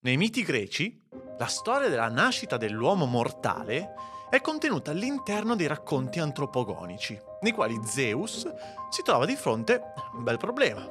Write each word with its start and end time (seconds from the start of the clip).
Nei 0.00 0.16
miti 0.16 0.44
greci, 0.44 0.96
la 1.38 1.46
storia 1.46 1.88
della 1.88 2.08
nascita 2.08 2.56
dell'uomo 2.56 3.04
mortale 3.04 3.94
è 4.30 4.40
contenuta 4.40 4.92
all'interno 4.92 5.56
dei 5.56 5.66
racconti 5.66 6.20
antropogonici, 6.20 7.20
nei 7.40 7.50
quali 7.50 7.80
Zeus 7.84 8.46
si 8.90 9.02
trova 9.02 9.26
di 9.26 9.34
fronte 9.34 9.74
a 9.74 10.10
un 10.14 10.22
bel 10.22 10.36
problema. 10.36 10.88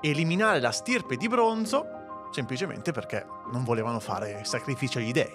Eliminare 0.00 0.58
la 0.58 0.72
stirpe 0.72 1.16
di 1.16 1.28
bronzo 1.28 2.28
semplicemente 2.32 2.90
perché 2.90 3.24
non 3.52 3.62
volevano 3.62 4.00
fare 4.00 4.42
sacrificio 4.44 4.98
agli 4.98 5.12
dei. 5.12 5.32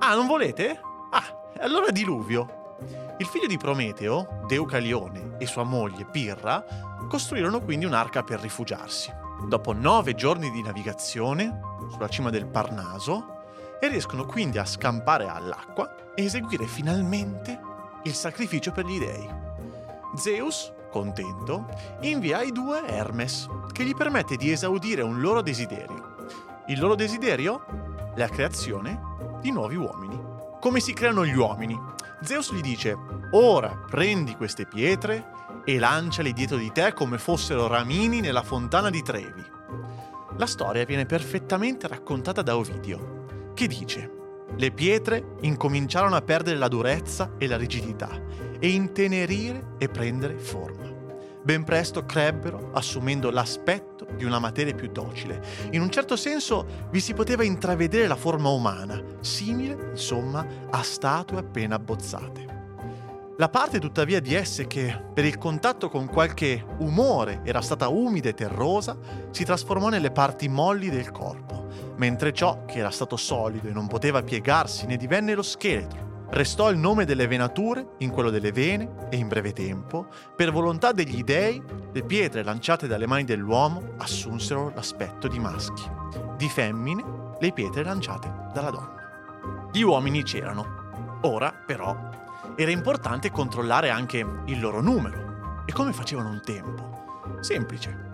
Ah, 0.00 0.14
non 0.14 0.26
volete? 0.26 0.78
Ah, 1.12 1.50
allora 1.60 1.90
diluvio. 1.90 2.76
Il 3.16 3.26
figlio 3.26 3.46
di 3.46 3.56
Prometeo, 3.56 4.42
Deucalione, 4.46 5.36
e 5.38 5.46
sua 5.46 5.62
moglie 5.62 6.04
Pirra 6.04 6.62
costruirono 7.08 7.62
quindi 7.62 7.86
un'arca 7.86 8.22
per 8.22 8.40
rifugiarsi. 8.40 9.23
Dopo 9.42 9.72
nove 9.72 10.14
giorni 10.14 10.50
di 10.50 10.62
navigazione, 10.62 11.60
sulla 11.90 12.08
cima 12.08 12.30
del 12.30 12.46
Parnaso, 12.46 13.42
e 13.80 13.88
riescono 13.88 14.24
quindi 14.24 14.58
a 14.58 14.64
scampare 14.64 15.28
all'acqua 15.28 16.14
e 16.14 16.24
eseguire 16.24 16.66
finalmente 16.66 17.60
il 18.04 18.14
sacrificio 18.14 18.72
per 18.72 18.86
gli 18.86 18.98
dei. 18.98 19.28
Zeus, 20.16 20.72
contento, 20.90 21.66
invia 22.00 22.38
ai 22.38 22.52
due 22.52 22.86
Hermes, 22.86 23.48
che 23.72 23.84
gli 23.84 23.94
permette 23.94 24.36
di 24.36 24.50
esaudire 24.50 25.02
un 25.02 25.20
loro 25.20 25.42
desiderio. 25.42 26.16
Il 26.68 26.80
loro 26.80 26.94
desiderio? 26.94 28.12
La 28.14 28.28
creazione 28.28 29.00
di 29.40 29.50
nuovi 29.50 29.76
uomini. 29.76 30.18
Come 30.60 30.80
si 30.80 30.94
creano 30.94 31.26
gli 31.26 31.36
uomini? 31.36 31.78
Zeus 32.22 32.54
gli 32.54 32.62
dice, 32.62 32.96
ora 33.32 33.76
prendi 33.90 34.34
queste 34.36 34.66
pietre 34.66 35.32
e 35.64 35.78
lanciali 35.78 36.32
dietro 36.32 36.56
di 36.56 36.70
te 36.72 36.92
come 36.92 37.18
fossero 37.18 37.66
ramini 37.66 38.20
nella 38.20 38.42
fontana 38.42 38.90
di 38.90 39.02
Trevi. 39.02 39.44
La 40.36 40.46
storia 40.46 40.84
viene 40.84 41.06
perfettamente 41.06 41.86
raccontata 41.86 42.42
da 42.42 42.56
Ovidio, 42.56 43.52
che 43.54 43.66
dice, 43.66 44.10
le 44.56 44.70
pietre 44.70 45.36
incominciarono 45.40 46.16
a 46.16 46.22
perdere 46.22 46.56
la 46.56 46.68
durezza 46.68 47.32
e 47.38 47.46
la 47.46 47.56
rigidità 47.56 48.08
e 48.58 48.68
intenerire 48.68 49.74
e 49.78 49.88
prendere 49.88 50.38
forma. 50.38 50.92
Ben 51.42 51.64
presto 51.64 52.06
crebbero 52.06 52.70
assumendo 52.72 53.30
l'aspetto 53.30 54.06
di 54.16 54.24
una 54.24 54.38
materia 54.38 54.74
più 54.74 54.88
docile. 54.90 55.42
In 55.72 55.82
un 55.82 55.90
certo 55.90 56.16
senso 56.16 56.88
vi 56.90 57.00
si 57.00 57.12
poteva 57.14 57.44
intravedere 57.44 58.06
la 58.06 58.16
forma 58.16 58.48
umana, 58.48 59.02
simile, 59.20 59.90
insomma, 59.90 60.46
a 60.70 60.82
statue 60.82 61.38
appena 61.38 61.74
abbozzate. 61.74 62.53
La 63.36 63.48
parte 63.48 63.80
tuttavia 63.80 64.20
di 64.20 64.32
esse 64.32 64.68
che, 64.68 64.96
per 65.12 65.24
il 65.24 65.38
contatto 65.38 65.88
con 65.88 66.06
qualche 66.06 66.64
umore, 66.78 67.40
era 67.42 67.60
stata 67.62 67.88
umida 67.88 68.28
e 68.28 68.34
terrosa, 68.34 68.96
si 69.32 69.44
trasformò 69.44 69.88
nelle 69.88 70.12
parti 70.12 70.48
molli 70.48 70.88
del 70.88 71.10
corpo, 71.10 71.66
mentre 71.96 72.32
ciò 72.32 72.64
che 72.64 72.78
era 72.78 72.90
stato 72.90 73.16
solido 73.16 73.66
e 73.66 73.72
non 73.72 73.88
poteva 73.88 74.22
piegarsi 74.22 74.86
ne 74.86 74.96
divenne 74.96 75.34
lo 75.34 75.42
scheletro. 75.42 76.26
Restò 76.30 76.70
il 76.70 76.78
nome 76.78 77.04
delle 77.04 77.26
venature 77.26 77.94
in 77.98 78.10
quello 78.10 78.30
delle 78.30 78.52
vene 78.52 79.08
e 79.10 79.16
in 79.16 79.26
breve 79.26 79.52
tempo, 79.52 80.06
per 80.36 80.52
volontà 80.52 80.92
degli 80.92 81.24
dei, 81.24 81.60
le 81.92 82.04
pietre 82.04 82.44
lanciate 82.44 82.86
dalle 82.86 83.08
mani 83.08 83.24
dell'uomo 83.24 83.94
assunsero 83.96 84.70
l'aspetto 84.72 85.26
di 85.26 85.40
maschi, 85.40 85.82
di 86.36 86.48
femmine 86.48 87.04
le 87.40 87.52
pietre 87.52 87.82
lanciate 87.82 88.32
dalla 88.52 88.70
donna. 88.70 89.68
Gli 89.72 89.82
uomini 89.82 90.22
c'erano. 90.22 90.82
Ora, 91.22 91.52
però, 91.52 91.96
era 92.56 92.70
importante 92.70 93.30
controllare 93.30 93.90
anche 93.90 94.24
il 94.46 94.60
loro 94.60 94.80
numero. 94.80 95.62
E 95.66 95.72
come 95.72 95.92
facevano 95.92 96.30
un 96.30 96.40
tempo? 96.42 97.38
Semplice, 97.40 98.10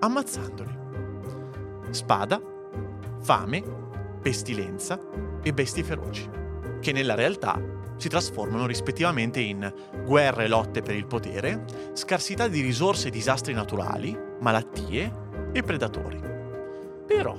ammazzandoli. 0.00 0.78
Spada, 1.90 2.40
fame, 3.20 3.62
pestilenza 4.20 4.98
e 5.42 5.52
bestie 5.52 5.84
feroci 5.84 6.42
che 6.80 6.92
nella 6.92 7.14
realtà 7.14 7.58
si 7.96 8.08
trasformano 8.08 8.66
rispettivamente 8.66 9.40
in 9.40 9.72
guerre 10.04 10.44
e 10.44 10.48
lotte 10.48 10.82
per 10.82 10.94
il 10.94 11.06
potere, 11.06 11.64
scarsità 11.94 12.46
di 12.46 12.60
risorse 12.60 13.08
e 13.08 13.10
disastri 13.10 13.54
naturali, 13.54 14.18
malattie 14.40 15.10
e 15.52 15.62
predatori. 15.62 16.20
Però, 17.06 17.36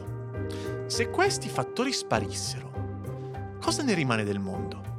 se 0.88 1.10
questi 1.10 1.50
fattori 1.50 1.92
sparissero, 1.92 2.72
cosa 3.62 3.84
ne 3.84 3.94
rimane 3.94 4.24
del 4.24 4.40
mondo? 4.40 4.95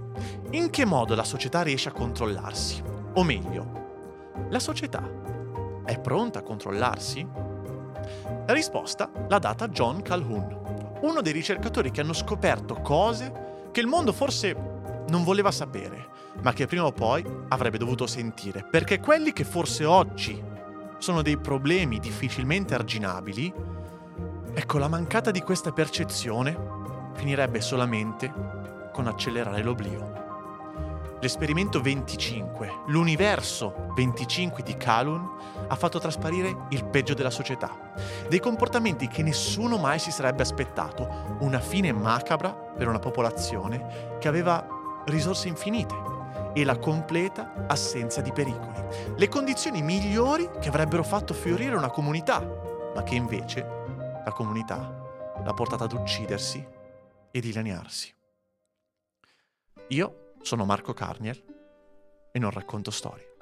In 0.50 0.70
che 0.70 0.84
modo 0.84 1.16
la 1.16 1.24
società 1.24 1.62
riesce 1.62 1.88
a 1.88 1.92
controllarsi? 1.92 2.80
O 3.14 3.24
meglio, 3.24 3.86
la 4.48 4.60
società 4.60 5.02
è 5.84 5.98
pronta 5.98 6.38
a 6.38 6.42
controllarsi? 6.42 7.26
La 8.46 8.52
risposta 8.52 9.10
l'ha 9.28 9.38
data 9.40 9.66
John 9.68 10.02
Calhoun, 10.02 10.98
uno 11.00 11.20
dei 11.20 11.32
ricercatori 11.32 11.90
che 11.90 12.00
hanno 12.00 12.12
scoperto 12.12 12.76
cose 12.76 13.68
che 13.72 13.80
il 13.80 13.88
mondo 13.88 14.12
forse 14.12 14.54
non 15.08 15.24
voleva 15.24 15.50
sapere, 15.50 16.08
ma 16.42 16.52
che 16.52 16.66
prima 16.66 16.86
o 16.86 16.92
poi 16.92 17.24
avrebbe 17.48 17.78
dovuto 17.78 18.06
sentire, 18.06 18.64
perché 18.70 19.00
quelli 19.00 19.32
che 19.32 19.44
forse 19.44 19.84
oggi 19.84 20.40
sono 20.98 21.22
dei 21.22 21.38
problemi 21.38 21.98
difficilmente 21.98 22.74
arginabili, 22.74 23.52
ecco 24.54 24.78
la 24.78 24.88
mancata 24.88 25.32
di 25.32 25.40
questa 25.40 25.72
percezione 25.72 26.56
finirebbe 27.14 27.60
solamente 27.60 28.32
con 28.92 29.08
accelerare 29.08 29.62
l'oblio. 29.62 30.25
L'esperimento 31.18 31.80
25, 31.80 32.82
l'universo 32.88 33.88
25 33.94 34.62
di 34.62 34.76
Calhoun, 34.76 35.26
ha 35.66 35.74
fatto 35.74 35.98
trasparire 35.98 36.66
il 36.68 36.84
peggio 36.84 37.14
della 37.14 37.30
società, 37.30 37.94
dei 38.28 38.38
comportamenti 38.38 39.08
che 39.08 39.22
nessuno 39.22 39.78
mai 39.78 39.98
si 39.98 40.10
sarebbe 40.10 40.42
aspettato, 40.42 41.38
una 41.40 41.58
fine 41.58 41.90
macabra 41.92 42.52
per 42.52 42.86
una 42.86 42.98
popolazione 42.98 44.16
che 44.20 44.28
aveva 44.28 45.02
risorse 45.06 45.48
infinite 45.48 45.94
e 46.52 46.64
la 46.64 46.78
completa 46.78 47.64
assenza 47.66 48.20
di 48.20 48.32
pericoli, 48.32 48.84
le 49.16 49.28
condizioni 49.28 49.80
migliori 49.80 50.50
che 50.60 50.68
avrebbero 50.68 51.02
fatto 51.02 51.32
fiorire 51.32 51.76
una 51.76 51.90
comunità, 51.90 52.40
ma 52.94 53.02
che 53.02 53.14
invece 53.14 53.66
la 54.22 54.32
comunità 54.32 55.32
l'ha 55.42 55.54
portata 55.54 55.84
ad 55.84 55.92
uccidersi 55.92 56.62
e 57.30 57.40
dilaniarsi. 57.40 58.14
Io 59.88 60.25
sono 60.46 60.64
Marco 60.64 60.94
Carniel 60.94 61.42
e 62.30 62.38
non 62.38 62.50
racconto 62.50 62.92
storie. 62.92 63.34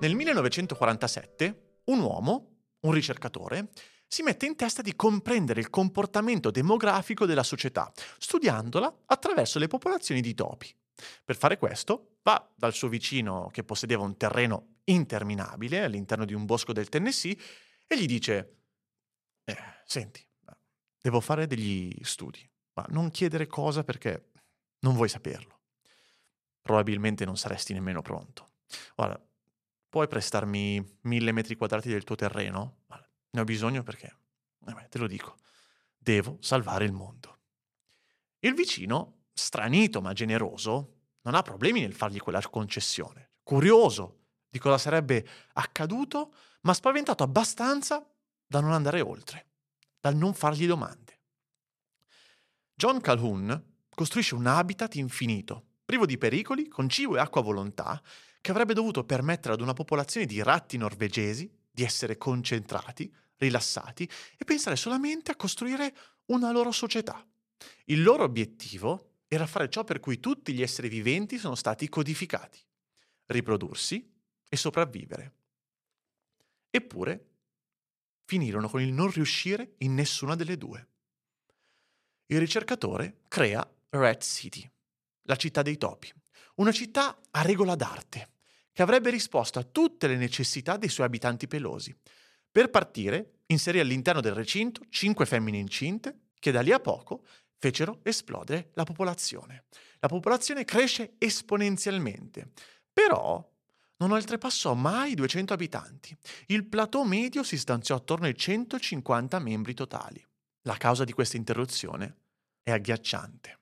Nel 0.00 0.14
1947 0.14 1.80
un 1.84 2.00
uomo, 2.00 2.62
un 2.80 2.92
ricercatore, 2.92 3.68
si 4.06 4.22
mette 4.22 4.46
in 4.46 4.56
testa 4.56 4.80
di 4.80 4.96
comprendere 4.96 5.60
il 5.60 5.68
comportamento 5.68 6.50
demografico 6.50 7.26
della 7.26 7.42
società, 7.42 7.92
studiandola 8.16 9.02
attraverso 9.04 9.58
le 9.58 9.68
popolazioni 9.68 10.22
di 10.22 10.32
topi. 10.32 10.74
Per 11.22 11.36
fare 11.36 11.58
questo 11.58 12.16
va 12.22 12.50
dal 12.56 12.72
suo 12.72 12.88
vicino 12.88 13.50
che 13.52 13.62
possedeva 13.62 14.02
un 14.02 14.16
terreno 14.16 14.76
interminabile 14.84 15.84
all'interno 15.84 16.24
di 16.24 16.32
un 16.32 16.46
bosco 16.46 16.72
del 16.72 16.88
Tennessee 16.88 17.36
e 17.86 17.98
gli 18.00 18.06
dice, 18.06 18.56
eh, 19.44 19.56
senti, 19.84 20.26
devo 20.98 21.20
fare 21.20 21.46
degli 21.46 21.94
studi, 22.00 22.50
ma 22.72 22.86
non 22.88 23.10
chiedere 23.10 23.46
cosa 23.46 23.84
perché 23.84 24.30
non 24.80 24.94
vuoi 24.94 25.10
saperlo 25.10 25.57
probabilmente 26.62 27.24
non 27.24 27.36
saresti 27.36 27.72
nemmeno 27.72 28.02
pronto. 28.02 28.50
Guarda, 28.94 29.22
puoi 29.88 30.08
prestarmi 30.08 30.98
mille 31.02 31.32
metri 31.32 31.56
quadrati 31.56 31.88
del 31.88 32.04
tuo 32.04 32.16
terreno? 32.16 32.82
Ne 33.30 33.40
ho 33.40 33.44
bisogno 33.44 33.82
perché, 33.82 34.16
eh 34.66 34.88
te 34.88 34.98
lo 34.98 35.06
dico, 35.06 35.36
devo 35.96 36.38
salvare 36.40 36.84
il 36.84 36.92
mondo. 36.92 37.38
Il 38.40 38.54
vicino, 38.54 39.24
stranito 39.32 40.00
ma 40.00 40.12
generoso, 40.12 40.96
non 41.22 41.34
ha 41.34 41.42
problemi 41.42 41.80
nel 41.80 41.94
fargli 41.94 42.18
quella 42.18 42.40
concessione. 42.48 43.32
Curioso 43.42 44.20
di 44.48 44.58
cosa 44.58 44.78
sarebbe 44.78 45.26
accaduto, 45.54 46.34
ma 46.62 46.74
spaventato 46.74 47.22
abbastanza 47.22 48.06
da 48.46 48.60
non 48.60 48.72
andare 48.72 49.00
oltre, 49.00 49.46
dal 50.00 50.16
non 50.16 50.34
fargli 50.34 50.66
domande. 50.66 51.20
John 52.74 53.00
Calhoun 53.00 53.76
costruisce 53.90 54.34
un 54.34 54.46
habitat 54.46 54.94
infinito 54.94 55.67
privo 55.88 56.04
di 56.04 56.18
pericoli, 56.18 56.68
con 56.68 56.86
cibo 56.90 57.16
e 57.16 57.18
acqua 57.18 57.40
a 57.40 57.44
volontà, 57.44 58.02
che 58.42 58.50
avrebbe 58.50 58.74
dovuto 58.74 59.04
permettere 59.04 59.54
ad 59.54 59.62
una 59.62 59.72
popolazione 59.72 60.26
di 60.26 60.42
ratti 60.42 60.76
norvegesi 60.76 61.50
di 61.70 61.82
essere 61.82 62.18
concentrati, 62.18 63.10
rilassati 63.38 64.06
e 64.36 64.44
pensare 64.44 64.76
solamente 64.76 65.30
a 65.30 65.36
costruire 65.36 65.96
una 66.26 66.52
loro 66.52 66.72
società. 66.72 67.26
Il 67.86 68.02
loro 68.02 68.24
obiettivo 68.24 69.22
era 69.28 69.46
fare 69.46 69.70
ciò 69.70 69.82
per 69.82 69.98
cui 69.98 70.20
tutti 70.20 70.52
gli 70.52 70.60
esseri 70.60 70.90
viventi 70.90 71.38
sono 71.38 71.54
stati 71.54 71.88
codificati, 71.88 72.58
riprodursi 73.24 74.12
e 74.46 74.56
sopravvivere. 74.58 75.32
Eppure 76.68 77.28
finirono 78.26 78.68
con 78.68 78.82
il 78.82 78.92
non 78.92 79.10
riuscire 79.10 79.76
in 79.78 79.94
nessuna 79.94 80.34
delle 80.34 80.58
due. 80.58 80.86
Il 82.26 82.40
ricercatore 82.40 83.20
crea 83.28 83.66
Red 83.88 84.20
City, 84.20 84.70
la 85.28 85.36
città 85.36 85.62
dei 85.62 85.76
topi, 85.76 86.10
una 86.56 86.72
città 86.72 87.18
a 87.30 87.42
regola 87.42 87.74
d'arte, 87.74 88.30
che 88.72 88.82
avrebbe 88.82 89.10
risposto 89.10 89.58
a 89.58 89.62
tutte 89.62 90.06
le 90.06 90.16
necessità 90.16 90.76
dei 90.76 90.88
suoi 90.88 91.06
abitanti 91.06 91.46
pelosi. 91.46 91.94
Per 92.50 92.70
partire, 92.70 93.40
inserì 93.46 93.78
all'interno 93.78 94.20
del 94.20 94.34
recinto 94.34 94.82
cinque 94.88 95.26
femmine 95.26 95.58
incinte 95.58 96.28
che 96.38 96.50
da 96.50 96.62
lì 96.62 96.72
a 96.72 96.80
poco 96.80 97.24
fecero 97.58 98.00
esplodere 98.04 98.70
la 98.74 98.84
popolazione. 98.84 99.64
La 100.00 100.08
popolazione 100.08 100.64
cresce 100.64 101.14
esponenzialmente, 101.18 102.52
però 102.92 103.46
non 103.98 104.12
oltrepassò 104.12 104.74
mai 104.74 105.12
i 105.12 105.14
200 105.14 105.52
abitanti. 105.52 106.16
Il 106.46 106.66
plateau 106.66 107.02
medio 107.02 107.42
si 107.42 107.58
stanziò 107.58 107.96
attorno 107.96 108.26
ai 108.26 108.36
150 108.36 109.38
membri 109.40 109.74
totali. 109.74 110.24
La 110.62 110.76
causa 110.76 111.04
di 111.04 111.12
questa 111.12 111.36
interruzione 111.36 112.16
è 112.62 112.70
agghiacciante. 112.70 113.58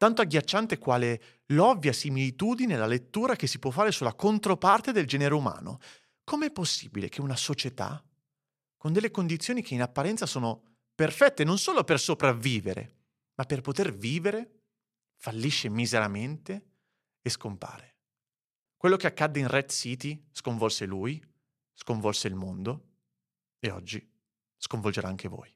Tanto 0.00 0.22
agghiacciante 0.22 0.78
quale 0.78 1.42
l'ovvia 1.48 1.92
similitudine 1.92 2.74
alla 2.74 2.86
lettura 2.86 3.36
che 3.36 3.46
si 3.46 3.58
può 3.58 3.70
fare 3.70 3.92
sulla 3.92 4.14
controparte 4.14 4.92
del 4.92 5.06
genere 5.06 5.34
umano. 5.34 5.78
Com'è 6.24 6.50
possibile 6.50 7.10
che 7.10 7.20
una 7.20 7.36
società, 7.36 8.02
con 8.78 8.94
delle 8.94 9.10
condizioni 9.10 9.60
che 9.60 9.74
in 9.74 9.82
apparenza 9.82 10.24
sono 10.24 10.62
perfette 10.94 11.44
non 11.44 11.58
solo 11.58 11.84
per 11.84 12.00
sopravvivere, 12.00 12.94
ma 13.34 13.44
per 13.44 13.60
poter 13.60 13.94
vivere, 13.94 14.62
fallisce 15.16 15.68
miseramente 15.68 16.68
e 17.20 17.28
scompare? 17.28 17.98
Quello 18.78 18.96
che 18.96 19.06
accadde 19.06 19.40
in 19.40 19.48
Red 19.48 19.68
City 19.68 20.28
sconvolse 20.32 20.86
lui, 20.86 21.22
sconvolse 21.74 22.26
il 22.26 22.36
mondo 22.36 22.86
e 23.58 23.70
oggi 23.70 24.10
sconvolgerà 24.56 25.08
anche 25.08 25.28
voi. 25.28 25.54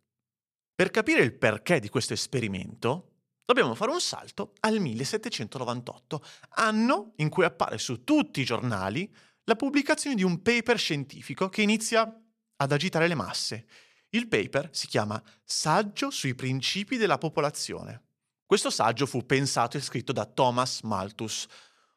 Per 0.74 0.90
capire 0.90 1.22
il 1.22 1.32
perché 1.32 1.80
di 1.80 1.88
questo 1.88 2.12
esperimento, 2.12 3.13
dobbiamo 3.44 3.74
fare 3.74 3.90
un 3.90 4.00
salto 4.00 4.52
al 4.60 4.80
1798, 4.80 6.24
anno 6.56 7.12
in 7.16 7.28
cui 7.28 7.44
appare 7.44 7.78
su 7.78 8.04
tutti 8.04 8.40
i 8.40 8.44
giornali 8.44 9.12
la 9.44 9.56
pubblicazione 9.56 10.16
di 10.16 10.22
un 10.22 10.40
paper 10.42 10.78
scientifico 10.78 11.48
che 11.48 11.62
inizia 11.62 12.20
ad 12.56 12.72
agitare 12.72 13.08
le 13.08 13.14
masse. 13.14 13.66
Il 14.10 14.28
paper 14.28 14.70
si 14.72 14.86
chiama 14.86 15.22
Saggio 15.44 16.10
sui 16.10 16.34
principi 16.34 16.96
della 16.96 17.18
popolazione. 17.18 18.02
Questo 18.46 18.70
saggio 18.70 19.06
fu 19.06 19.26
pensato 19.26 19.76
e 19.76 19.80
scritto 19.80 20.12
da 20.12 20.24
Thomas 20.24 20.82
Malthus, 20.82 21.46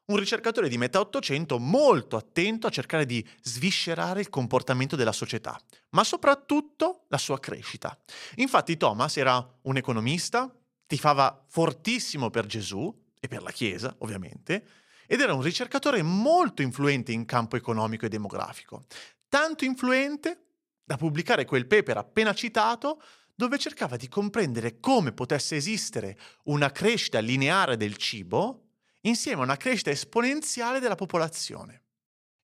un 0.05 0.17
ricercatore 0.17 0.69
di 0.69 0.77
metà 0.77 0.99
Ottocento 0.99 1.59
molto 1.59 2.15
attento 2.15 2.67
a 2.67 2.71
cercare 2.71 3.05
di 3.05 3.25
sviscerare 3.41 4.21
il 4.21 4.29
comportamento 4.29 4.95
della 4.95 5.11
società, 5.11 5.59
ma 5.89 6.03
soprattutto 6.03 7.05
la 7.09 7.17
sua 7.17 7.39
crescita. 7.39 7.97
Infatti 8.35 8.77
Thomas 8.77 9.17
era 9.17 9.45
un 9.63 9.77
economista, 9.77 10.51
tifava 10.87 11.45
fortissimo 11.47 12.29
per 12.29 12.45
Gesù 12.47 12.91
e 13.19 13.27
per 13.27 13.43
la 13.43 13.51
Chiesa, 13.51 13.93
ovviamente, 13.99 14.65
ed 15.05 15.21
era 15.21 15.33
un 15.33 15.41
ricercatore 15.41 16.01
molto 16.01 16.61
influente 16.61 17.11
in 17.11 17.25
campo 17.25 17.55
economico 17.55 18.05
e 18.05 18.09
demografico. 18.09 18.85
Tanto 19.29 19.65
influente 19.65 20.45
da 20.83 20.97
pubblicare 20.97 21.45
quel 21.45 21.67
paper 21.67 21.97
appena 21.97 22.33
citato 22.33 23.01
dove 23.35 23.59
cercava 23.59 23.97
di 23.97 24.07
comprendere 24.07 24.79
come 24.79 25.11
potesse 25.11 25.57
esistere 25.57 26.17
una 26.45 26.71
crescita 26.71 27.19
lineare 27.19 27.77
del 27.77 27.95
cibo 27.97 28.69
insieme 29.01 29.41
a 29.41 29.43
una 29.43 29.57
crescita 29.57 29.91
esponenziale 29.91 30.79
della 30.79 30.95
popolazione. 30.95 31.83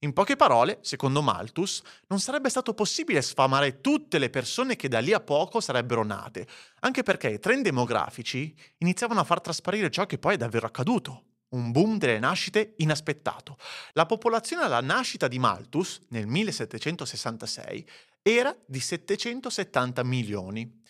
In 0.04 0.12
poche 0.12 0.36
parole, 0.36 0.80
secondo 0.82 1.22
Malthus, 1.22 1.82
non 2.08 2.20
sarebbe 2.20 2.50
stato 2.50 2.74
possibile 2.74 3.22
sfamare 3.22 3.80
tutte 3.80 4.20
le 4.20 4.30
persone 4.30 4.76
che 4.76 4.90
da 4.90 5.00
lì 5.00 5.14
a 5.14 5.22
poco 5.22 5.62
sarebbero 5.62 6.04
nate, 6.04 6.46
anche 6.82 7.04
perché 7.04 7.30
i 7.30 7.40
trend 7.40 7.64
demografici 7.64 8.54
iniziavano 8.80 9.22
a 9.22 9.24
far 9.24 9.40
trasparire 9.40 9.90
ciò 9.90 10.06
che 10.06 10.18
poi 10.18 10.34
è 10.34 10.38
davvero 10.38 10.68
accaduto, 10.68 11.24
un 11.52 11.72
boom 11.72 11.98
delle 11.98 12.20
nascite 12.20 12.74
inaspettato. 12.80 13.58
La 13.94 14.06
popolazione 14.06 14.64
alla 14.64 14.82
nascita 14.82 15.30
di 15.30 15.40
Malthus, 15.40 16.02
nel 16.10 16.28
1766, 16.28 17.88
era 18.22 18.54
di 18.66 18.82
770 18.82 20.04
milioni. 20.04 20.82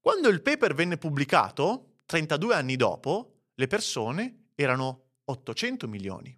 Quando 0.00 0.28
il 0.28 0.40
paper 0.40 0.72
venne 0.72 0.96
pubblicato, 0.96 1.96
32 2.06 2.54
anni 2.54 2.76
dopo, 2.76 3.40
le 3.56 3.66
persone 3.66 4.46
erano 4.54 5.08
800 5.26 5.86
milioni. 5.86 6.34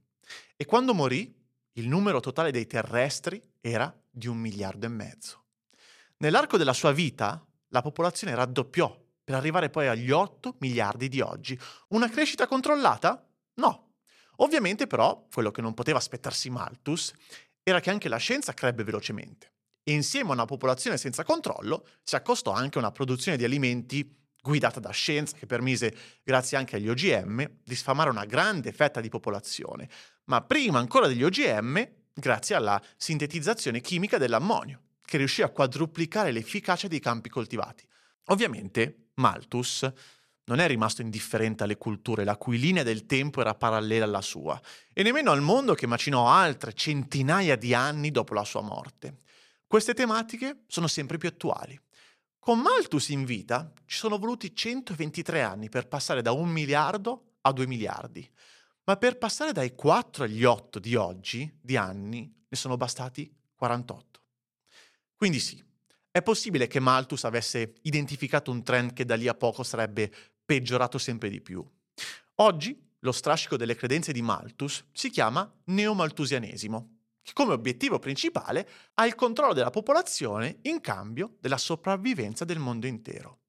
E 0.57 0.65
quando 0.65 0.93
morì, 0.93 1.36
il 1.77 1.89
numero 1.89 2.21
totale 2.21 2.51
dei 2.51 2.67
terrestri 2.67 3.41
era 3.61 3.95
di 4.11 4.27
un 4.27 4.37
miliardo 4.39 4.87
e 4.87 4.91
mezzo. 4.91 5.45
Nell'arco 6.19 6.57
della 6.57 6.73
sua 6.73 6.93
vita, 6.93 7.45
la 7.69 7.83
popolazione 7.83 8.35
raddoppiò 8.35 9.05
per 9.23 9.35
arrivare 9.35 9.71
poi 9.71 9.89
agli 9.89 10.11
8 10.11 10.57
miliardi 10.61 11.09
di 11.09 11.21
oggi. 11.21 11.59
Una 11.89 12.09
crescita 12.09 12.47
controllata? 12.47 13.27
No. 13.55 13.95
Ovviamente 14.37 14.87
però, 14.87 15.27
quello 15.33 15.51
che 15.51 15.61
non 15.61 15.75
poteva 15.75 15.99
aspettarsi 15.99 16.49
Malthus 16.49 17.13
era 17.63 17.81
che 17.81 17.91
anche 17.91 18.09
la 18.09 18.19
scienza 18.19 18.55
crebbe 18.55 18.85
velocemente 18.85 19.53
e 19.83 19.93
insieme 19.93 20.31
a 20.31 20.35
una 20.35 20.45
popolazione 20.47 20.97
senza 20.97 21.25
controllo 21.25 21.87
si 22.03 22.17
accostò 22.17 22.53
anche 22.53 22.79
una 22.79 22.91
produzione 22.91 23.37
di 23.37 23.45
alimenti 23.45 24.17
guidata 24.43 24.81
da 24.81 24.91
scienza 24.91 25.37
che 25.37 25.47
permise, 25.47 25.95
grazie 26.23 26.57
anche 26.57 26.77
agli 26.77 26.89
OGM, 26.89 27.59
di 27.65 27.75
sfamare 27.75 28.11
una 28.11 28.25
grande 28.25 28.73
fetta 28.73 29.01
di 29.01 29.09
popolazione, 29.09 29.89
ma 30.27 30.43
prima 30.43 30.79
ancora 30.79 31.07
degli 31.07 31.23
OGM, 31.23 31.89
grazie 32.15 32.55
alla 32.55 32.81
sintetizzazione 32.97 33.81
chimica 33.81 34.19
dell'ammonio, 34.19 34.83
che 35.05 35.19
riuscì 35.19 35.43
a 35.43 35.51
quadruplicare 35.51 36.33
l'efficacia 36.33 36.89
dei 36.89 37.01
campi 37.01 37.29
coltivati. 37.29 37.87
Ovviamente, 38.27 39.09
Malthus 39.15 39.89
non 40.45 40.61
è 40.61 40.67
rimasto 40.67 41.03
indifferente 41.03 41.65
alle 41.65 41.77
culture, 41.77 42.25
la 42.25 42.37
cui 42.37 42.59
linea 42.59 42.83
del 42.83 43.07
tempo 43.07 43.41
era 43.41 43.55
parallela 43.55 44.05
alla 44.05 44.21
sua, 44.21 44.61
e 44.93 45.03
nemmeno 45.03 45.33
al 45.33 45.41
mondo 45.41 45.75
che 45.75 45.87
macinò 45.87 46.29
altre 46.29 46.73
centinaia 46.73 47.57
di 47.57 47.75
anni 47.75 48.11
dopo 48.11 48.35
la 48.35 48.45
sua 48.45 48.63
morte. 48.63 49.17
Queste 49.67 49.95
tematiche 49.95 50.63
sono 50.69 50.87
sempre 50.87 51.19
più 51.19 51.29
attuali. 51.29 51.79
Con 52.39 52.61
Malthus 52.61 53.09
in 53.09 53.25
vita 53.25 53.73
ci 53.87 53.99
sono 53.99 54.19
voluti 54.19 54.55
123 54.55 55.43
anni 55.43 55.69
per 55.69 55.89
passare 55.89 56.23
da 56.23 56.31
un 56.31 56.49
miliardo 56.49 57.39
a 57.41 57.53
2 57.53 57.67
miliardi, 57.67 58.29
ma 58.87 58.97
per 58.97 59.19
passare 59.19 59.53
dai 59.53 59.75
4 59.75 60.25
agli 60.25 60.45
8 60.45 60.79
di 60.79 60.95
oggi, 60.95 61.59
di 61.61 61.77
anni, 61.77 62.33
ne 62.49 62.57
sono 62.57 62.77
bastati 62.77 63.33
48. 63.55 64.21
Quindi 65.17 65.41
sì, 65.41 65.63
è 66.11 66.23
possibile 66.23 66.67
che 66.67 66.81
Malthus 66.81 67.25
avesse 67.25 67.75
identificato 67.83 68.51
un 68.51 68.63
trend 68.63 68.93
che 68.93 69.05
da 69.05 69.17
lì 69.17 69.29
a 69.29 69.35
poco 69.35 69.63
sarebbe 69.63 70.13
peggiorato 70.45 70.99
sempre 70.99 71.29
di 71.29 71.41
più. 71.41 71.65
Oggi 72.37 72.81
lo 73.01 73.13
strascico 73.13 73.57
delle 73.57 73.75
credenze 73.75 74.13
di 74.13 74.23
Malthus 74.23 74.85
si 74.93 75.11
chiama 75.11 75.53
neomalthusianesimo 75.65 76.97
che 77.27 77.33
come 77.33 77.55
obiettivo 77.55 77.99
principale 77.99 78.69
ha 78.95 79.05
il 79.05 79.17
controllo 79.17 79.53
della 79.53 79.71
popolazione 79.71 80.59
in 80.63 80.81
cambio 80.81 81.39
della 81.41 81.59
sopravvivenza 81.59 82.45
del 82.45 82.61
mondo 82.61 82.87
intero. 82.87 83.41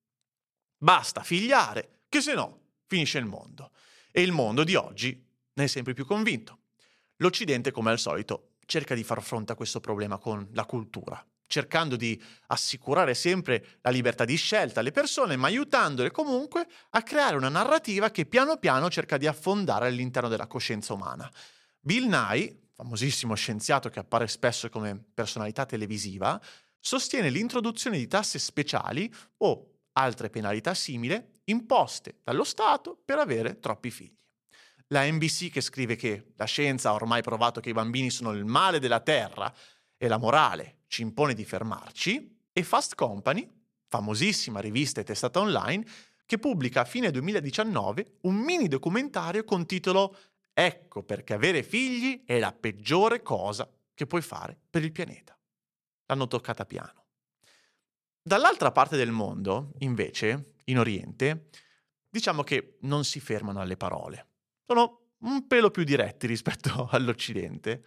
Basta 0.75 1.21
figliare, 1.21 2.05
che 2.09 2.19
se 2.21 2.33
no 2.33 2.61
finisce 2.87 3.19
il 3.19 3.25
mondo. 3.25 3.71
E 4.11 4.23
il 4.23 4.31
mondo 4.31 4.63
di 4.63 4.73
oggi 4.73 5.26
ne 5.57 5.63
è 5.63 5.67
sempre 5.67 5.93
più 5.93 6.05
convinto. 6.05 6.59
L'Occidente, 7.17 7.71
come 7.71 7.91
al 7.91 7.99
solito, 7.99 8.53
cerca 8.65 8.95
di 8.95 9.03
far 9.03 9.21
fronte 9.23 9.51
a 9.51 9.55
questo 9.55 9.79
problema 9.79 10.17
con 10.17 10.47
la 10.53 10.65
cultura, 10.65 11.23
cercando 11.47 11.95
di 11.95 12.21
assicurare 12.47 13.13
sempre 13.15 13.79
la 13.81 13.89
libertà 13.89 14.23
di 14.23 14.35
scelta 14.35 14.81
alle 14.81 14.91
persone, 14.91 15.35
ma 15.35 15.47
aiutandole 15.47 16.11
comunque 16.11 16.67
a 16.91 17.01
creare 17.01 17.35
una 17.35 17.49
narrativa 17.49 18.11
che 18.11 18.25
piano 18.25 18.57
piano 18.57 18.89
cerca 18.89 19.17
di 19.17 19.25
affondare 19.25 19.87
all'interno 19.87 20.29
della 20.29 20.47
coscienza 20.47 20.93
umana. 20.93 21.29
Bill 21.79 22.07
Nye, 22.07 22.69
famosissimo 22.75 23.33
scienziato 23.33 23.89
che 23.89 23.99
appare 23.99 24.27
spesso 24.27 24.69
come 24.69 25.03
personalità 25.13 25.65
televisiva, 25.65 26.39
sostiene 26.79 27.31
l'introduzione 27.31 27.97
di 27.97 28.07
tasse 28.07 28.37
speciali 28.37 29.11
o 29.37 29.71
altre 29.93 30.29
penalità 30.29 30.75
simili 30.75 31.19
imposte 31.45 32.19
dallo 32.23 32.43
Stato 32.43 33.01
per 33.03 33.17
avere 33.17 33.59
troppi 33.59 33.89
figli. 33.89 34.15
La 34.87 35.09
NBC 35.09 35.51
che 35.51 35.61
scrive 35.61 35.95
che 35.95 36.33
la 36.35 36.45
scienza 36.45 36.89
ha 36.89 36.93
ormai 36.93 37.21
provato 37.21 37.59
che 37.59 37.69
i 37.69 37.73
bambini 37.73 38.09
sono 38.09 38.31
il 38.31 38.45
male 38.45 38.79
della 38.79 39.01
terra 39.01 39.53
e 39.97 40.07
la 40.07 40.17
morale 40.17 40.83
ci 40.87 41.01
impone 41.01 41.33
di 41.33 41.43
fermarci, 41.43 42.35
e 42.53 42.63
Fast 42.63 42.95
Company, 42.95 43.47
famosissima 43.87 44.59
rivista 44.59 45.01
e 45.01 45.03
testata 45.03 45.39
online, 45.39 45.85
che 46.25 46.39
pubblica 46.39 46.81
a 46.81 46.85
fine 46.85 47.11
2019 47.11 48.17
un 48.21 48.35
mini 48.35 48.67
documentario 48.67 49.43
con 49.43 49.65
titolo 49.65 50.15
Ecco 50.59 51.03
perché 51.03 51.35
avere 51.35 51.61
figli 51.61 52.23
è 52.25 52.39
la 52.39 52.51
peggiore 52.51 53.21
cosa 53.21 53.71
che 53.93 54.07
puoi 54.07 54.23
fare 54.23 54.57
per 54.67 54.83
il 54.83 54.91
pianeta. 54.91 55.37
L'hanno 56.07 56.27
toccata 56.27 56.65
piano. 56.65 57.05
Dall'altra 58.19 58.71
parte 58.71 58.97
del 58.97 59.11
mondo, 59.11 59.73
invece, 59.79 60.55
in 60.65 60.79
Oriente, 60.79 61.49
diciamo 62.09 62.41
che 62.41 62.77
non 62.81 63.05
si 63.05 63.19
fermano 63.19 63.61
alle 63.61 63.77
parole. 63.77 64.26
Sono 64.67 65.13
un 65.19 65.47
pelo 65.47 65.71
più 65.71 65.83
diretti 65.83 66.27
rispetto 66.27 66.89
all'Occidente. 66.91 67.83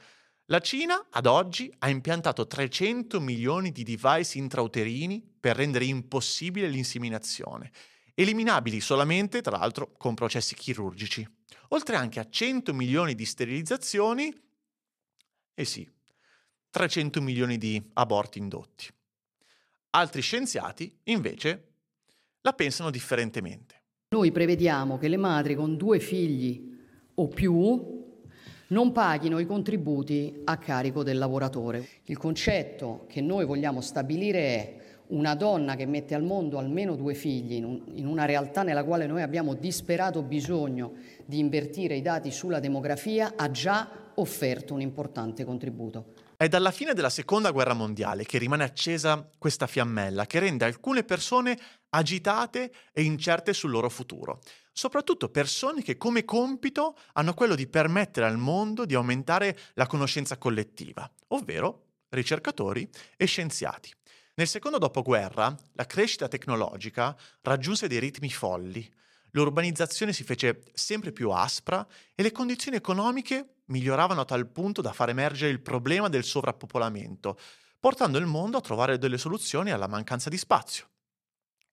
La 0.47 0.59
Cina, 0.59 1.07
ad 1.11 1.27
oggi, 1.27 1.73
ha 1.79 1.89
impiantato 1.89 2.47
300 2.47 3.21
milioni 3.21 3.71
di 3.71 3.85
device 3.85 4.39
intrauterini 4.39 5.23
per 5.39 5.55
rendere 5.55 5.85
impossibile 5.85 6.67
l'inseminazione, 6.67 7.71
eliminabili 8.15 8.81
solamente, 8.81 9.43
tra 9.43 9.59
l'altro, 9.59 9.93
con 9.93 10.15
processi 10.15 10.57
chirurgici 10.57 11.25
oltre 11.73 11.97
anche 11.97 12.21
a 12.21 12.29
100 12.29 12.73
milioni 12.73 13.15
di 13.15 13.25
sterilizzazioni 13.25 14.29
e 14.29 14.43
eh 15.55 15.65
sì, 15.65 15.89
300 16.71 17.21
milioni 17.21 17.59
di 17.59 17.83
aborti 17.95 18.39
indotti. 18.39 18.89
Altri 19.91 20.23
scienziati, 20.23 20.99
invece, 21.05 21.73
la 22.43 22.53
pensano 22.53 22.91
differentemente. 22.91 23.83
Noi 24.11 24.33
prevediamo 24.33 24.99
che 24.99 25.09
le 25.09 25.17
madri 25.17 25.55
con 25.55 25.77
due 25.77 26.01
figli 26.01 26.70
o 27.21 27.29
più 27.29 27.99
non 28.69 28.93
paghino 28.93 29.39
i 29.39 29.47
contributi 29.47 30.43
a 30.45 30.57
carico 30.57 31.03
del 31.03 31.19
lavoratore. 31.19 31.87
Il 32.05 32.17
concetto 32.17 33.05
che 33.09 33.21
noi 33.21 33.45
vogliamo 33.45 33.81
stabilire 33.81 34.39
è 34.39 34.77
una 35.09 35.35
donna 35.35 35.75
che 35.75 35.87
mette 35.87 36.15
al 36.15 36.23
mondo 36.23 36.57
almeno 36.57 36.95
due 36.95 37.15
figli 37.15 37.55
in, 37.55 37.65
un, 37.65 37.83
in, 37.95 38.07
una 38.07 38.25
realtà 38.27 38.63
nella 38.63 38.85
quale 38.85 39.07
noi 39.07 39.23
abbiamo 39.23 39.55
disperato 39.55 40.23
bisogno 40.23 40.93
di 41.27 41.41
invertire 41.41 41.97
i 41.97 42.03
dati 42.03 42.31
sulla 42.31 42.61
demografia 42.61 43.33
ha 43.37 43.51
già 43.51 44.13
offerto 44.15 44.73
un 44.73 44.81
importante 44.81 45.45
contributo. 45.45 46.13
È 46.37 46.49
dalla 46.49 46.71
fine 46.71 46.95
della 46.95 47.11
seconda 47.11 47.51
guerra 47.51 47.75
mondiale 47.75 48.25
che 48.25 48.39
rimane 48.39 48.65
accesa 48.65 49.29
questa 49.37 49.67
fiammella 49.67 50.27
che 50.27 50.39
rende 50.39 50.65
alcune 50.65 51.03
persone 51.03 51.59
agitate 51.91 52.71
e 52.93 53.03
incerte 53.03 53.53
sul 53.53 53.71
loro 53.71 53.91
futuro. 53.91 54.41
Soprattutto 54.81 55.29
persone 55.29 55.83
che 55.83 55.99
come 55.99 56.25
compito 56.25 56.97
hanno 57.13 57.35
quello 57.35 57.55
di 57.55 57.67
permettere 57.67 58.25
al 58.25 58.39
mondo 58.39 58.87
di 58.87 58.95
aumentare 58.95 59.55
la 59.75 59.87
conoscenza 59.87 60.39
collettiva, 60.39 61.07
ovvero 61.29 61.89
ricercatori 62.09 62.89
e 63.19 63.27
scienziati. 63.27 63.93
Nel 64.37 64.49
secondo 64.49 64.79
dopoguerra 64.79 65.55
la 65.75 65.85
crescita 65.85 66.29
tecnologica 66.29 67.15
raggiunse 67.43 67.89
dei 67.89 67.99
ritmi 67.99 68.31
folli, 68.31 68.91
l'urbanizzazione 69.33 70.15
si 70.15 70.25
fece 70.25 70.63
sempre 70.73 71.13
più 71.13 71.29
aspra 71.29 71.87
e 72.15 72.23
le 72.23 72.33
condizioni 72.33 72.79
economiche 72.79 73.57
miglioravano 73.67 74.23
a 74.23 74.25
tal 74.25 74.49
punto 74.49 74.81
da 74.81 74.95
far 74.95 75.11
emergere 75.11 75.53
il 75.53 75.61
problema 75.61 76.09
del 76.09 76.25
sovrappopolamento, 76.25 77.39
portando 77.79 78.17
il 78.17 78.25
mondo 78.25 78.57
a 78.57 78.63
trovare 78.63 78.97
delle 78.97 79.19
soluzioni 79.19 79.73
alla 79.73 79.89
mancanza 79.89 80.31
di 80.31 80.39
spazio. 80.39 80.89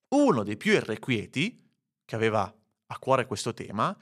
Uno 0.08 0.42
dei 0.42 0.58
più 0.58 0.72
irrequieti, 0.72 1.64
che 2.04 2.14
aveva 2.14 2.54
a 2.88 2.98
cuore 2.98 3.26
questo 3.26 3.54
tema, 3.54 3.96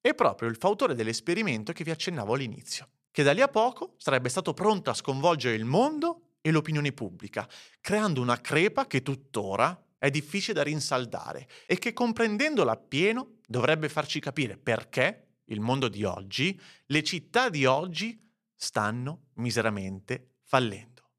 è 0.00 0.14
proprio 0.14 0.48
il 0.48 0.56
fautore 0.56 0.94
dell'esperimento 0.94 1.72
che 1.72 1.84
vi 1.84 1.90
accennavo 1.90 2.34
all'inizio, 2.34 2.88
che 3.10 3.22
da 3.22 3.32
lì 3.32 3.40
a 3.40 3.48
poco 3.48 3.94
sarebbe 3.98 4.28
stato 4.28 4.54
pronto 4.54 4.90
a 4.90 4.94
sconvolgere 4.94 5.54
il 5.54 5.64
mondo 5.64 6.36
e 6.40 6.50
l'opinione 6.50 6.92
pubblica, 6.92 7.48
creando 7.80 8.20
una 8.20 8.40
crepa 8.40 8.86
che 8.86 9.02
tuttora 9.02 9.78
è 9.98 10.10
difficile 10.10 10.54
da 10.54 10.62
rinsaldare 10.62 11.46
e 11.66 11.78
che 11.78 11.92
comprendendola 11.92 12.72
appieno 12.72 13.38
dovrebbe 13.46 13.88
farci 13.88 14.20
capire 14.20 14.56
perché 14.56 15.40
il 15.44 15.60
mondo 15.60 15.88
di 15.88 16.04
oggi, 16.04 16.58
le 16.86 17.02
città 17.02 17.50
di 17.50 17.66
oggi 17.66 18.18
stanno 18.54 19.26
miseramente 19.34 20.36
fallendo. 20.44 21.10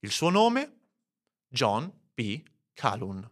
Il 0.00 0.10
suo 0.10 0.28
nome? 0.28 0.76
John 1.48 1.90
P. 2.12 2.42
Calhoun. 2.74 3.28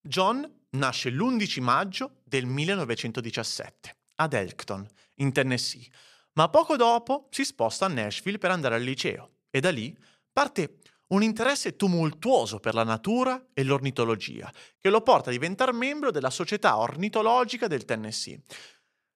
John 0.00 0.61
nasce 0.72 1.10
l'11 1.10 1.60
maggio 1.60 2.20
del 2.24 2.46
1917 2.46 3.96
ad 4.16 4.32
Elkton, 4.32 4.86
in 5.16 5.32
Tennessee, 5.32 5.86
ma 6.34 6.48
poco 6.48 6.76
dopo 6.76 7.28
si 7.30 7.44
sposta 7.44 7.86
a 7.86 7.88
Nashville 7.88 8.38
per 8.38 8.50
andare 8.50 8.76
al 8.76 8.82
liceo 8.82 9.30
e 9.50 9.60
da 9.60 9.70
lì 9.70 9.96
parte 10.32 10.78
un 11.08 11.22
interesse 11.22 11.76
tumultuoso 11.76 12.58
per 12.58 12.74
la 12.74 12.84
natura 12.84 13.48
e 13.52 13.64
l'ornitologia, 13.64 14.50
che 14.78 14.88
lo 14.88 15.02
porta 15.02 15.28
a 15.28 15.32
diventare 15.32 15.72
membro 15.72 16.10
della 16.10 16.30
Società 16.30 16.78
Ornitologica 16.78 17.66
del 17.66 17.84
Tennessee. 17.84 18.40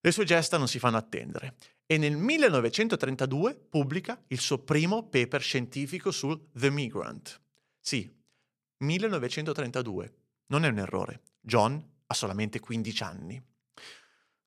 Le 0.01 0.13
sue 0.13 0.25
gesta 0.25 0.59
non 0.59 0.69
si 0.69 0.79
fanno 0.79 0.99
attendere 0.99 1.57
e 1.87 1.97
nel 1.97 2.17
1932 2.17 3.55
pubblica 3.55 4.23
il 4.29 4.41
suo 4.41 4.59
primo 4.59 5.09
paper 5.09 5.41
scientifico 5.41 6.11
sul 6.11 6.49
The 6.53 6.69
Migrant. 6.71 7.41
Sì, 7.81 8.13
1932, 8.79 10.15
non 10.49 10.65
è 10.65 10.69
un 10.69 10.79
errore. 10.79 11.23
John 11.47 11.83
ha 12.07 12.15
solamente 12.15 12.59
15 12.59 13.03
anni. 13.05 13.41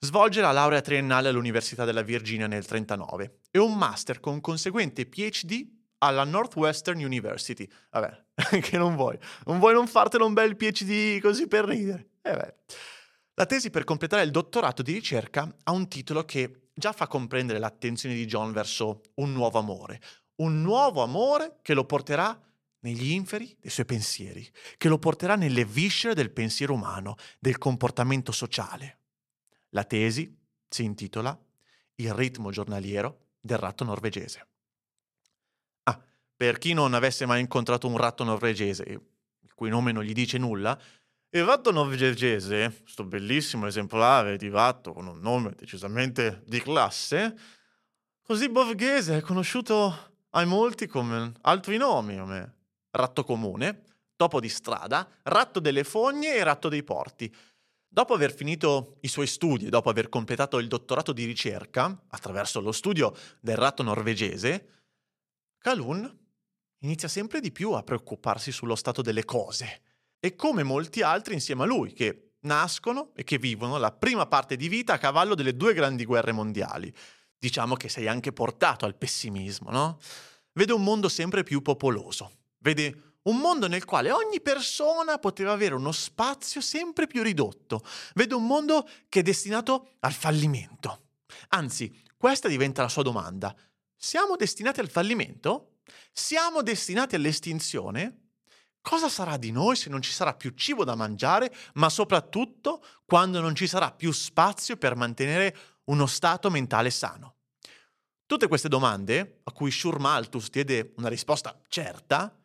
Svolge 0.01 0.41
la 0.41 0.51
laurea 0.51 0.82
triennale 0.82 1.29
all'Università 1.29 1.86
della 1.86 2.01
Virginia 2.01 2.48
nel 2.48 2.65
1939 2.68 3.39
e 3.51 3.60
un 3.60 3.77
master 3.77 4.20
con 4.20 4.41
conseguente 4.41 5.06
PhD 5.06 5.68
alla 6.00 6.25
Northwestern 6.25 7.03
University. 7.03 7.68
Vabbè, 7.91 8.25
che 8.62 8.77
non 8.77 8.96
vuoi. 8.96 9.18
Non 9.46 9.60
vuoi 9.60 9.74
non 9.74 9.88
fartelo 9.88 10.25
un 10.25 10.34
bel 10.34 10.58
PhD 10.58 11.20
così 11.22 11.48
per 11.48 11.65
ridere. 11.65 12.10
Eh 12.22 12.56
La 13.34 13.46
tesi 13.46 13.70
per 13.70 13.86
completare 13.86 14.24
il 14.24 14.32
dottorato 14.32 14.82
di 14.82 14.94
ricerca 14.94 15.53
ha 15.63 15.72
un 15.72 15.88
titolo 15.88 16.25
che 16.25 16.70
già 16.74 16.91
fa 16.91 17.08
comprendere 17.08 17.60
l'attenzione 17.60 18.15
di 18.15 18.25
John 18.25 18.51
verso 18.51 19.01
un 19.15 19.32
nuovo 19.32 19.60
amore. 19.60 20.01
Un 20.36 20.62
nuovo 20.62 21.01
amore 21.01 21.60
che 21.62 21.74
lo 21.74 21.86
porterà 21.86 22.38
negli 22.81 23.12
inferi 23.12 23.55
dei 23.59 23.69
suoi 23.69 23.86
pensieri, 23.86 24.50
che 24.77 24.88
lo 24.88 25.00
porterà 25.00 25.36
nelle 25.36 25.65
viscere 25.65 26.13
del 26.13 26.31
pensiero 26.31 26.74
umano, 26.74 27.15
del 27.39 27.57
comportamento 27.57 28.31
sociale. 28.31 29.00
La 29.69 29.83
tesi 29.83 30.36
si 30.67 30.83
intitola 30.83 31.38
Il 31.95 32.13
ritmo 32.13 32.51
giornaliero 32.51 33.27
del 33.39 33.57
ratto 33.57 33.83
norvegese. 33.83 34.48
Per 36.39 36.57
chi 36.57 36.71
non 36.71 36.93
avesse 36.93 37.25
mai 37.25 37.41
incontrato 37.41 37.86
un 37.86 37.98
ratto 37.98 38.24
norvegese, 38.24 38.83
il 38.83 39.53
cui 39.53 39.69
nome 39.69 39.91
non 39.91 40.03
gli 40.03 40.13
dice 40.13 40.38
nulla, 40.38 40.79
il 41.31 41.43
ratto 41.43 41.69
norvegese, 41.69 42.79
questo 42.81 43.03
bellissimo 43.03 43.67
esemplare 43.67 44.38
di 44.38 44.48
ratto 44.48 44.93
con 44.93 45.05
un 45.05 45.19
nome 45.19 45.51
decisamente 45.57 46.41
di 46.45 46.62
classe, 46.62 47.38
così 48.21 48.48
borghese, 48.48 49.17
è 49.17 49.21
conosciuto 49.21 50.13
ai 50.29 50.45
molti 50.45 50.88
come 50.88 51.33
altri 51.41 51.75
nomi, 51.75 52.17
come 52.17 52.59
ratto 52.91 53.24
comune, 53.24 53.84
topo 54.15 54.39
di 54.39 54.50
strada, 54.50 55.08
ratto 55.24 55.60
delle 55.60 55.84
fogne 55.84 56.36
e 56.36 56.43
ratto 56.43 56.69
dei 56.69 56.84
porti. 56.84 57.34
Dopo 57.88 58.13
aver 58.13 58.34
finito 58.34 58.98
i 59.01 59.08
suoi 59.08 59.27
studi 59.27 59.65
e 59.65 59.69
dopo 59.69 59.89
aver 59.89 60.10
completato 60.10 60.60
il 60.60 60.67
dottorato 60.67 61.12
di 61.12 61.25
ricerca, 61.25 62.05
attraverso 62.10 62.60
lo 62.60 62.72
studio 62.72 63.15
del 63.39 63.55
ratto 63.55 63.81
norvegese, 63.81 64.67
Calhoun 65.58 66.17
inizia 66.79 67.08
sempre 67.08 67.39
di 67.39 67.51
più 67.51 67.72
a 67.72 67.84
preoccuparsi 67.84 68.51
sullo 68.51 68.75
stato 68.75 69.01
delle 69.01 69.25
cose 69.25 69.81
e 70.19 70.36
come 70.36 70.63
molti 70.63 71.01
altri 71.01 71.34
insieme 71.34 71.63
a 71.63 71.65
lui 71.65 71.93
che 71.93 72.34
nascono 72.41 73.12
e 73.15 73.24
che 73.24 73.38
vivono 73.38 73.77
la 73.77 73.91
prima 73.91 74.25
parte 74.27 74.55
di 74.55 74.67
vita 74.67 74.93
a 74.93 74.98
cavallo 74.98 75.36
delle 75.36 75.55
due 75.55 75.74
grandi 75.74 76.05
guerre 76.05 76.31
mondiali. 76.31 76.93
Diciamo 77.38 77.75
che 77.75 77.89
sei 77.89 78.08
anche 78.08 78.31
portato 78.31 78.86
al 78.86 78.96
pessimismo, 78.96 79.72
no? 79.72 80.00
Vede 80.53 80.74
un 80.74 80.84
mondo 80.84 81.10
sempre 81.10 81.43
più 81.43 81.62
popoloso, 81.62 82.38
vede 82.60 83.10
un 83.24 83.38
mondo 83.38 83.68
nel 83.68 83.86
quale 83.86 84.12
ogni 84.12 84.42
persona 84.42 85.18
poteva 85.18 85.51
avere 85.51 85.75
uno 85.75 85.92
spazio 85.92 86.62
sempre 86.62 87.08
più 87.08 87.22
ridotto, 87.22 87.84
vede 88.16 88.34
un 88.34 88.46
mondo 88.46 88.88
che 89.10 89.20
è 89.20 89.24
destinato 89.24 89.96
al 90.00 90.13
fallimento. 90.13 91.08
Anzi, 91.50 91.94
questa 92.18 92.48
diventa 92.48 92.82
la 92.82 92.89
sua 92.89 93.04
domanda. 93.04 93.56
Siamo 93.96 94.36
destinati 94.36 94.80
al 94.80 94.89
fallimento? 94.89 95.80
Siamo 96.12 96.62
destinati 96.62 97.16
all'estinzione? 97.16 98.30
Cosa 98.82 99.10
sarà 99.10 99.38
di 99.38 99.51
noi 99.51 99.75
se 99.75 99.89
non 99.89 100.01
ci 100.01 100.12
sarà 100.12 100.34
più 100.34 100.51
cibo 100.51 100.84
da 100.84 100.96
mangiare, 100.96 101.54
ma 101.74 101.89
soprattutto 101.89 102.84
quando 103.06 103.42
non 103.42 103.54
ci 103.54 103.68
sarà 103.68 103.92
più 103.92 104.12
spazio 104.12 104.78
per 104.78 104.96
mantenere 104.96 105.56
uno 105.86 106.08
stato 106.08 106.50
mentale 106.50 106.89
sano? 106.89 107.36
Tutte 108.25 108.48
queste 108.48 108.70
domande, 108.70 109.42
a 109.44 109.51
cui 109.51 109.72
Shur 109.72 110.00
Malthus 110.00 110.50
diede 110.50 110.94
una 110.98 111.10
risposta 111.10 111.60
certa, 111.68 112.38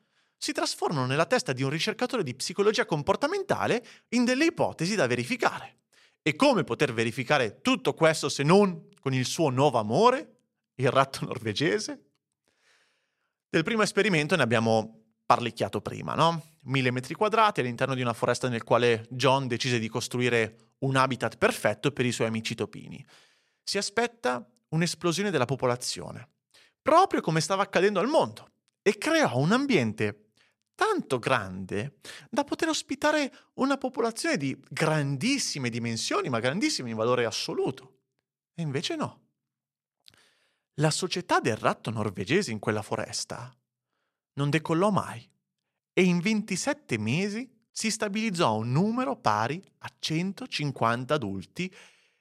si 0.44 0.52
trasformano 0.52 1.06
nella 1.06 1.24
testa 1.24 1.54
di 1.54 1.62
un 1.62 1.70
ricercatore 1.70 2.22
di 2.22 2.34
psicologia 2.34 2.84
comportamentale 2.84 3.82
in 4.10 4.26
delle 4.26 4.44
ipotesi 4.44 4.94
da 4.94 5.06
verificare. 5.06 5.78
E 6.20 6.36
come 6.36 6.64
poter 6.64 6.92
verificare 6.92 7.62
tutto 7.62 7.94
questo 7.94 8.28
se 8.28 8.42
non 8.42 8.90
con 9.00 9.14
il 9.14 9.24
suo 9.24 9.48
nuovo 9.48 9.78
amore, 9.78 10.34
il 10.74 10.90
ratto 10.90 11.24
norvegese? 11.24 12.10
Del 13.48 13.62
primo 13.62 13.84
esperimento 13.84 14.36
ne 14.36 14.42
abbiamo 14.42 15.04
parlicchiato 15.24 15.80
prima, 15.80 16.12
no? 16.12 16.58
Mille 16.64 16.90
metri 16.90 17.14
quadrati 17.14 17.60
all'interno 17.60 17.94
di 17.94 18.02
una 18.02 18.12
foresta 18.12 18.50
nel 18.50 18.64
quale 18.64 19.06
John 19.08 19.46
decise 19.46 19.78
di 19.78 19.88
costruire 19.88 20.72
un 20.80 20.94
habitat 20.96 21.38
perfetto 21.38 21.90
per 21.90 22.04
i 22.04 22.12
suoi 22.12 22.26
amici 22.26 22.54
topini. 22.54 23.02
Si 23.62 23.78
aspetta 23.78 24.46
un'esplosione 24.68 25.30
della 25.30 25.46
popolazione, 25.46 26.28
proprio 26.82 27.22
come 27.22 27.40
stava 27.40 27.62
accadendo 27.62 27.98
al 27.98 28.08
mondo, 28.08 28.50
e 28.82 28.98
creò 28.98 29.38
un 29.38 29.50
ambiente 29.52 30.23
tanto 30.74 31.18
grande 31.18 31.98
da 32.30 32.44
poter 32.44 32.68
ospitare 32.68 33.32
una 33.54 33.78
popolazione 33.78 34.36
di 34.36 34.58
grandissime 34.68 35.70
dimensioni, 35.70 36.28
ma 36.28 36.40
grandissime 36.40 36.90
in 36.90 36.96
valore 36.96 37.24
assoluto. 37.24 38.00
E 38.54 38.62
invece 38.62 38.96
no. 38.96 39.22
La 40.78 40.90
società 40.90 41.40
del 41.40 41.56
ratto 41.56 41.90
norvegese 41.90 42.50
in 42.50 42.58
quella 42.58 42.82
foresta 42.82 43.56
non 44.34 44.50
decollò 44.50 44.90
mai 44.90 45.28
e 45.92 46.02
in 46.02 46.18
27 46.18 46.98
mesi 46.98 47.48
si 47.70 47.90
stabilizzò 47.90 48.56
un 48.56 48.72
numero 48.72 49.16
pari 49.16 49.62
a 49.78 49.92
150 49.98 51.14
adulti 51.14 51.72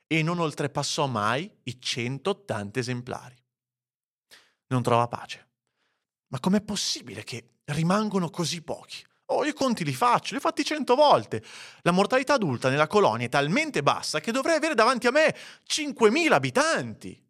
e 0.06 0.22
non 0.22 0.40
oltrepassò 0.40 1.08
mai 1.08 1.52
i 1.64 1.80
180 1.80 2.80
esemplari. 2.80 3.36
Non 4.68 4.84
trova 4.84 5.08
pace. 5.08 5.50
Ma 6.28 6.40
com'è 6.40 6.62
possibile 6.62 7.24
che 7.24 7.53
rimangono 7.66 8.30
così 8.30 8.62
pochi? 8.62 9.04
Oh, 9.28 9.46
i 9.46 9.54
conti 9.54 9.84
li 9.84 9.94
faccio, 9.94 10.34
li 10.34 10.38
ho 10.38 10.42
fatti 10.42 10.64
cento 10.64 10.96
volte. 10.96 11.44
La 11.82 11.92
mortalità 11.92 12.34
adulta 12.34 12.70
nella 12.70 12.88
colonia 12.88 13.26
è 13.26 13.30
talmente 13.30 13.82
bassa 13.82 14.20
che 14.20 14.32
dovrei 14.32 14.58
avere 14.58 14.76
davanti 14.76 15.08
a 15.08 15.12
me 15.12 15.36
5.000 15.68 16.32
abitanti. 16.32 17.22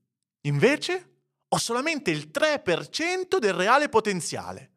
Invece 0.42 1.10
ho 1.48 1.58
solamente 1.58 2.12
il 2.12 2.30
3% 2.34 3.38
del 3.38 3.54
reale 3.54 3.90
potenziale. 3.90 4.72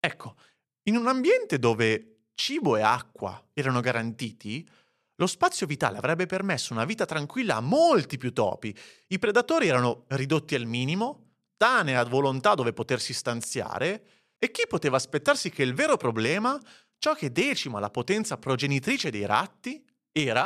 Ecco, 0.00 0.36
in 0.84 0.96
un 0.96 1.06
ambiente 1.06 1.58
dove 1.58 2.24
cibo 2.34 2.76
e 2.76 2.82
acqua 2.82 3.40
erano 3.52 3.80
garantiti, 3.80 4.68
lo 5.16 5.26
spazio 5.26 5.66
vitale 5.66 5.98
avrebbe 5.98 6.26
permesso 6.26 6.72
una 6.72 6.84
vita 6.84 7.04
tranquilla 7.04 7.56
a 7.56 7.60
molti 7.60 8.16
più 8.16 8.32
topi. 8.32 8.76
I 9.08 9.18
predatori 9.18 9.68
erano 9.68 10.04
ridotti 10.08 10.56
al 10.56 10.64
minimo, 10.64 11.34
tane 11.56 11.96
a 11.96 12.04
volontà 12.04 12.54
dove 12.54 12.72
potersi 12.72 13.12
stanziare, 13.12 14.21
e 14.42 14.50
chi 14.50 14.66
poteva 14.66 14.96
aspettarsi 14.96 15.50
che 15.50 15.62
il 15.62 15.72
vero 15.72 15.96
problema, 15.96 16.58
ciò 16.98 17.14
che 17.14 17.30
decima 17.30 17.78
la 17.78 17.90
potenza 17.90 18.38
progenitrice 18.38 19.10
dei 19.10 19.24
ratti, 19.24 19.84
era 20.10 20.44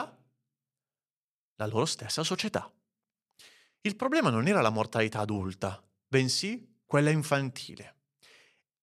la 1.57 1.67
loro 1.67 1.87
stessa 1.87 2.23
società. 2.23 2.71
Il 3.81 3.97
problema 3.97 4.29
non 4.29 4.49
era 4.49 4.61
la 4.61 4.69
mortalità 4.69 5.21
adulta, 5.21 5.83
bensì 6.07 6.83
quella 6.85 7.09
infantile 7.09 7.97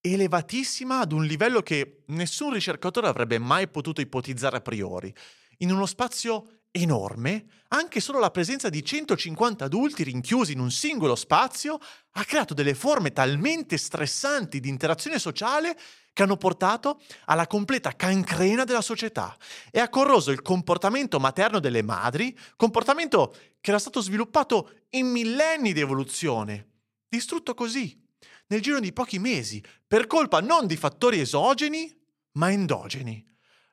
elevatissima 0.06 1.00
ad 1.00 1.14
un 1.14 1.24
livello 1.24 1.62
che 1.62 2.04
nessun 2.08 2.52
ricercatore 2.52 3.08
avrebbe 3.08 3.38
mai 3.38 3.70
potuto 3.70 4.02
ipotizzare 4.02 4.58
a 4.58 4.62
priori. 4.62 5.14
In 5.60 5.72
uno 5.72 5.86
spazio 5.86 6.63
enorme, 6.76 7.46
anche 7.70 8.00
solo 8.00 8.18
la 8.18 8.32
presenza 8.32 8.68
di 8.70 8.84
150 8.84 9.66
adulti 9.66 10.04
rinchiusi 10.04 10.54
in 10.54 10.60
un 10.60 10.72
singolo 10.72 11.16
spazio 11.16 11.80
ha 12.14 12.24
creato 12.26 12.56
delle 12.56 12.74
forme 12.74 13.12
talmente 13.12 13.78
stressanti 13.78 14.60
di 14.60 14.70
interazione 14.70 15.20
sociale 15.20 15.78
che 16.12 16.24
hanno 16.24 16.38
portato 16.38 17.00
alla 17.26 17.46
completa 17.46 17.96
cancrena 17.96 18.64
della 18.64 18.82
società 18.82 19.36
e 19.72 19.80
ha 19.80 19.90
corroso 19.90 20.32
il 20.32 20.42
comportamento 20.42 21.20
materno 21.20 21.60
delle 21.60 21.84
madri, 21.84 22.36
comportamento 22.56 23.36
che 23.62 23.70
era 23.70 23.80
stato 23.80 24.02
sviluppato 24.02 24.72
in 24.92 25.08
millenni 25.08 25.74
di 25.74 25.80
evoluzione, 25.80 26.70
distrutto 27.08 27.54
così 27.54 28.02
nel 28.48 28.62
giro 28.62 28.80
di 28.80 28.94
pochi 28.94 29.20
mesi, 29.20 29.64
per 29.88 30.08
colpa 30.08 30.40
non 30.40 30.68
di 30.68 30.76
fattori 30.76 31.20
esogeni, 31.20 31.92
ma 32.34 32.52
endogeni. 32.52 33.26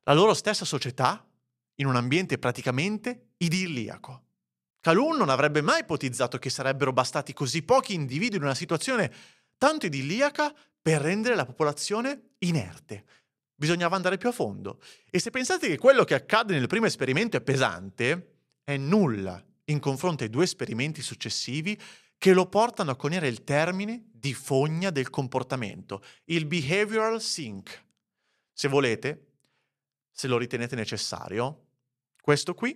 La 0.05 0.15
loro 0.15 0.33
stessa 0.33 0.65
società 0.65 1.27
in 1.81 1.87
un 1.87 1.97
ambiente 1.97 2.39
praticamente 2.39 3.33
idilliaco. 3.39 4.25
Calhoun 4.81 5.17
non 5.17 5.29
avrebbe 5.29 5.61
mai 5.61 5.81
ipotizzato 5.81 6.39
che 6.39 6.49
sarebbero 6.49 6.93
bastati 6.93 7.33
così 7.33 7.63
pochi 7.63 7.95
individui 7.95 8.37
in 8.37 8.45
una 8.45 8.55
situazione 8.55 9.13
tanto 9.59 9.87
idilliaca 9.87 10.55
per 10.81 11.03
rendere 11.03 11.35
la 11.35 11.45
popolazione 11.45 12.31
inerte. 12.39 13.05
Bisognava 13.55 13.97
andare 13.97 14.17
più 14.17 14.31
a 14.31 14.33
fondo. 14.33 14.81
E 15.11 15.19
se 15.19 15.31
pensate 15.31 15.69
che 15.69 15.77
quello 15.77 16.05
che 16.05 16.15
accade 16.15 16.55
nel 16.55 16.67
primo 16.67 16.87
esperimento 16.87 17.37
è 17.37 17.43
pesante, 17.43 18.37
è 18.65 18.79
nulla 18.79 19.43
in 19.65 19.81
confronto 19.81 20.23
ai 20.23 20.31
due 20.31 20.45
esperimenti 20.45 21.03
successivi 21.03 21.79
che 22.17 22.33
lo 22.33 22.47
portano 22.47 22.91
a 22.91 22.97
coniare 22.97 23.29
il 23.29 23.45
termine 23.45 24.09
di 24.13 24.33
fogna 24.33 24.91
del 24.91 25.11
comportamento, 25.11 26.03
il 26.27 26.47
behavioral 26.47 27.21
sync. 27.21 27.85
Se 28.53 28.69
volete, 28.69 29.27
se 30.11 30.27
lo 30.27 30.37
ritenete 30.37 30.75
necessario, 30.75 31.70
questo 32.31 32.55
qui 32.55 32.73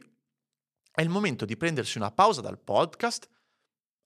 è 0.91 1.01
il 1.01 1.09
momento 1.09 1.45
di 1.45 1.57
prendersi 1.57 1.97
una 1.97 2.11
pausa 2.11 2.41
dal 2.41 2.59
podcast, 2.59 3.31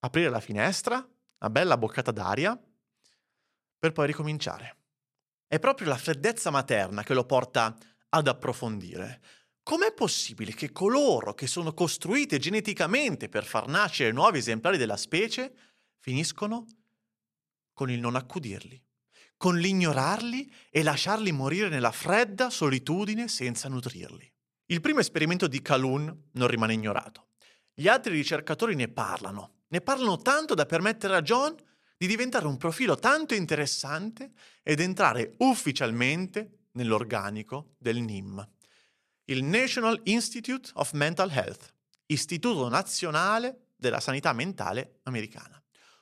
aprire 0.00 0.28
la 0.28 0.40
finestra, 0.40 0.96
una 0.96 1.50
bella 1.50 1.78
boccata 1.78 2.10
d'aria, 2.10 2.54
per 3.78 3.92
poi 3.92 4.08
ricominciare. 4.08 4.76
È 5.46 5.58
proprio 5.58 5.88
la 5.88 5.96
freddezza 5.96 6.50
materna 6.50 7.02
che 7.02 7.14
lo 7.14 7.24
porta 7.24 7.74
ad 8.10 8.28
approfondire. 8.28 9.22
Com'è 9.62 9.94
possibile 9.94 10.52
che 10.52 10.70
coloro 10.70 11.32
che 11.32 11.46
sono 11.46 11.72
costruite 11.72 12.38
geneticamente 12.38 13.30
per 13.30 13.46
far 13.46 13.68
nascere 13.68 14.12
nuovi 14.12 14.40
esemplari 14.40 14.76
della 14.76 14.98
specie 14.98 15.54
finiscono 15.96 16.66
con 17.72 17.90
il 17.90 18.00
non 18.00 18.16
accudirli, 18.16 18.78
con 19.38 19.56
l'ignorarli 19.56 20.52
e 20.68 20.82
lasciarli 20.82 21.32
morire 21.32 21.70
nella 21.70 21.92
fredda 21.92 22.50
solitudine 22.50 23.28
senza 23.28 23.70
nutrirli? 23.70 24.30
Il 24.70 24.80
primo 24.80 25.00
esperimento 25.00 25.46
di 25.46 25.60
Calhoun 25.60 26.28
non 26.32 26.48
rimane 26.48 26.72
ignorato. 26.72 27.28
Gli 27.74 27.88
altri 27.88 28.12
ricercatori 28.12 28.74
ne 28.74 28.88
parlano, 28.88 29.62
ne 29.68 29.80
parlano 29.80 30.16
tanto 30.16 30.54
da 30.54 30.66
permettere 30.66 31.14
a 31.14 31.22
John 31.22 31.54
di 31.96 32.06
diventare 32.06 32.46
un 32.46 32.56
profilo 32.56 32.96
tanto 32.96 33.34
interessante 33.34 34.32
ed 34.62 34.80
entrare 34.80 35.34
ufficialmente 35.38 36.68
nell'organico 36.72 37.74
del 37.78 38.00
NIM 38.00 38.46
il 39.30 39.44
National 39.44 40.00
Institute 40.04 40.70
of 40.74 40.92
Mental 40.92 41.30
Health, 41.30 41.74
Istituto 42.06 42.68
Nazionale 42.68 43.72
della 43.76 44.00
Sanità 44.00 44.32
Mentale 44.32 45.00
americana. 45.02 45.57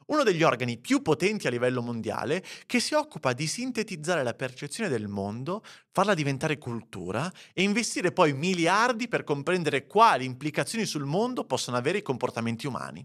Uno 0.06 0.22
degli 0.22 0.44
organi 0.44 0.78
più 0.78 1.02
potenti 1.02 1.48
a 1.48 1.50
livello 1.50 1.82
mondiale 1.82 2.44
che 2.66 2.78
si 2.78 2.94
occupa 2.94 3.32
di 3.32 3.46
sintetizzare 3.48 4.22
la 4.22 4.34
percezione 4.34 4.88
del 4.88 5.08
mondo, 5.08 5.64
farla 5.90 6.14
diventare 6.14 6.58
cultura 6.58 7.32
e 7.52 7.62
investire 7.62 8.12
poi 8.12 8.32
miliardi 8.32 9.08
per 9.08 9.24
comprendere 9.24 9.86
quali 9.86 10.24
implicazioni 10.24 10.84
sul 10.84 11.04
mondo 11.04 11.44
possono 11.44 11.76
avere 11.76 11.98
i 11.98 12.02
comportamenti 12.02 12.68
umani. 12.68 13.04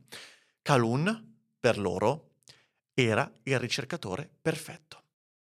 Calhoun, 0.61 1.37
per 1.59 1.79
loro, 1.79 2.33
era 2.93 3.31
il 3.43 3.57
ricercatore 3.57 4.29
perfetto. 4.39 5.03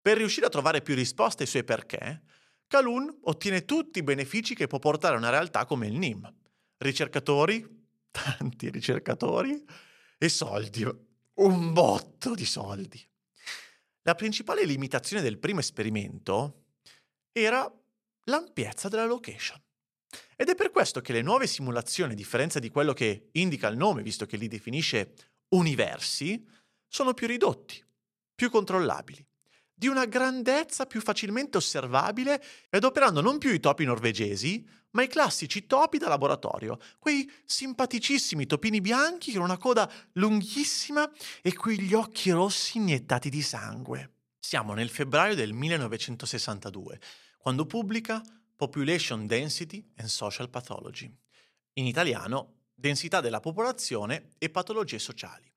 Per 0.02 0.18
riuscire 0.18 0.46
a 0.46 0.50
trovare 0.50 0.82
più 0.82 0.96
risposte 0.96 1.44
ai 1.44 1.50
suoi 1.50 1.66
perché, 1.66 2.22
Calhoun 2.68 3.20
ottiene 3.24 3.66
tutti 3.66 4.00
i 4.00 4.04
benefici 4.04 4.56
che 4.56 4.68
può 4.68 4.80
portare 4.80 5.16
a 5.16 5.18
una 5.18 5.30
realtà 5.30 5.66
come 5.66 5.88
il 5.88 5.98
NIM. 5.98 6.34
Ricercatori, 6.78 7.66
tanti 8.12 8.70
ricercatori, 8.70 9.62
e 10.18 10.30
soldi, 10.30 10.88
un 11.36 11.74
botto 11.74 12.34
di 12.34 12.46
soldi. 12.46 13.02
La 14.04 14.16
principale 14.16 14.66
limitazione 14.66 15.22
del 15.22 15.40
primo 15.40 15.60
esperimento 15.60 16.66
era 17.32 17.72
l'ampiezza 18.26 18.90
della 18.90 19.06
location. 19.06 19.62
Ed 20.36 20.50
è 20.50 20.56
per 20.56 20.72
questo 20.72 21.02
che 21.02 21.14
le 21.14 21.22
nuove 21.22 21.48
simulazioni, 21.48 22.14
a 22.14 22.16
differenza 22.16 22.60
di 22.60 22.70
quello 22.70 22.94
che 22.94 23.30
indica 23.34 23.68
il 23.68 23.78
nome, 23.78 24.04
visto 24.04 24.26
che 24.26 24.38
li 24.38 24.48
definisce 24.48 25.14
universi, 25.50 26.46
sono 26.88 27.14
più 27.14 27.28
ridotti, 27.28 27.84
più 28.36 28.50
controllabili 28.50 29.26
di 29.84 29.90
una 29.90 30.06
grandezza 30.06 30.86
più 30.86 31.02
facilmente 31.02 31.58
osservabile 31.58 32.42
e 32.70 32.78
adoperando 32.78 33.20
non 33.20 33.38
più 33.38 33.52
i 33.52 33.60
topi 33.60 33.84
norvegesi, 33.84 34.66
ma 34.92 35.04
i 35.04 35.10
classici 35.10 35.68
topi 35.68 35.98
da 35.98 36.08
laboratorio, 36.08 36.80
quei 37.00 37.30
simpaticissimi 37.44 38.46
topini 38.46 38.80
bianchi 38.80 39.34
con 39.34 39.42
una 39.42 39.58
coda 39.58 39.92
lunghissima 40.14 41.12
e 41.42 41.54
quegli 41.54 41.94
occhi 41.94 42.32
rossi 42.32 42.78
iniettati 42.78 43.30
di 43.30 43.42
sangue. 43.42 44.12
Siamo 44.40 44.74
nel 44.74 44.88
febbraio 44.88 45.36
del 45.36 45.52
1962, 45.52 47.02
quando 47.38 47.66
pubblica 47.66 48.22
Population 48.56 49.28
Density 49.28 49.86
and 49.98 50.08
Social 50.08 50.50
Pathology. 50.50 51.14
In 51.74 51.88
italiano, 51.88 52.60
Densità 52.74 53.20
della 53.20 53.42
popolazione 53.42 54.30
e 54.38 54.50
patologie 54.50 54.98
sociali. 54.98 55.52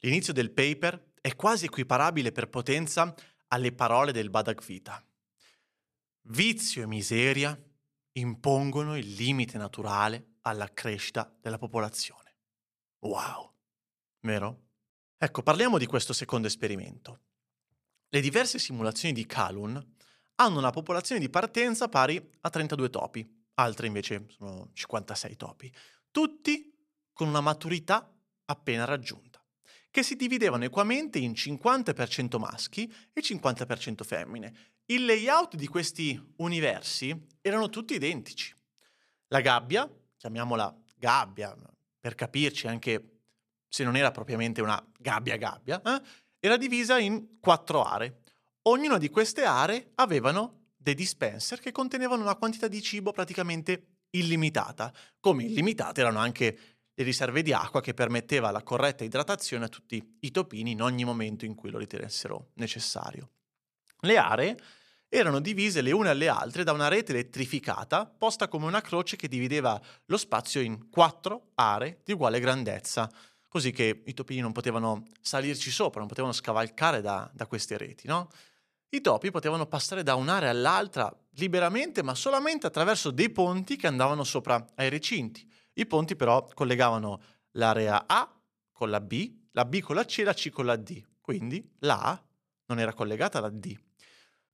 L'inizio 0.00 0.32
del 0.32 0.52
paper 0.52 1.14
è 1.20 1.34
quasi 1.34 1.64
equiparabile 1.64 2.30
per 2.30 2.48
potenza 2.48 3.12
alle 3.48 3.72
parole 3.72 4.12
del 4.12 4.30
Bhagavad 4.30 4.64
Gita. 4.64 5.04
Vizio 6.28 6.82
e 6.82 6.86
miseria 6.86 7.58
impongono 8.12 8.96
il 8.96 9.12
limite 9.12 9.58
naturale 9.58 10.36
alla 10.42 10.72
crescita 10.72 11.32
della 11.40 11.58
popolazione. 11.58 12.36
Wow, 13.00 13.52
vero? 14.20 14.64
Ecco, 15.18 15.42
parliamo 15.42 15.78
di 15.78 15.86
questo 15.86 16.12
secondo 16.12 16.46
esperimento. 16.46 17.20
Le 18.08 18.20
diverse 18.20 18.58
simulazioni 18.58 19.14
di 19.14 19.26
Calhoun 19.26 19.94
hanno 20.36 20.58
una 20.58 20.70
popolazione 20.70 21.20
di 21.20 21.30
partenza 21.30 21.88
pari 21.88 22.30
a 22.40 22.50
32 22.50 22.90
topi, 22.90 23.46
altre 23.54 23.86
invece 23.86 24.26
sono 24.28 24.70
56 24.72 25.36
topi, 25.36 25.74
tutti 26.10 26.72
con 27.12 27.28
una 27.28 27.40
maturità 27.40 28.12
appena 28.46 28.84
raggiunta 28.84 29.35
che 29.96 30.02
si 30.02 30.14
dividevano 30.14 30.64
equamente 30.64 31.18
in 31.18 31.32
50% 31.32 32.38
maschi 32.38 32.92
e 33.14 33.22
50% 33.22 34.04
femmine. 34.04 34.54
Il 34.84 35.06
layout 35.06 35.54
di 35.54 35.66
questi 35.68 36.22
universi 36.36 37.18
erano 37.40 37.70
tutti 37.70 37.94
identici. 37.94 38.54
La 39.28 39.40
gabbia, 39.40 39.90
chiamiamola 40.18 40.82
gabbia 40.96 41.56
per 41.98 42.14
capirci 42.14 42.66
anche 42.66 43.20
se 43.66 43.84
non 43.84 43.96
era 43.96 44.10
propriamente 44.10 44.60
una 44.60 44.86
gabbia 44.98 45.36
gabbia, 45.36 45.80
eh, 45.80 46.02
era 46.40 46.58
divisa 46.58 46.98
in 46.98 47.40
quattro 47.40 47.82
aree. 47.82 48.20
Ognuna 48.64 48.98
di 48.98 49.08
queste 49.08 49.44
aree 49.44 49.92
avevano 49.94 50.72
dei 50.76 50.94
dispenser 50.94 51.58
che 51.58 51.72
contenevano 51.72 52.20
una 52.20 52.36
quantità 52.36 52.68
di 52.68 52.82
cibo 52.82 53.12
praticamente 53.12 54.00
illimitata, 54.10 54.92
come 55.20 55.44
illimitate 55.44 56.02
erano 56.02 56.18
anche 56.18 56.75
le 56.98 57.04
riserve 57.04 57.42
di 57.42 57.52
acqua 57.52 57.82
che 57.82 57.92
permetteva 57.92 58.50
la 58.50 58.62
corretta 58.62 59.04
idratazione 59.04 59.66
a 59.66 59.68
tutti 59.68 60.16
i 60.20 60.30
topini 60.30 60.70
in 60.70 60.80
ogni 60.80 61.04
momento 61.04 61.44
in 61.44 61.54
cui 61.54 61.70
lo 61.70 61.76
ritenessero 61.76 62.52
necessario. 62.54 63.28
Le 64.00 64.16
aree 64.16 64.56
erano 65.08 65.40
divise 65.40 65.82
le 65.82 65.92
une 65.92 66.08
alle 66.08 66.28
altre 66.28 66.64
da 66.64 66.72
una 66.72 66.88
rete 66.88 67.12
elettrificata 67.12 68.06
posta 68.06 68.48
come 68.48 68.64
una 68.64 68.80
croce 68.80 69.16
che 69.16 69.28
divideva 69.28 69.80
lo 70.06 70.16
spazio 70.16 70.62
in 70.62 70.88
quattro 70.88 71.50
aree 71.54 72.00
di 72.02 72.12
uguale 72.12 72.40
grandezza, 72.40 73.10
così 73.46 73.72
che 73.72 74.02
i 74.04 74.14
topini 74.14 74.40
non 74.40 74.52
potevano 74.52 75.04
salirci 75.20 75.70
sopra, 75.70 76.00
non 76.00 76.08
potevano 76.08 76.32
scavalcare 76.32 77.02
da, 77.02 77.30
da 77.32 77.46
queste 77.46 77.76
reti, 77.76 78.06
no? 78.06 78.30
I 78.88 79.00
topi 79.02 79.30
potevano 79.30 79.66
passare 79.66 80.02
da 80.02 80.14
un'area 80.14 80.48
all'altra 80.48 81.14
liberamente, 81.32 82.02
ma 82.02 82.14
solamente 82.14 82.66
attraverso 82.66 83.10
dei 83.10 83.30
ponti 83.30 83.76
che 83.76 83.86
andavano 83.86 84.24
sopra 84.24 84.64
ai 84.76 84.88
recinti. 84.88 85.46
I 85.78 85.86
ponti 85.86 86.16
però 86.16 86.46
collegavano 86.54 87.20
l'area 87.52 88.06
A 88.06 88.30
con 88.72 88.90
la 88.90 89.00
B, 89.00 89.30
la 89.52 89.64
B 89.64 89.80
con 89.80 89.94
la 89.94 90.04
C 90.04 90.18
e 90.18 90.24
la 90.24 90.32
C 90.32 90.50
con 90.50 90.64
la 90.64 90.76
D. 90.76 91.04
Quindi 91.20 91.74
la 91.80 92.00
A 92.00 92.24
non 92.66 92.78
era 92.78 92.94
collegata 92.94 93.38
alla 93.38 93.50
D. 93.50 93.76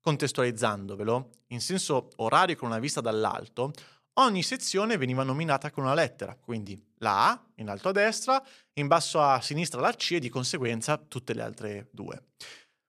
Contestualizzandovelo, 0.00 1.30
in 1.48 1.60
senso 1.60 2.10
orario 2.16 2.56
con 2.56 2.68
una 2.68 2.80
vista 2.80 3.00
dall'alto, 3.00 3.72
ogni 4.14 4.42
sezione 4.42 4.96
veniva 4.96 5.22
nominata 5.22 5.70
con 5.70 5.84
una 5.84 5.94
lettera, 5.94 6.36
quindi 6.36 6.80
la 6.96 7.30
A 7.30 7.46
in 7.56 7.68
alto 7.68 7.90
a 7.90 7.92
destra, 7.92 8.44
in 8.74 8.88
basso 8.88 9.20
a 9.20 9.40
sinistra 9.40 9.80
la 9.80 9.92
C 9.92 10.12
e 10.12 10.18
di 10.18 10.28
conseguenza 10.28 10.96
tutte 10.98 11.34
le 11.34 11.42
altre 11.42 11.88
due. 11.92 12.30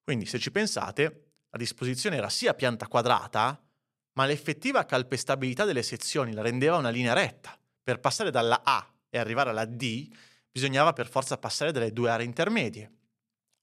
Quindi 0.04 0.26
se 0.26 0.40
ci 0.40 0.52
pensate, 0.52 1.34
la 1.50 1.60
disposizione 1.60 2.18
era 2.18 2.30
sia 2.30 2.56
pianta 2.56 2.88
quadrata, 2.88 3.62
ma 4.14 4.26
l'effettiva 4.26 4.86
calpestabilità 4.86 5.66
delle 5.66 5.84
sezioni 5.84 6.34
la 6.34 6.42
rendeva 6.42 6.78
una 6.78 6.90
linea 6.90 7.14
retta. 7.14 7.56
Per 7.84 8.00
passare 8.00 8.32
dalla 8.32 8.62
A 8.64 8.88
e 9.10 9.18
arrivare 9.18 9.50
alla 9.50 9.66
D, 9.66 10.08
bisognava 10.50 10.94
per 10.94 11.10
forza 11.10 11.38
passare 11.38 11.72
dalle 11.72 11.92
due 11.92 12.10
aree 12.10 12.26
intermedie. 12.26 12.92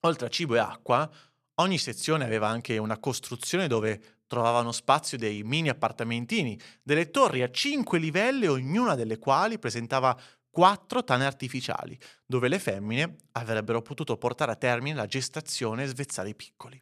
Oltre 0.01 0.27
a 0.27 0.31
cibo 0.31 0.57
e 0.57 0.59
acqua, 0.59 1.11
ogni 1.55 1.79
sezione 1.79 2.25
aveva 2.25 2.49
anche 2.49 2.77
una 2.79 2.99
costruzione 2.99 3.67
dove 3.67 4.19
trovavano 4.27 4.73
spazio 4.73 5.19
dei 5.19 5.43
mini 5.43 5.71
appartamentini, 5.71 6.59
delle 6.83 7.11
torri 7.11 7.43
a 7.43 7.51
cinque 7.51 7.99
livelli, 7.99 8.47
ognuna 8.47 8.95
delle 8.95 9.19
quali 9.19 9.59
presentava 9.59 10.19
quattro 10.51 11.03
tane 11.03 11.27
artificiali, 11.27 11.99
dove 12.27 12.49
le 12.49 12.59
femmine 12.59 13.17
avrebbero 13.33 13.83
potuto 13.83 14.17
portare 14.19 14.53
a 14.53 14.57
termine 14.57 14.97
la 14.97 15.07
gestazione 15.07 15.85
e 15.85 15.87
svezzare 15.87 16.29
i 16.29 16.35
piccoli. 16.35 16.81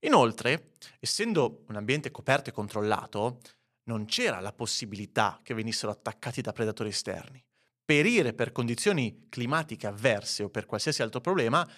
Inoltre, 0.00 0.72
essendo 1.00 1.64
un 1.68 1.76
ambiente 1.76 2.10
coperto 2.10 2.50
e 2.50 2.52
controllato, 2.52 3.40
non 3.84 4.06
c'era 4.06 4.40
la 4.40 4.52
possibilità 4.52 5.40
che 5.42 5.54
venissero 5.54 5.92
attaccati 5.92 6.40
da 6.40 6.52
predatori 6.52 6.88
esterni. 6.90 7.44
Perire 7.84 8.32
per 8.32 8.52
condizioni 8.52 9.26
climatiche 9.28 9.86
avverse 9.86 10.42
o 10.42 10.48
per 10.48 10.66
qualsiasi 10.66 11.02
altro 11.02 11.20
problema 11.20 11.68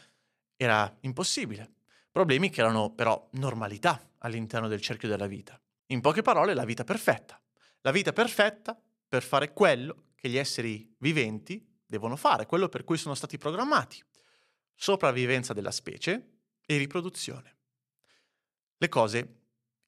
era 0.57 0.97
impossibile. 1.01 1.73
Problemi 2.11 2.49
che 2.49 2.61
erano 2.61 2.95
però 2.95 3.29
normalità 3.33 4.13
all'interno 4.19 4.69
del 4.69 4.81
cerchio 4.81 5.09
della 5.09 5.27
vita. 5.27 5.61
In 5.87 6.01
poche 6.01 6.23
parole, 6.23 6.55
la 6.55 6.65
vita 6.65 6.85
perfetta. 6.85 7.41
La 7.83 7.91
vita 7.91 8.13
perfetta 8.13 8.81
per 9.09 9.23
fare 9.23 9.53
quello 9.53 10.13
che 10.15 10.29
gli 10.29 10.37
esseri 10.37 10.95
viventi 10.99 11.65
devono 11.85 12.17
fare, 12.17 12.47
quello 12.47 12.69
per 12.69 12.85
cui 12.85 12.97
sono 12.97 13.15
stati 13.15 13.39
programmati. 13.39 14.03
Sopravvivenza 14.75 15.53
della 15.53 15.71
specie 15.71 16.39
e 16.65 16.77
riproduzione. 16.77 17.57
Le 18.77 18.89
cose 18.89 19.41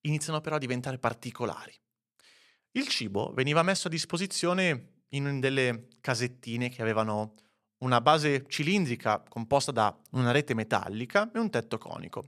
iniziano 0.03 0.41
però 0.41 0.57
a 0.57 0.61
diventare 0.61 0.99
particolari. 0.99 1.75
Il 2.79 2.87
cibo 2.87 3.33
veniva 3.35 3.65
messo 3.65 3.89
a 3.89 3.91
disposizione 3.91 5.07
in 5.09 5.41
delle 5.41 5.89
casettine 6.01 6.69
che 6.69 6.81
avevano 6.81 7.35
una 7.79 8.01
base 8.01 8.45
cilindrica 8.47 9.21
composta 9.29 9.73
da 9.73 9.99
una 10.13 10.31
rete 10.31 10.55
metallica 10.55 11.29
e 11.33 11.41
un 11.41 11.51
tetto 11.51 11.77
conico. 11.77 12.27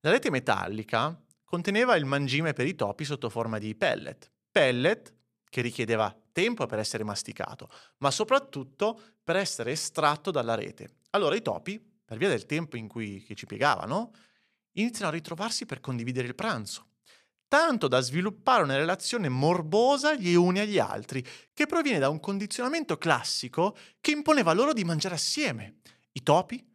La 0.00 0.10
rete 0.10 0.28
metallica 0.28 1.16
conteneva 1.44 1.94
il 1.94 2.04
mangime 2.04 2.52
per 2.52 2.66
i 2.66 2.74
topi 2.74 3.04
sotto 3.04 3.30
forma 3.30 3.58
di 3.58 3.76
pellet. 3.76 4.28
Pellet 4.50 5.14
che 5.48 5.60
richiedeva 5.60 6.12
tempo 6.32 6.66
per 6.66 6.80
essere 6.80 7.04
masticato, 7.04 7.68
ma 7.98 8.10
soprattutto 8.10 9.00
per 9.22 9.36
essere 9.36 9.70
estratto 9.70 10.32
dalla 10.32 10.56
rete. 10.56 10.96
Allora 11.10 11.36
i 11.36 11.42
topi, 11.42 11.80
per 12.04 12.18
via 12.18 12.28
del 12.28 12.46
tempo 12.46 12.76
in 12.76 12.88
cui 12.88 13.24
ci 13.36 13.46
piegavano, 13.46 14.10
iniziano 14.72 15.12
a 15.12 15.14
ritrovarsi 15.14 15.64
per 15.64 15.78
condividere 15.78 16.26
il 16.26 16.34
pranzo, 16.34 16.88
tanto 17.52 17.86
da 17.86 18.00
sviluppare 18.00 18.62
una 18.62 18.76
relazione 18.76 19.28
morbosa 19.28 20.14
gli 20.14 20.32
uni 20.32 20.60
agli 20.60 20.78
altri, 20.78 21.22
che 21.52 21.66
proviene 21.66 21.98
da 21.98 22.08
un 22.08 22.18
condizionamento 22.18 22.96
classico 22.96 23.76
che 24.00 24.10
imponeva 24.10 24.54
loro 24.54 24.72
di 24.72 24.84
mangiare 24.84 25.16
assieme. 25.16 25.80
I 26.12 26.22
topi 26.22 26.66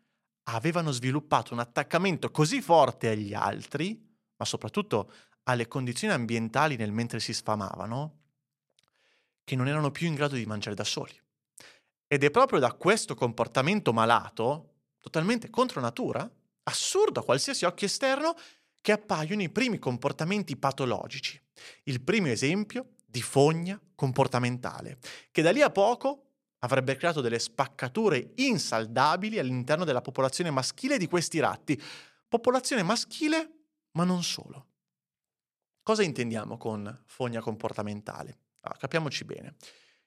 avevano 0.49 0.91
sviluppato 0.91 1.53
un 1.53 1.61
attaccamento 1.61 2.29
così 2.29 2.61
forte 2.61 3.09
agli 3.09 3.33
altri, 3.33 3.99
ma 4.35 4.45
soprattutto 4.45 5.11
alle 5.45 5.67
condizioni 5.67 6.13
ambientali 6.13 6.75
nel 6.75 6.91
mentre 6.91 7.19
si 7.19 7.33
sfamavano, 7.33 8.19
che 9.43 9.55
non 9.55 9.67
erano 9.67 9.89
più 9.89 10.05
in 10.05 10.13
grado 10.13 10.35
di 10.35 10.45
mangiare 10.45 10.75
da 10.75 10.83
soli. 10.83 11.19
Ed 12.05 12.23
è 12.23 12.29
proprio 12.29 12.59
da 12.59 12.71
questo 12.73 13.15
comportamento 13.15 13.93
malato, 13.93 14.75
totalmente 14.99 15.49
contro 15.49 15.81
natura, 15.81 16.29
assurdo 16.65 17.21
a 17.21 17.23
qualsiasi 17.23 17.65
occhio 17.65 17.87
esterno, 17.87 18.35
che 18.81 18.91
appaiono 18.91 19.41
i 19.41 19.49
primi 19.49 19.79
comportamenti 19.79 20.55
patologici. 20.57 21.41
Il 21.83 22.01
primo 22.01 22.27
esempio 22.27 22.93
di 23.05 23.21
fogna 23.21 23.79
comportamentale, 23.95 24.99
che 25.31 25.41
da 25.41 25.51
lì 25.51 25.61
a 25.61 25.69
poco 25.69 26.27
avrebbe 26.59 26.95
creato 26.95 27.21
delle 27.21 27.39
spaccature 27.39 28.31
insaldabili 28.35 29.39
all'interno 29.39 29.85
della 29.85 30.01
popolazione 30.01 30.49
maschile 30.49 30.97
di 30.97 31.07
questi 31.07 31.39
ratti. 31.39 31.81
Popolazione 32.27 32.83
maschile, 32.83 33.51
ma 33.91 34.03
non 34.03 34.23
solo. 34.23 34.65
Cosa 35.83 36.03
intendiamo 36.03 36.57
con 36.57 37.03
fogna 37.05 37.41
comportamentale? 37.41 38.39
Allora, 38.61 38.79
capiamoci 38.79 39.23
bene. 39.23 39.55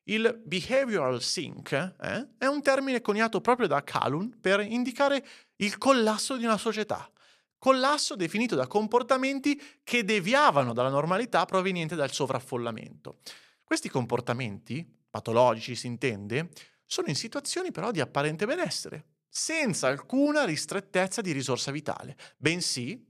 Il 0.05 0.43
behavioral 0.45 1.23
sink 1.23 1.73
eh, 1.73 2.29
è 2.37 2.47
un 2.47 2.63
termine 2.63 3.01
coniato 3.01 3.41
proprio 3.41 3.67
da 3.67 3.83
Calhoun 3.83 4.39
per 4.41 4.61
indicare 4.61 5.25
il 5.57 5.79
collasso 5.79 6.37
di 6.37 6.45
una 6.45 6.59
società. 6.59 7.11
Collasso 7.61 8.17
definito 8.17 8.57
da 8.57 8.67
comportamenti 8.67 9.61
che 9.85 10.03
deviavano 10.03 10.73
dalla 10.73 10.89
normalità 10.89 11.45
proveniente 11.45 11.95
dal 11.95 12.11
sovraffollamento. 12.11 13.19
Questi 13.63 13.91
comportamenti, 13.91 14.83
patologici 15.11 15.75
si 15.75 15.87
intende, 15.87 16.49
sono 16.87 17.09
in 17.09 17.15
situazioni 17.15 17.71
però 17.71 17.91
di 17.91 18.01
apparente 18.01 18.47
benessere, 18.47 19.19
senza 19.29 19.89
alcuna 19.89 20.47
ristrettezza 20.47 21.21
di 21.21 21.33
risorsa 21.33 21.71
vitale, 21.71 22.17
bensì 22.39 23.07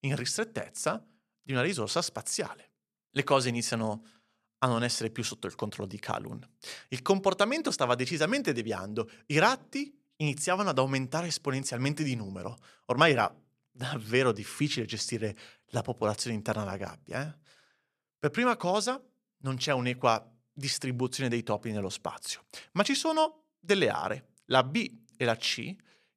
in 0.00 0.14
ristrettezza 0.14 1.02
di 1.40 1.52
una 1.52 1.62
risorsa 1.62 2.02
spaziale. 2.02 2.72
Le 3.08 3.24
cose 3.24 3.48
iniziano 3.48 4.04
a 4.58 4.66
non 4.66 4.84
essere 4.84 5.08
più 5.08 5.24
sotto 5.24 5.46
il 5.46 5.54
controllo 5.54 5.88
di 5.88 5.98
Calhoun. 5.98 6.46
Il 6.88 7.00
comportamento 7.00 7.70
stava 7.70 7.94
decisamente 7.94 8.52
deviando. 8.52 9.10
I 9.28 9.38
ratti 9.38 9.97
iniziavano 10.18 10.70
ad 10.70 10.78
aumentare 10.78 11.26
esponenzialmente 11.26 12.02
di 12.02 12.14
numero. 12.14 12.56
Ormai 12.86 13.12
era 13.12 13.34
davvero 13.70 14.32
difficile 14.32 14.86
gestire 14.86 15.36
la 15.66 15.82
popolazione 15.82 16.36
interna 16.36 16.62
alla 16.62 16.76
gabbia. 16.76 17.26
Eh? 17.26 17.38
Per 18.18 18.30
prima 18.30 18.56
cosa, 18.56 19.02
non 19.38 19.56
c'è 19.56 19.72
un'equa 19.72 20.32
distribuzione 20.52 21.28
dei 21.28 21.42
topi 21.42 21.70
nello 21.70 21.88
spazio, 21.88 22.44
ma 22.72 22.82
ci 22.82 22.94
sono 22.94 23.44
delle 23.58 23.88
aree, 23.88 24.32
la 24.46 24.64
B 24.64 24.90
e 25.16 25.24
la 25.24 25.36
C, 25.36 25.74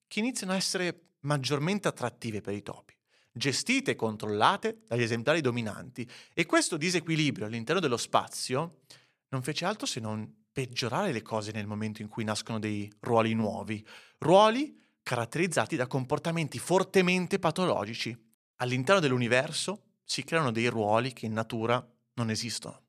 che 0.07 0.19
iniziano 0.19 0.53
a 0.53 0.55
essere 0.55 1.09
maggiormente 1.21 1.87
attrattive 1.87 2.41
per 2.41 2.53
i 2.53 2.63
topi 2.63 2.95
gestite 3.31 3.91
e 3.91 3.95
controllate 3.95 4.83
dagli 4.87 5.03
esemplari 5.03 5.41
dominanti 5.41 6.09
e 6.33 6.45
questo 6.45 6.77
disequilibrio 6.77 7.45
all'interno 7.45 7.79
dello 7.79 7.97
spazio 7.97 8.81
non 9.29 9.41
fece 9.41 9.65
altro 9.65 9.85
se 9.85 9.99
non 9.99 10.40
peggiorare 10.51 11.11
le 11.11 11.21
cose 11.21 11.51
nel 11.51 11.67
momento 11.67 12.01
in 12.01 12.07
cui 12.07 12.23
nascono 12.23 12.59
dei 12.59 12.91
ruoli 12.99 13.33
nuovi, 13.33 13.85
ruoli 14.17 14.77
caratterizzati 15.03 15.75
da 15.75 15.87
comportamenti 15.87 16.59
fortemente 16.59 17.39
patologici. 17.39 18.15
All'interno 18.57 19.01
dell'universo 19.01 19.83
si 20.03 20.23
creano 20.23 20.51
dei 20.51 20.67
ruoli 20.67 21.13
che 21.13 21.25
in 21.25 21.33
natura 21.33 21.85
non 22.15 22.29
esistono. 22.29 22.83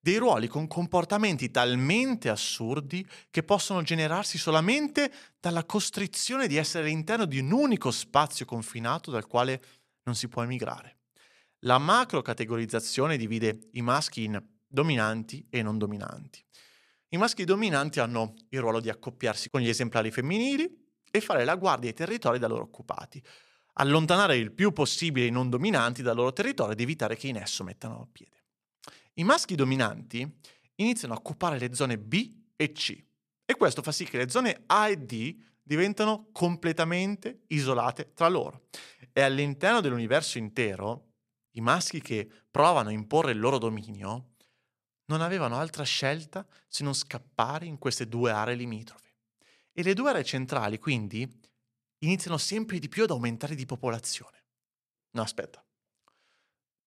Dei 0.00 0.16
ruoli 0.16 0.48
con 0.48 0.66
comportamenti 0.66 1.52
talmente 1.52 2.28
assurdi 2.28 3.06
che 3.30 3.44
possono 3.44 3.82
generarsi 3.82 4.36
solamente 4.36 5.12
dalla 5.38 5.64
costrizione 5.64 6.48
di 6.48 6.56
essere 6.56 6.84
all'interno 6.84 7.24
di 7.24 7.38
un 7.38 7.52
unico 7.52 7.92
spazio 7.92 8.44
confinato 8.44 9.12
dal 9.12 9.28
quale 9.28 9.62
non 10.02 10.16
si 10.16 10.26
può 10.26 10.42
emigrare. 10.42 10.96
La 11.60 11.78
macro-categorizzazione 11.78 13.16
divide 13.16 13.68
i 13.72 13.82
maschi 13.82 14.24
in 14.24 14.42
dominanti 14.66 15.46
e 15.48 15.62
non 15.62 15.78
dominanti. 15.78 16.44
I 17.14 17.18
maschi 17.18 17.44
dominanti 17.44 18.00
hanno 18.00 18.34
il 18.48 18.60
ruolo 18.60 18.80
di 18.80 18.88
accoppiarsi 18.88 19.50
con 19.50 19.60
gli 19.60 19.68
esemplari 19.68 20.10
femminili 20.10 20.66
e 21.10 21.20
fare 21.20 21.44
la 21.44 21.56
guardia 21.56 21.90
ai 21.90 21.94
territori 21.94 22.38
da 22.38 22.48
loro 22.48 22.62
occupati, 22.62 23.22
allontanare 23.74 24.38
il 24.38 24.50
più 24.50 24.72
possibile 24.72 25.26
i 25.26 25.30
non 25.30 25.50
dominanti 25.50 26.00
dal 26.00 26.16
loro 26.16 26.32
territorio 26.32 26.72
ed 26.72 26.80
evitare 26.80 27.16
che 27.16 27.28
in 27.28 27.36
esso 27.36 27.64
mettano 27.64 28.08
piede. 28.10 28.44
I 29.14 29.24
maschi 29.24 29.54
dominanti 29.54 30.26
iniziano 30.76 31.12
a 31.12 31.18
occupare 31.18 31.58
le 31.58 31.74
zone 31.74 31.98
B 31.98 32.34
e 32.56 32.72
C 32.72 33.04
e 33.44 33.56
questo 33.56 33.82
fa 33.82 33.92
sì 33.92 34.04
che 34.04 34.16
le 34.16 34.30
zone 34.30 34.62
A 34.64 34.88
e 34.88 34.96
D 34.96 35.36
diventano 35.62 36.30
completamente 36.32 37.42
isolate 37.48 38.12
tra 38.14 38.28
loro. 38.28 38.68
E 39.12 39.20
all'interno 39.20 39.82
dell'universo 39.82 40.38
intero, 40.38 41.08
i 41.56 41.60
maschi 41.60 42.00
che 42.00 42.26
provano 42.50 42.88
a 42.88 42.92
imporre 42.92 43.32
il 43.32 43.38
loro 43.38 43.58
dominio, 43.58 44.31
non 45.06 45.20
avevano 45.20 45.58
altra 45.58 45.84
scelta 45.84 46.46
se 46.68 46.84
non 46.84 46.94
scappare 46.94 47.66
in 47.66 47.78
queste 47.78 48.08
due 48.08 48.30
aree 48.30 48.54
limitrofe. 48.54 49.14
E 49.72 49.82
le 49.82 49.94
due 49.94 50.10
aree 50.10 50.24
centrali, 50.24 50.78
quindi, 50.78 51.28
iniziano 51.98 52.38
sempre 52.38 52.78
di 52.78 52.88
più 52.88 53.04
ad 53.04 53.10
aumentare 53.10 53.54
di 53.54 53.66
popolazione. 53.66 54.44
No, 55.10 55.22
aspetta. 55.22 55.64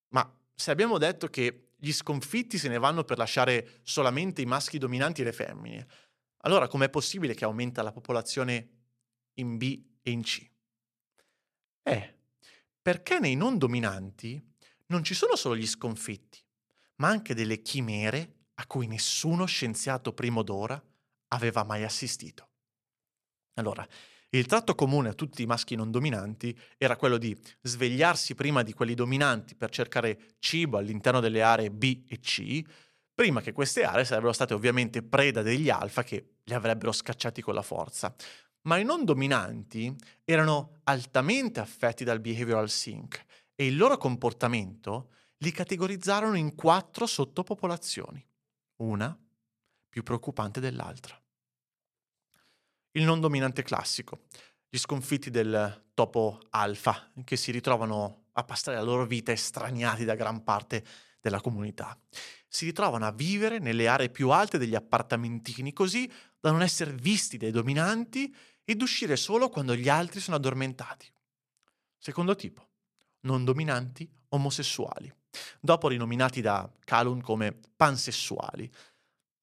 Ma 0.09 0.39
se 0.53 0.71
abbiamo 0.71 0.97
detto 0.97 1.27
che 1.27 1.73
gli 1.75 1.91
sconfitti 1.91 2.57
se 2.57 2.69
ne 2.69 2.77
vanno 2.77 3.03
per 3.03 3.17
lasciare 3.17 3.79
solamente 3.83 4.41
i 4.41 4.45
maschi 4.45 4.77
dominanti 4.77 5.21
e 5.21 5.25
le 5.25 5.33
femmine, 5.33 5.87
allora 6.39 6.67
com'è 6.67 6.89
possibile 6.89 7.33
che 7.33 7.45
aumenta 7.45 7.81
la 7.81 7.91
popolazione 7.91 8.69
in 9.35 9.57
B 9.57 9.83
e 10.01 10.11
in 10.11 10.21
C? 10.21 10.49
Eh, 11.83 12.17
perché 12.81 13.19
nei 13.19 13.35
non 13.35 13.57
dominanti 13.57 14.53
non 14.87 15.03
ci 15.03 15.13
sono 15.13 15.35
solo 15.35 15.55
gli 15.55 15.67
sconfitti, 15.67 16.44
ma 16.97 17.09
anche 17.09 17.33
delle 17.33 17.61
chimere 17.61 18.47
a 18.55 18.67
cui 18.67 18.87
nessuno 18.87 19.45
scienziato 19.45 20.13
prima 20.13 20.41
d'ora 20.41 20.81
aveva 21.29 21.63
mai 21.63 21.83
assistito. 21.83 22.49
Allora, 23.55 23.85
il 24.29 24.45
tratto 24.47 24.75
comune 24.75 25.09
a 25.09 25.13
tutti 25.13 25.41
i 25.41 25.45
maschi 25.45 25.75
non 25.75 25.91
dominanti 25.91 26.57
era 26.77 26.97
quello 26.97 27.17
di 27.17 27.37
svegliarsi 27.61 28.35
prima 28.35 28.63
di 28.63 28.73
quelli 28.73 28.93
dominanti 28.93 29.55
per 29.55 29.69
cercare 29.69 30.35
cibo 30.39 30.77
all'interno 30.77 31.21
delle 31.21 31.41
aree 31.41 31.71
B 31.71 32.03
e 32.07 32.19
C, 32.19 32.61
prima 33.13 33.39
che 33.39 33.53
queste 33.53 33.83
aree 33.83 34.03
sarebbero 34.03 34.33
state 34.33 34.53
ovviamente 34.53 35.03
preda 35.03 35.41
degli 35.41 35.69
alfa 35.69 36.03
che 36.03 36.35
li 36.43 36.53
avrebbero 36.53 36.91
scacciati 36.91 37.41
con 37.41 37.53
la 37.53 37.61
forza. 37.61 38.13
Ma 38.63 38.77
i 38.77 38.83
non 38.83 39.05
dominanti 39.05 39.95
erano 40.25 40.79
altamente 40.83 41.59
affetti 41.59 42.03
dal 42.03 42.19
behavioral 42.19 42.69
sync 42.69 43.23
e 43.55 43.67
il 43.67 43.77
loro 43.77 43.97
comportamento 43.97 45.11
li 45.37 45.51
categorizzarono 45.51 46.35
in 46.35 46.55
quattro 46.55 47.05
sottopopolazioni, 47.05 48.25
una 48.77 49.17
più 49.89 50.03
preoccupante 50.03 50.59
dell'altra. 50.59 51.19
Il 52.91 53.03
non 53.03 53.19
dominante 53.19 53.63
classico, 53.63 54.23
gli 54.69 54.77
sconfitti 54.77 55.29
del 55.29 55.89
topo 55.93 56.41
alfa 56.49 57.11
che 57.23 57.35
si 57.35 57.51
ritrovano 57.51 58.27
a 58.33 58.43
passare 58.43 58.77
la 58.77 58.83
loro 58.83 59.05
vita 59.05 59.31
estraniati 59.31 60.05
da 60.05 60.15
gran 60.15 60.43
parte 60.43 60.83
della 61.21 61.41
comunità. 61.41 61.97
Si 62.47 62.65
ritrovano 62.65 63.05
a 63.05 63.11
vivere 63.11 63.59
nelle 63.59 63.87
aree 63.87 64.09
più 64.09 64.29
alte 64.29 64.57
degli 64.57 64.75
appartamentini 64.75 65.73
così 65.73 66.09
da 66.39 66.51
non 66.51 66.61
essere 66.61 66.93
visti 66.93 67.37
dai 67.37 67.51
dominanti 67.51 68.33
ed 68.63 68.81
uscire 68.81 69.15
solo 69.15 69.49
quando 69.49 69.75
gli 69.75 69.89
altri 69.89 70.19
sono 70.19 70.37
addormentati. 70.37 71.11
Secondo 71.97 72.35
tipo, 72.35 72.69
non 73.21 73.43
dominanti 73.43 74.09
omosessuali, 74.29 75.13
dopo 75.59 75.87
rinominati 75.87 76.41
da 76.41 76.69
Calhoun 76.83 77.21
come 77.21 77.57
pansessuali. 77.75 78.69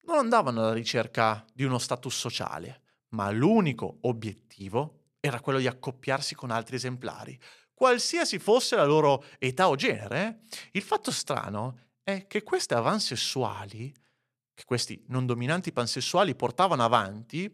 Non 0.03 0.19
andavano 0.19 0.61
alla 0.61 0.73
ricerca 0.73 1.45
di 1.53 1.65
uno 1.65 1.79
status 1.79 2.17
sociale, 2.17 2.83
ma 3.11 3.31
l'unico 3.31 3.99
obiettivo 4.03 5.03
era 5.21 5.41
quello 5.41 5.59
di 5.59 5.67
accoppiarsi 5.67 6.35
con 6.35 6.51
altri 6.51 6.77
esemplari, 6.77 7.39
qualsiasi 7.73 8.39
fosse 8.39 8.77
la 8.77 8.85
loro 8.85 9.25
età 9.39 9.69
o 9.69 9.77
genere. 9.77 10.43
Il 10.73 10.83
fatto 10.83 11.11
strano 11.11 11.79
è 12.03 12.27
che 12.27 12.43
queste 12.43 12.75
avansessuali, 12.75 13.93
che 14.55 14.65
questi 14.65 15.03
non 15.09 15.27
dominanti 15.27 15.73
pansessuali 15.73 16.35
portavano 16.35 16.85
avanti, 16.85 17.53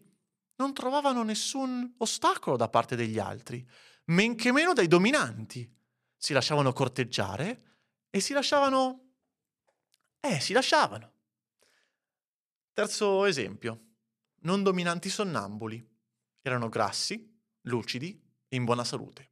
non 0.57 0.73
trovavano 0.73 1.23
nessun 1.23 1.93
ostacolo 1.97 2.57
da 2.57 2.69
parte 2.69 2.95
degli 2.95 3.17
altri, 3.17 3.65
men 4.05 4.35
che 4.35 4.51
meno 4.51 4.73
dai 4.73 4.87
dominanti. 4.87 5.67
Si 6.17 6.33
lasciavano 6.33 6.73
corteggiare 6.73 7.68
e 8.09 8.19
si 8.19 8.33
lasciavano... 8.33 9.07
Eh, 10.19 10.39
si 10.39 10.53
lasciavano. 10.53 11.13
Terzo 12.73 13.25
esempio 13.25 13.87
non 14.41 14.63
dominanti 14.63 15.09
sonnambuli. 15.09 15.85
Erano 16.41 16.69
grassi, 16.69 17.37
lucidi 17.63 18.21
e 18.47 18.55
in 18.55 18.63
buona 18.63 18.83
salute. 18.83 19.31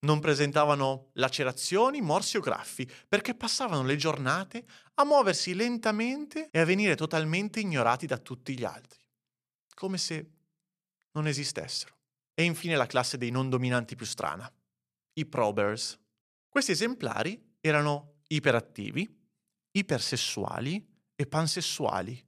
Non 0.00 0.20
presentavano 0.20 1.10
lacerazioni, 1.14 2.00
morsi 2.00 2.36
o 2.36 2.40
graffi, 2.40 2.88
perché 3.08 3.34
passavano 3.34 3.82
le 3.84 3.96
giornate 3.96 4.66
a 4.94 5.04
muoversi 5.04 5.54
lentamente 5.54 6.50
e 6.50 6.60
a 6.60 6.64
venire 6.64 6.94
totalmente 6.94 7.60
ignorati 7.60 8.06
da 8.06 8.18
tutti 8.18 8.56
gli 8.56 8.64
altri, 8.64 9.02
come 9.74 9.96
se 9.96 10.30
non 11.12 11.26
esistessero. 11.26 11.96
E 12.34 12.42
infine 12.42 12.76
la 12.76 12.86
classe 12.86 13.16
dei 13.16 13.30
non 13.30 13.48
dominanti 13.48 13.96
più 13.96 14.04
strana, 14.04 14.52
i 15.14 15.24
probers. 15.24 15.98
Questi 16.48 16.72
esemplari 16.72 17.53
erano 17.66 18.16
iperattivi, 18.26 19.08
ipersessuali 19.70 20.86
e 21.16 21.26
pansessuali. 21.26 22.22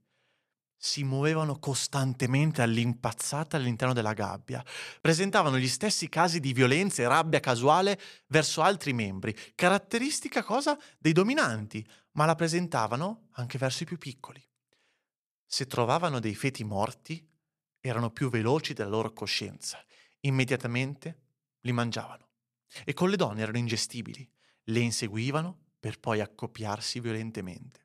Si 0.78 1.04
muovevano 1.04 1.58
costantemente 1.58 2.62
all'impazzata 2.62 3.58
all'interno 3.58 3.92
della 3.92 4.14
gabbia, 4.14 4.64
presentavano 4.98 5.58
gli 5.58 5.68
stessi 5.68 6.08
casi 6.08 6.40
di 6.40 6.54
violenza 6.54 7.02
e 7.02 7.08
rabbia 7.08 7.40
casuale 7.40 8.00
verso 8.28 8.62
altri 8.62 8.94
membri, 8.94 9.36
caratteristica 9.54 10.42
cosa? 10.42 10.78
Dei 10.98 11.12
dominanti, 11.12 11.86
ma 12.12 12.24
la 12.24 12.34
presentavano 12.34 13.28
anche 13.32 13.58
verso 13.58 13.82
i 13.82 13.86
più 13.86 13.98
piccoli. 13.98 14.42
Se 15.44 15.66
trovavano 15.66 16.18
dei 16.18 16.34
feti 16.34 16.64
morti, 16.64 17.26
erano 17.78 18.10
più 18.10 18.30
veloci 18.30 18.72
della 18.72 18.88
loro 18.88 19.12
coscienza, 19.12 19.84
immediatamente 20.20 21.20
li 21.60 21.72
mangiavano. 21.72 22.24
E 22.84 22.94
con 22.94 23.10
le 23.10 23.16
donne 23.16 23.42
erano 23.42 23.58
ingestibili, 23.58 24.28
le 24.68 24.80
inseguivano 24.80 25.58
per 25.78 26.00
poi 26.00 26.20
accoppiarsi 26.20 27.00
violentemente. 27.00 27.84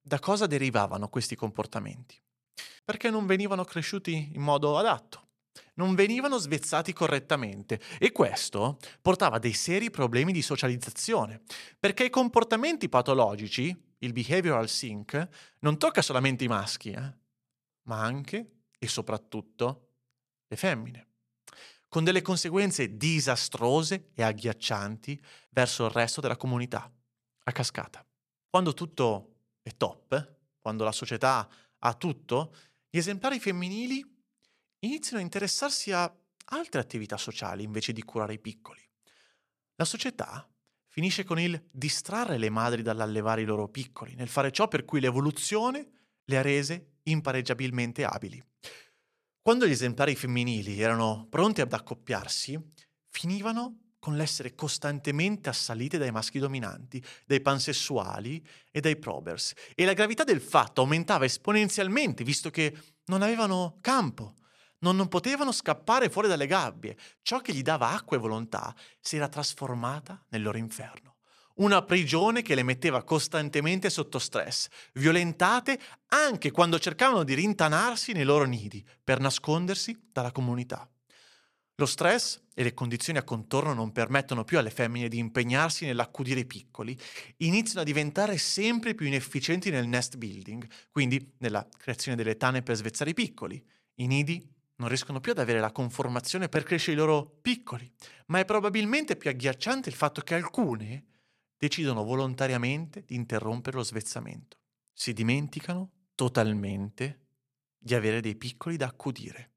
Da 0.00 0.18
cosa 0.18 0.46
derivavano 0.46 1.08
questi 1.08 1.36
comportamenti? 1.36 2.20
Perché 2.84 3.10
non 3.10 3.26
venivano 3.26 3.64
cresciuti 3.64 4.30
in 4.32 4.40
modo 4.40 4.78
adatto, 4.78 5.28
non 5.74 5.94
venivano 5.94 6.38
svezzati 6.38 6.92
correttamente 6.92 7.80
e 7.98 8.12
questo 8.12 8.78
portava 9.00 9.38
dei 9.38 9.52
seri 9.52 9.90
problemi 9.90 10.32
di 10.32 10.42
socializzazione, 10.42 11.42
perché 11.78 12.04
i 12.04 12.10
comportamenti 12.10 12.88
patologici, 12.88 13.74
il 13.98 14.12
behavioral 14.12 14.68
sync, 14.68 15.28
non 15.60 15.78
tocca 15.78 16.02
solamente 16.02 16.44
i 16.44 16.48
maschi, 16.48 16.90
eh? 16.90 17.12
ma 17.82 18.02
anche 18.02 18.50
e 18.78 18.88
soprattutto 18.88 19.88
le 20.46 20.56
femmine, 20.56 21.06
con 21.90 22.04
delle 22.04 22.22
conseguenze 22.22 22.96
disastrose 22.96 24.12
e 24.14 24.22
agghiaccianti 24.22 25.20
verso 25.50 25.86
il 25.86 25.90
resto 25.90 26.20
della 26.20 26.36
comunità, 26.36 26.88
a 27.42 27.52
cascata. 27.52 28.06
Quando 28.48 28.74
tutto 28.74 29.34
è 29.60 29.76
top, 29.76 30.36
quando 30.60 30.84
la 30.84 30.92
società 30.92 31.48
ha 31.80 31.94
tutto, 31.94 32.54
gli 32.88 32.96
esemplari 32.96 33.40
femminili 33.40 34.04
iniziano 34.78 35.18
a 35.18 35.24
interessarsi 35.24 35.90
a 35.90 36.10
altre 36.52 36.80
attività 36.80 37.16
sociali 37.16 37.64
invece 37.64 37.92
di 37.92 38.04
curare 38.04 38.34
i 38.34 38.38
piccoli. 38.38 38.80
La 39.74 39.84
società 39.84 40.48
finisce 40.86 41.24
con 41.24 41.40
il 41.40 41.60
distrarre 41.72 42.38
le 42.38 42.50
madri 42.50 42.82
dall'allevare 42.82 43.42
i 43.42 43.46
loro 43.46 43.68
piccoli, 43.68 44.14
nel 44.14 44.28
fare 44.28 44.52
ciò 44.52 44.68
per 44.68 44.84
cui 44.84 45.00
l'evoluzione 45.00 45.90
le 46.24 46.38
ha 46.38 46.42
rese 46.42 46.98
impareggiabilmente 47.02 48.04
abili. 48.04 48.40
Quando 49.50 49.66
gli 49.66 49.72
esemplari 49.72 50.14
femminili 50.14 50.80
erano 50.80 51.26
pronti 51.28 51.60
ad 51.60 51.72
accoppiarsi, 51.72 52.56
finivano 53.08 53.94
con 53.98 54.14
l'essere 54.14 54.54
costantemente 54.54 55.48
assalite 55.48 55.98
dai 55.98 56.12
maschi 56.12 56.38
dominanti, 56.38 57.04
dai 57.26 57.40
pansessuali 57.40 58.46
e 58.70 58.80
dai 58.80 58.96
probers. 58.96 59.54
E 59.74 59.84
la 59.84 59.92
gravità 59.92 60.22
del 60.22 60.40
fatto 60.40 60.82
aumentava 60.82 61.24
esponenzialmente, 61.24 62.22
visto 62.22 62.48
che 62.50 62.76
non 63.06 63.22
avevano 63.22 63.78
campo, 63.80 64.36
non, 64.82 64.94
non 64.94 65.08
potevano 65.08 65.50
scappare 65.50 66.10
fuori 66.10 66.28
dalle 66.28 66.46
gabbie. 66.46 66.96
Ciò 67.20 67.40
che 67.40 67.52
gli 67.52 67.62
dava 67.62 67.90
acqua 67.90 68.16
e 68.16 68.20
volontà 68.20 68.72
si 69.00 69.16
era 69.16 69.26
trasformata 69.26 70.24
nel 70.28 70.42
loro 70.42 70.58
inferno. 70.58 71.09
Una 71.60 71.82
prigione 71.82 72.40
che 72.40 72.54
le 72.54 72.62
metteva 72.62 73.02
costantemente 73.02 73.90
sotto 73.90 74.18
stress, 74.18 74.68
violentate 74.94 75.78
anche 76.08 76.50
quando 76.50 76.78
cercavano 76.78 77.22
di 77.22 77.34
rintanarsi 77.34 78.12
nei 78.12 78.24
loro 78.24 78.44
nidi 78.44 78.82
per 79.04 79.20
nascondersi 79.20 79.94
dalla 80.10 80.32
comunità. 80.32 80.88
Lo 81.74 81.84
stress 81.84 82.40
e 82.54 82.62
le 82.62 82.72
condizioni 82.72 83.18
a 83.18 83.24
contorno 83.24 83.74
non 83.74 83.92
permettono 83.92 84.42
più 84.42 84.58
alle 84.58 84.70
femmine 84.70 85.08
di 85.08 85.18
impegnarsi 85.18 85.84
nell'accudire 85.84 86.40
i 86.40 86.46
piccoli, 86.46 86.98
iniziano 87.38 87.82
a 87.82 87.84
diventare 87.84 88.38
sempre 88.38 88.94
più 88.94 89.06
inefficienti 89.06 89.68
nel 89.68 89.86
nest 89.86 90.16
building, 90.16 90.66
quindi 90.90 91.34
nella 91.40 91.68
creazione 91.76 92.16
delle 92.16 92.38
tane 92.38 92.62
per 92.62 92.76
svezzare 92.76 93.10
i 93.10 93.14
piccoli. 93.14 93.62
I 93.96 94.06
nidi 94.06 94.42
non 94.76 94.88
riescono 94.88 95.20
più 95.20 95.32
ad 95.32 95.38
avere 95.38 95.60
la 95.60 95.72
conformazione 95.72 96.48
per 96.48 96.62
crescere 96.62 96.92
i 96.92 96.98
loro 96.98 97.38
piccoli, 97.42 97.90
ma 98.28 98.38
è 98.38 98.46
probabilmente 98.46 99.16
più 99.16 99.28
agghiacciante 99.28 99.90
il 99.90 99.94
fatto 99.94 100.22
che 100.22 100.34
alcune 100.34 101.04
decidono 101.60 102.04
volontariamente 102.04 103.04
di 103.06 103.14
interrompere 103.14 103.76
lo 103.76 103.82
svezzamento. 103.82 104.56
Si 104.94 105.12
dimenticano 105.12 105.90
totalmente 106.14 107.26
di 107.76 107.94
avere 107.94 108.22
dei 108.22 108.34
piccoli 108.34 108.78
da 108.78 108.86
accudire 108.86 109.50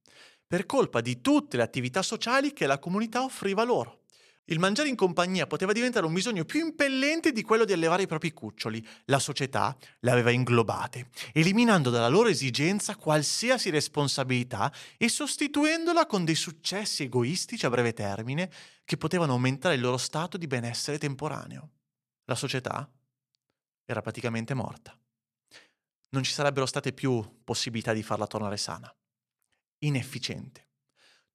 per 0.46 0.66
colpa 0.66 1.00
di 1.00 1.22
tutte 1.22 1.56
le 1.56 1.64
attività 1.64 2.02
sociali 2.02 2.52
che 2.52 2.68
la 2.68 2.78
comunità 2.78 3.24
offriva 3.24 3.64
loro. 3.64 4.02
Il 4.48 4.60
mangiare 4.60 4.90
in 4.90 4.98
compagnia 4.98 5.48
poteva 5.48 5.72
diventare 5.72 6.06
un 6.06 6.12
bisogno 6.12 6.44
più 6.44 6.60
impellente 6.60 7.32
di 7.32 7.42
quello 7.42 7.64
di 7.64 7.72
allevare 7.72 8.04
i 8.04 8.08
propri 8.08 8.34
cuccioli. 8.34 8.86
La 9.06 9.20
società 9.20 9.76
le 10.02 10.12
aveva 10.12 10.32
inglobate, 10.32 11.08
eliminando 11.32 11.90
dalla 11.90 12.10
loro 12.10 12.28
esigenza 12.28 12.98
qualsiasi 12.98 13.70
responsabilità 13.70 14.72
e 14.98 15.08
sostituendola 15.08 16.06
con 16.06 16.26
dei 16.26 16.36
successi 16.36 17.04
egoistici 17.04 17.66
a 17.66 17.70
breve 17.70 17.94
termine 17.94 18.52
che 18.84 18.98
potevano 18.98 19.32
aumentare 19.32 19.76
il 19.76 19.82
loro 19.82 19.98
stato 19.98 20.38
di 20.38 20.48
benessere 20.48 20.98
temporaneo. 20.98 21.70
La 22.26 22.36
società 22.36 22.90
era 23.86 24.02
praticamente 24.02 24.54
morta. 24.54 24.98
Non 26.10 26.24
ci 26.24 26.32
sarebbero 26.32 26.66
state 26.66 26.94
più 26.94 27.42
possibilità 27.44 27.92
di 27.92 28.04
farla 28.04 28.28
tornare 28.28 28.58
sana. 28.58 28.94
Inefficiente. 29.80 30.70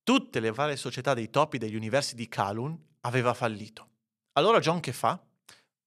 Tutte 0.03 0.41
le 0.41 0.51
varie 0.51 0.77
società 0.77 1.13
dei 1.13 1.29
topi 1.29 1.59
degli 1.59 1.75
universi 1.75 2.15
di 2.15 2.29
Kalun 2.29 2.79
aveva 3.01 3.35
fallito. 3.35 3.91
Allora 4.33 4.61
John 4.61 4.81
che 4.81 4.93
fa? 4.93 5.23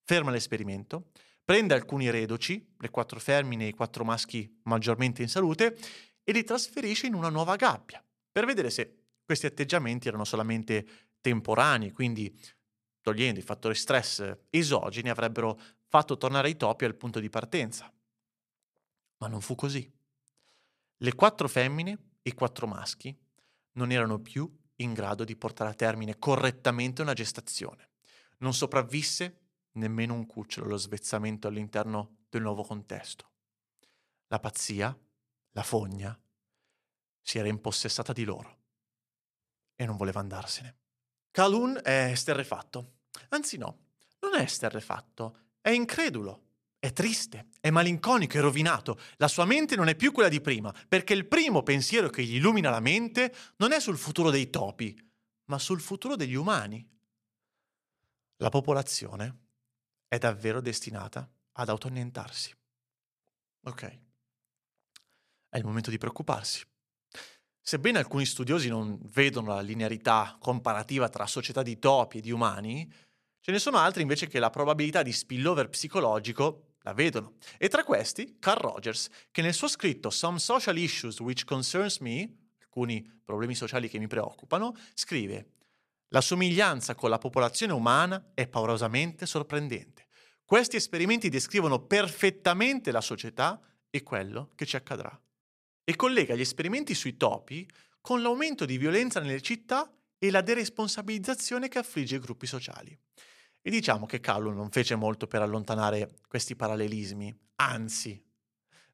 Ferma 0.03 0.29
l'esperimento, 0.29 1.09
prende 1.43 1.73
alcuni 1.73 2.09
reduci, 2.09 2.75
le 2.77 2.89
quattro 2.89 3.19
femmine 3.19 3.65
e 3.65 3.67
i 3.69 3.73
quattro 3.73 4.03
maschi 4.03 4.59
maggiormente 4.63 5.21
in 5.21 5.29
salute, 5.29 5.77
e 6.23 6.31
li 6.33 6.43
trasferisce 6.43 7.07
in 7.07 7.13
una 7.15 7.29
nuova 7.29 7.55
gabbia, 7.55 8.03
per 8.31 8.45
vedere 8.45 8.69
se 8.69 9.05
questi 9.25 9.47
atteggiamenti 9.47 10.07
erano 10.07 10.25
solamente 10.25 10.85
temporanei, 11.21 11.91
quindi 11.91 12.37
togliendo 13.01 13.39
i 13.39 13.43
fattori 13.43 13.75
stress 13.75 14.37
esogeni 14.49 15.09
avrebbero 15.09 15.59
fatto 15.87 16.17
tornare 16.17 16.49
i 16.49 16.55
topi 16.55 16.85
al 16.85 16.95
punto 16.95 17.19
di 17.19 17.29
partenza. 17.29 17.91
Ma 19.17 19.27
non 19.27 19.41
fu 19.41 19.55
così. 19.55 19.91
Le 20.97 21.15
quattro 21.15 21.47
femmine 21.47 21.91
e 22.21 22.29
i 22.29 22.33
quattro 22.33 22.67
maschi 22.67 23.15
non 23.73 23.91
erano 23.91 24.19
più 24.19 24.49
in 24.75 24.93
grado 24.93 25.23
di 25.23 25.35
portare 25.35 25.71
a 25.71 25.75
termine 25.75 26.17
correttamente 26.17 27.01
una 27.01 27.13
gestazione. 27.13 27.89
Non 28.37 28.53
sopravvisse 28.53 29.39
nemmeno 29.73 30.13
un 30.13 30.25
cucciolo 30.25 30.65
allo 30.65 30.77
svezzamento 30.77 31.47
all'interno 31.47 32.25
del 32.29 32.41
nuovo 32.41 32.63
contesto. 32.63 33.29
La 34.27 34.39
pazzia, 34.39 34.97
la 35.51 35.63
fogna, 35.63 36.19
si 37.21 37.37
era 37.37 37.47
impossessata 37.47 38.13
di 38.13 38.23
loro 38.23 38.59
e 39.75 39.85
non 39.85 39.97
voleva 39.97 40.19
andarsene. 40.19 40.80
Calhoun 41.31 41.79
è 41.81 42.13
sterrefatto. 42.13 42.99
Anzi 43.29 43.57
no, 43.57 43.77
non 44.19 44.35
è 44.35 44.45
sterrefatto, 44.45 45.37
è 45.61 45.69
incredulo. 45.69 46.47
È 46.77 46.91
triste, 46.93 47.49
è 47.59 47.69
malinconico, 47.69 48.37
è 48.37 48.41
rovinato. 48.41 48.99
La 49.17 49.27
sua 49.27 49.45
mente 49.45 49.75
non 49.75 49.87
è 49.87 49.95
più 49.95 50.11
quella 50.11 50.29
di 50.29 50.41
prima, 50.41 50.73
perché 50.87 51.13
il 51.13 51.27
primo 51.27 51.61
pensiero 51.61 52.09
che 52.09 52.23
gli 52.23 52.37
illumina 52.37 52.71
la 52.71 52.79
mente 52.79 53.31
non 53.57 53.71
è 53.71 53.79
sul 53.79 53.99
futuro 53.99 54.31
dei 54.31 54.49
topi, 54.49 54.99
ma 55.45 55.59
sul 55.59 55.79
futuro 55.79 56.15
degli 56.15 56.33
umani. 56.33 56.83
La 58.37 58.49
popolazione 58.49 59.37
è 60.07 60.17
davvero 60.17 60.59
destinata 60.59 61.29
ad 61.51 61.69
autoannientarsi. 61.69 62.51
Ok. 63.65 63.99
È 65.49 65.57
il 65.57 65.63
momento 65.63 65.91
di 65.91 65.99
preoccuparsi. 65.99 66.65
Sebbene 67.63 67.99
alcuni 67.99 68.25
studiosi 68.25 68.69
non 68.69 68.97
vedono 69.13 69.53
la 69.53 69.61
linearità 69.61 70.35
comparativa 70.39 71.09
tra 71.09 71.27
società 71.27 71.61
di 71.61 71.77
topi 71.77 72.17
e 72.17 72.21
di 72.21 72.31
umani, 72.31 72.91
ce 73.39 73.51
ne 73.51 73.59
sono 73.59 73.77
altri 73.77 74.01
invece 74.01 74.27
che 74.27 74.39
la 74.39 74.49
probabilità 74.49 75.03
di 75.03 75.13
spillover 75.13 75.69
psicologico 75.69 76.75
la 76.81 76.93
vedono. 76.93 77.35
E 77.57 77.67
tra 77.67 77.83
questi, 77.83 78.37
Carl 78.39 78.59
Rogers, 78.59 79.09
che 79.29 79.43
nel 79.43 79.53
suo 79.53 79.67
scritto 79.67 80.09
Some 80.09 80.39
Social 80.39 80.77
Issues 80.77 81.19
Which 81.19 81.45
Concerns 81.45 81.99
Me, 81.99 82.29
alcuni 82.61 83.07
problemi 83.23 83.53
sociali 83.53 83.87
che 83.89 83.99
mi 83.99 84.07
preoccupano, 84.07 84.75
scrive 84.95 85.51
La 86.09 86.21
somiglianza 86.21 86.95
con 86.95 87.09
la 87.09 87.19
popolazione 87.19 87.73
umana 87.73 88.31
è 88.33 88.47
paurosamente 88.47 89.25
sorprendente. 89.25 90.07
Questi 90.43 90.75
esperimenti 90.75 91.29
descrivono 91.29 91.79
perfettamente 91.79 92.91
la 92.91 93.01
società 93.01 93.61
e 93.89 94.03
quello 94.03 94.49
che 94.55 94.65
ci 94.65 94.75
accadrà. 94.75 95.17
E 95.91 95.97
collega 95.97 96.35
gli 96.35 96.39
esperimenti 96.39 96.95
sui 96.95 97.17
topi 97.17 97.69
con 97.99 98.21
l'aumento 98.21 98.63
di 98.63 98.77
violenza 98.77 99.19
nelle 99.19 99.41
città 99.41 99.93
e 100.17 100.31
la 100.31 100.39
deresponsabilizzazione 100.39 101.67
che 101.67 101.79
affligge 101.79 102.15
i 102.15 102.19
gruppi 102.19 102.47
sociali. 102.47 102.97
E 103.59 103.69
diciamo 103.69 104.05
che 104.05 104.21
Callum 104.21 104.55
non 104.55 104.69
fece 104.69 104.95
molto 104.95 105.27
per 105.27 105.41
allontanare 105.41 106.19
questi 106.29 106.55
parallelismi, 106.55 107.37
anzi, 107.55 108.23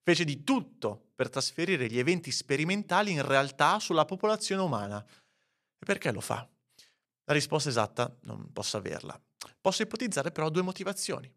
fece 0.01 0.23
di 0.23 0.43
tutto 0.43 1.11
per 1.13 1.29
trasferire 1.29 1.85
gli 1.85 1.99
eventi 1.99 2.31
sperimentali 2.31 3.11
in 3.11 3.23
realtà 3.23 3.77
sulla 3.77 4.05
popolazione 4.05 4.63
umana. 4.63 4.99
E 4.99 5.85
perché 5.85 6.11
lo 6.11 6.19
fa? 6.19 6.49
La 7.25 7.33
risposta 7.33 7.69
esatta 7.69 8.17
non 8.23 8.51
posso 8.51 8.75
averla. 8.75 9.21
Posso 9.61 9.83
ipotizzare 9.83 10.31
però 10.31 10.49
due 10.49 10.63
motivazioni. 10.63 11.31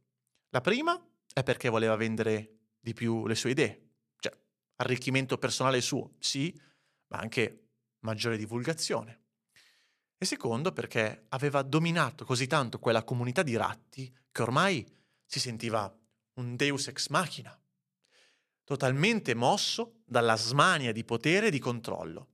La 0.49 0.63
prima 0.63 0.99
è 1.35 1.43
perché 1.43 1.69
voleva 1.69 1.97
vendere 1.97 2.61
di 2.81 2.95
più 2.95 3.27
le 3.27 3.35
sue 3.35 3.51
idee, 3.51 3.90
arricchimento 4.81 5.39
personale 5.39 5.81
suo, 5.81 6.15
sì, 6.19 6.59
ma 7.09 7.19
anche 7.19 7.69
maggiore 8.01 8.37
divulgazione 8.37 9.21
e 10.23 10.27
secondo 10.27 10.71
perché 10.71 11.25
aveva 11.31 11.63
dominato 11.63 12.27
così 12.27 12.47
tanto 12.47 12.79
quella 12.79 13.05
comunità 13.05 13.43
di 13.43 13.57
ratti 13.57 14.15
che 14.31 14.43
ormai 14.43 14.87
si 15.25 15.41
sentiva 15.41 15.91
un 16.35 16.57
deus 16.57 16.89
ex 16.89 17.09
machina, 17.09 17.59
totalmente 18.63 19.33
mosso 19.33 20.03
dalla 20.05 20.37
smania 20.37 20.93
di 20.93 21.05
potere 21.05 21.47
e 21.47 21.51
di 21.51 21.59
controllo. 21.59 22.29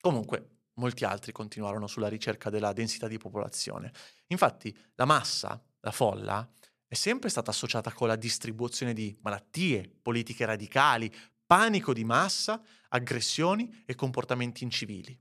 Comunque, 0.00 0.60
molti 0.76 1.04
altri 1.04 1.32
continuarono 1.32 1.86
sulla 1.86 2.08
ricerca 2.08 2.48
della 2.48 2.72
densità 2.72 3.08
di 3.08 3.18
popolazione. 3.18 3.92
Infatti, 4.28 4.74
la 4.94 5.04
massa, 5.04 5.62
la 5.80 5.90
folla, 5.90 6.50
è 6.90 6.94
sempre 6.94 7.28
stata 7.28 7.52
associata 7.52 7.92
con 7.92 8.08
la 8.08 8.16
distribuzione 8.16 8.92
di 8.92 9.16
malattie, 9.20 9.88
politiche 10.02 10.44
radicali, 10.44 11.08
panico 11.46 11.92
di 11.92 12.02
massa, 12.02 12.60
aggressioni 12.88 13.84
e 13.86 13.94
comportamenti 13.94 14.64
incivili 14.64 15.16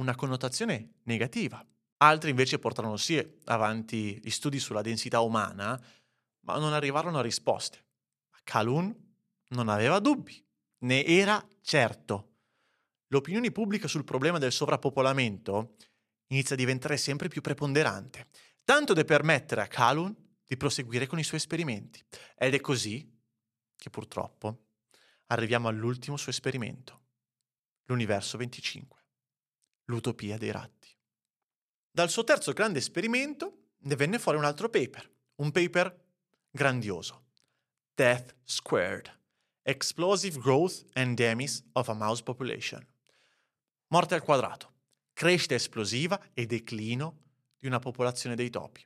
una 0.00 0.14
connotazione 0.14 0.94
negativa. 1.02 1.64
Altri 1.98 2.30
invece 2.30 2.58
portarono 2.58 2.96
sì 2.96 3.22
avanti 3.44 4.18
gli 4.22 4.30
studi 4.30 4.58
sulla 4.58 4.80
densità 4.80 5.20
umana, 5.20 5.78
ma 6.46 6.58
non 6.58 6.72
arrivarono 6.72 7.18
a 7.18 7.22
risposte. 7.22 7.84
Calhoun 8.42 8.94
non 9.48 9.68
aveva 9.68 9.98
dubbi, 9.98 10.42
ne 10.84 11.04
era 11.04 11.46
certo. 11.60 12.28
L'opinione 13.08 13.52
pubblica 13.52 13.86
sul 13.86 14.04
problema 14.04 14.38
del 14.38 14.52
sovrappopolamento 14.52 15.76
inizia 16.28 16.54
a 16.54 16.58
diventare 16.58 16.96
sempre 16.96 17.28
più 17.28 17.42
preponderante, 17.42 18.28
tanto 18.64 18.94
da 18.94 19.04
permettere 19.04 19.60
a 19.60 19.66
Calhoun 19.66 20.16
di 20.50 20.56
proseguire 20.56 21.06
con 21.06 21.20
i 21.20 21.22
suoi 21.22 21.38
esperimenti. 21.38 22.04
Ed 22.36 22.54
è 22.54 22.60
così 22.60 23.08
che 23.76 23.88
purtroppo 23.88 24.64
arriviamo 25.26 25.68
all'ultimo 25.68 26.16
suo 26.16 26.32
esperimento, 26.32 27.02
l'universo 27.84 28.36
25 28.36 28.98
l'utopia 29.84 30.36
dei 30.36 30.50
ratti. 30.50 30.88
Dal 31.88 32.10
suo 32.10 32.24
terzo 32.24 32.52
grande 32.52 32.80
esperimento 32.80 33.74
ne 33.78 33.94
venne 33.94 34.18
fuori 34.18 34.38
un 34.38 34.44
altro 34.44 34.68
paper, 34.68 35.08
un 35.36 35.52
paper 35.52 36.04
grandioso, 36.50 37.26
Death 37.94 38.34
Squared, 38.42 39.08
Explosive 39.62 40.36
Growth 40.40 40.84
and 40.94 41.16
Demise 41.16 41.62
of 41.74 41.88
a 41.88 41.94
Mouse 41.94 42.24
Population. 42.24 42.84
Morte 43.88 44.14
al 44.14 44.22
quadrato, 44.22 44.72
crescita 45.12 45.54
esplosiva 45.54 46.20
e 46.34 46.46
declino 46.46 47.18
di 47.56 47.68
una 47.68 47.78
popolazione 47.78 48.34
dei 48.34 48.50
topi. 48.50 48.84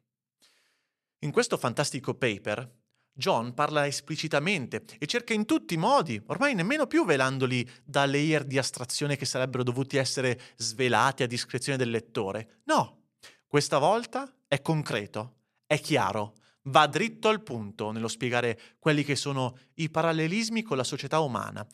In 1.25 1.33
questo 1.33 1.57
fantastico 1.57 2.15
paper 2.15 2.71
John 3.11 3.55
parla 3.55 3.87
esplicitamente 3.87 4.85
e 4.99 5.07
cerca 5.07 5.33
in 5.33 5.47
tutti 5.47 5.73
i 5.73 5.79
modi, 5.79 6.21
ormai 6.27 6.55
nemmeno 6.55 6.87
più 6.87 7.07
velandoli 7.07 7.67
da 7.83 8.05
layer 8.05 8.45
di 8.45 8.59
astrazione 8.59 9.17
che 9.17 9.25
sarebbero 9.25 9.63
dovuti 9.63 9.97
essere 9.97 10.39
svelati 10.57 11.23
a 11.23 11.27
discrezione 11.27 11.79
del 11.79 11.89
lettore. 11.89 12.61
No, 12.65 13.05
questa 13.47 13.79
volta 13.79 14.31
è 14.47 14.61
concreto, 14.61 15.37
è 15.65 15.81
chiaro, 15.81 16.35
va 16.65 16.87
dritto 16.87 17.29
al 17.29 17.43
punto 17.43 17.91
nello 17.91 18.09
spiegare 18.09 18.61
quelli 18.79 19.03
che 19.03 19.17
sono 19.17 19.57
i 19.75 19.89
parallelismi 19.89 20.63
con 20.63 20.77
la 20.77 20.85
società 20.85 21.21
umana, 21.21 21.67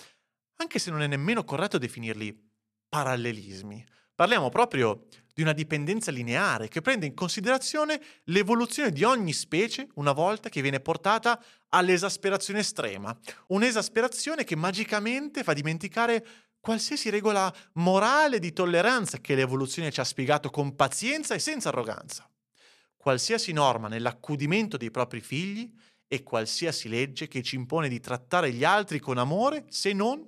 anche 0.59 0.79
se 0.79 0.93
non 0.93 1.03
è 1.03 1.09
nemmeno 1.09 1.43
corretto 1.43 1.77
definirli 1.77 2.51
parallelismi. 2.89 3.85
Parliamo 4.15 4.49
proprio 4.49 5.07
di 5.41 5.43
una 5.43 5.53
dipendenza 5.55 6.11
lineare 6.11 6.69
che 6.69 6.83
prende 6.83 7.07
in 7.07 7.15
considerazione 7.15 7.99
l'evoluzione 8.25 8.91
di 8.91 9.05
ogni 9.05 9.33
specie 9.33 9.89
una 9.95 10.13
volta 10.13 10.51
che 10.51 10.61
viene 10.61 10.81
portata 10.81 11.43
all'esasperazione 11.71 12.61
estrema. 12.61 13.19
Un'esasperazione 13.47 14.45
che 14.45 14.55
magicamente 14.55 15.43
fa 15.43 15.55
dimenticare 15.55 16.27
qualsiasi 16.61 17.09
regola 17.09 17.53
morale 17.75 18.39
di 18.39 18.53
tolleranza 18.53 19.19
che 19.19 19.35
l'evoluzione 19.35 19.91
ci 19.91 20.01
ha 20.01 20.05
spiegato 20.05 20.51
con 20.51 20.77
pazienza 20.77 21.35
e 21.35 21.39
senza 21.39 21.71
arroganza. 21.71 22.29
Qualsiasi 22.95 23.53
norma 23.53 23.89
nell'accudimento 23.89 24.77
dei 24.77 24.91
propri 24.91 25.23
figli 25.23 25.73
e 26.07 26.23
qualsiasi 26.23 26.91
legge 26.91 27.29
che 27.29 27.43
ci 27.43 27.55
impone 27.55 27.89
di 27.89 27.99
trattare 27.99 28.53
gli 28.53 28.65
altri 28.65 28.99
con 28.99 29.17
amore 29.17 29.65
se 29.71 29.95
non 29.95 30.23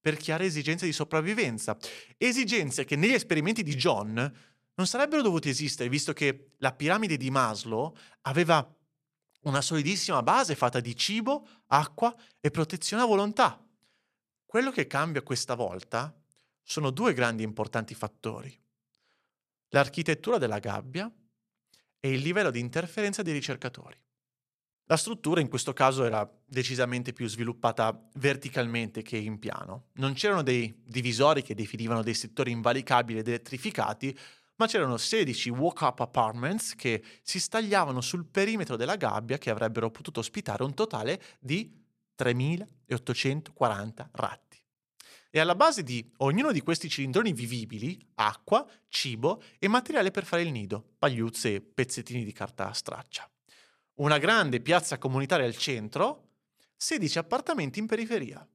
per 0.00 0.16
chiare 0.16 0.46
esigenze 0.46 0.86
di 0.86 0.92
sopravvivenza. 0.92 1.76
Esigenze 2.16 2.84
che 2.84 2.96
negli 2.96 3.12
esperimenti 3.12 3.62
di 3.62 3.74
John 3.74 4.14
non 4.74 4.86
sarebbero 4.86 5.22
dovuti 5.22 5.48
esistere, 5.48 5.88
visto 5.88 6.12
che 6.12 6.52
la 6.58 6.72
piramide 6.72 7.16
di 7.16 7.30
Maslow 7.30 7.94
aveva 8.22 8.66
una 9.42 9.60
solidissima 9.60 10.22
base 10.22 10.54
fatta 10.54 10.80
di 10.80 10.96
cibo, 10.96 11.46
acqua 11.66 12.14
e 12.40 12.50
protezione 12.50 13.02
a 13.02 13.06
volontà. 13.06 13.62
Quello 14.44 14.70
che 14.70 14.86
cambia 14.86 15.22
questa 15.22 15.54
volta 15.54 16.14
sono 16.62 16.90
due 16.90 17.14
grandi 17.14 17.42
importanti 17.42 17.94
fattori. 17.94 18.58
L'architettura 19.68 20.38
della 20.38 20.58
gabbia 20.58 21.10
e 22.00 22.12
il 22.12 22.20
livello 22.20 22.50
di 22.50 22.58
interferenza 22.58 23.22
dei 23.22 23.32
ricercatori. 23.32 23.96
La 24.90 24.96
struttura 24.96 25.40
in 25.40 25.48
questo 25.48 25.72
caso 25.72 26.04
era 26.04 26.28
decisamente 26.44 27.12
più 27.12 27.28
sviluppata 27.28 27.96
verticalmente 28.14 29.02
che 29.02 29.16
in 29.16 29.38
piano. 29.38 29.90
Non 29.94 30.14
c'erano 30.14 30.42
dei 30.42 30.82
divisori 30.84 31.42
che 31.42 31.54
definivano 31.54 32.02
dei 32.02 32.12
settori 32.12 32.50
invalicabili 32.50 33.20
ed 33.20 33.28
elettrificati, 33.28 34.18
ma 34.56 34.66
c'erano 34.66 34.96
16 34.96 35.48
walk-up 35.50 36.00
apartments 36.00 36.74
che 36.74 37.04
si 37.22 37.38
stagliavano 37.38 38.00
sul 38.00 38.26
perimetro 38.26 38.74
della 38.74 38.96
gabbia 38.96 39.38
che 39.38 39.50
avrebbero 39.50 39.92
potuto 39.92 40.18
ospitare 40.18 40.64
un 40.64 40.74
totale 40.74 41.22
di 41.38 41.72
3.840 42.18 44.08
ratti. 44.10 44.58
E 45.30 45.38
alla 45.38 45.54
base 45.54 45.84
di 45.84 46.04
ognuno 46.16 46.50
di 46.50 46.62
questi 46.62 46.88
cilindroni 46.88 47.32
vivibili, 47.32 47.96
acqua, 48.16 48.66
cibo 48.88 49.40
e 49.60 49.68
materiale 49.68 50.10
per 50.10 50.24
fare 50.24 50.42
il 50.42 50.50
nido, 50.50 50.84
pagliuzze 50.98 51.54
e 51.54 51.60
pezzettini 51.60 52.24
di 52.24 52.32
carta 52.32 52.72
straccia 52.72 53.30
una 54.00 54.18
grande 54.18 54.60
piazza 54.60 54.98
comunitaria 54.98 55.46
al 55.46 55.56
centro, 55.56 56.28
16 56.76 57.18
appartamenti 57.18 57.78
in 57.78 57.86
periferia. 57.86 58.46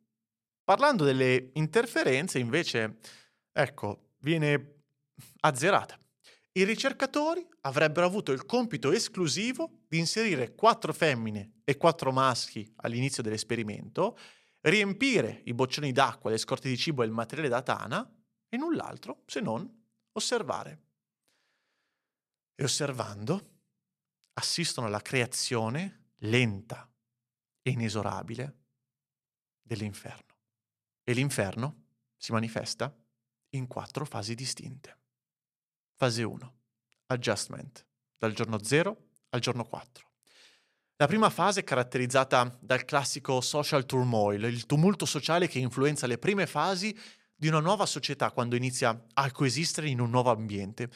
Parlando 0.64 1.04
delle 1.04 1.52
interferenze, 1.54 2.40
invece, 2.40 2.98
ecco, 3.52 4.14
viene 4.20 4.82
azzerata. 5.42 5.98
I 6.54 6.64
ricercatori 6.64 7.46
avrebbero 7.62 8.08
avuto 8.08 8.32
il 8.32 8.46
compito 8.46 8.92
esclusivo 8.92 9.84
di 9.88 10.00
inserire 10.00 10.56
quattro 10.56 10.94
femmine 10.94 11.60
e 11.64 11.78
quattro 11.78 12.12
maschi 12.12 12.68
all'inizio 12.78 13.22
dell'esperimento, 13.22 14.18
riempire 14.62 15.42
i 15.46 15.54
boccioni 15.54 15.92
d'acqua, 15.92 16.32
le 16.32 16.38
scorte 16.38 16.70
di 16.70 16.78
cibo 16.78 17.04
e 17.04 17.06
il 17.06 17.12
materiale 17.12 17.50
da 17.50 17.62
tana 17.62 18.10
e 18.50 18.58
null'altro 18.58 19.22
se 19.28 19.42
non 19.42 19.70
osservare. 20.14 20.82
E 22.56 22.64
osservando 22.64 23.55
assistono 24.36 24.88
alla 24.88 25.02
creazione 25.02 26.12
lenta 26.20 26.90
e 27.62 27.72
inesorabile 27.72 28.56
dell'inferno. 29.62 30.38
E 31.04 31.14
l'inferno 31.14 31.84
si 32.18 32.32
manifesta 32.32 32.94
in 33.50 33.68
quattro 33.68 34.06
fasi 34.06 34.36
distinte. 34.36 34.98
Fase 35.96 36.24
1. 36.24 36.54
Adjustment, 37.08 37.86
dal 38.18 38.34
giorno 38.34 38.64
0 38.64 39.10
al 39.30 39.40
giorno 39.40 39.64
4. 39.64 40.12
La 40.98 41.08
prima 41.08 41.30
fase 41.30 41.60
è 41.60 41.64
caratterizzata 41.64 42.58
dal 42.62 42.86
classico 42.86 43.42
social 43.42 43.86
turmoil, 43.86 44.44
il 44.44 44.66
tumulto 44.66 45.06
sociale 45.06 45.48
che 45.48 45.60
influenza 45.60 46.08
le 46.08 46.18
prime 46.18 46.48
fasi 46.48 46.98
di 47.36 47.48
una 47.48 47.60
nuova 47.60 47.86
società 47.86 48.32
quando 48.32 48.56
inizia 48.56 49.06
a 49.14 49.32
coesistere 49.32 49.90
in 49.90 50.00
un 50.00 50.10
nuovo 50.10 50.32
ambiente, 50.32 50.90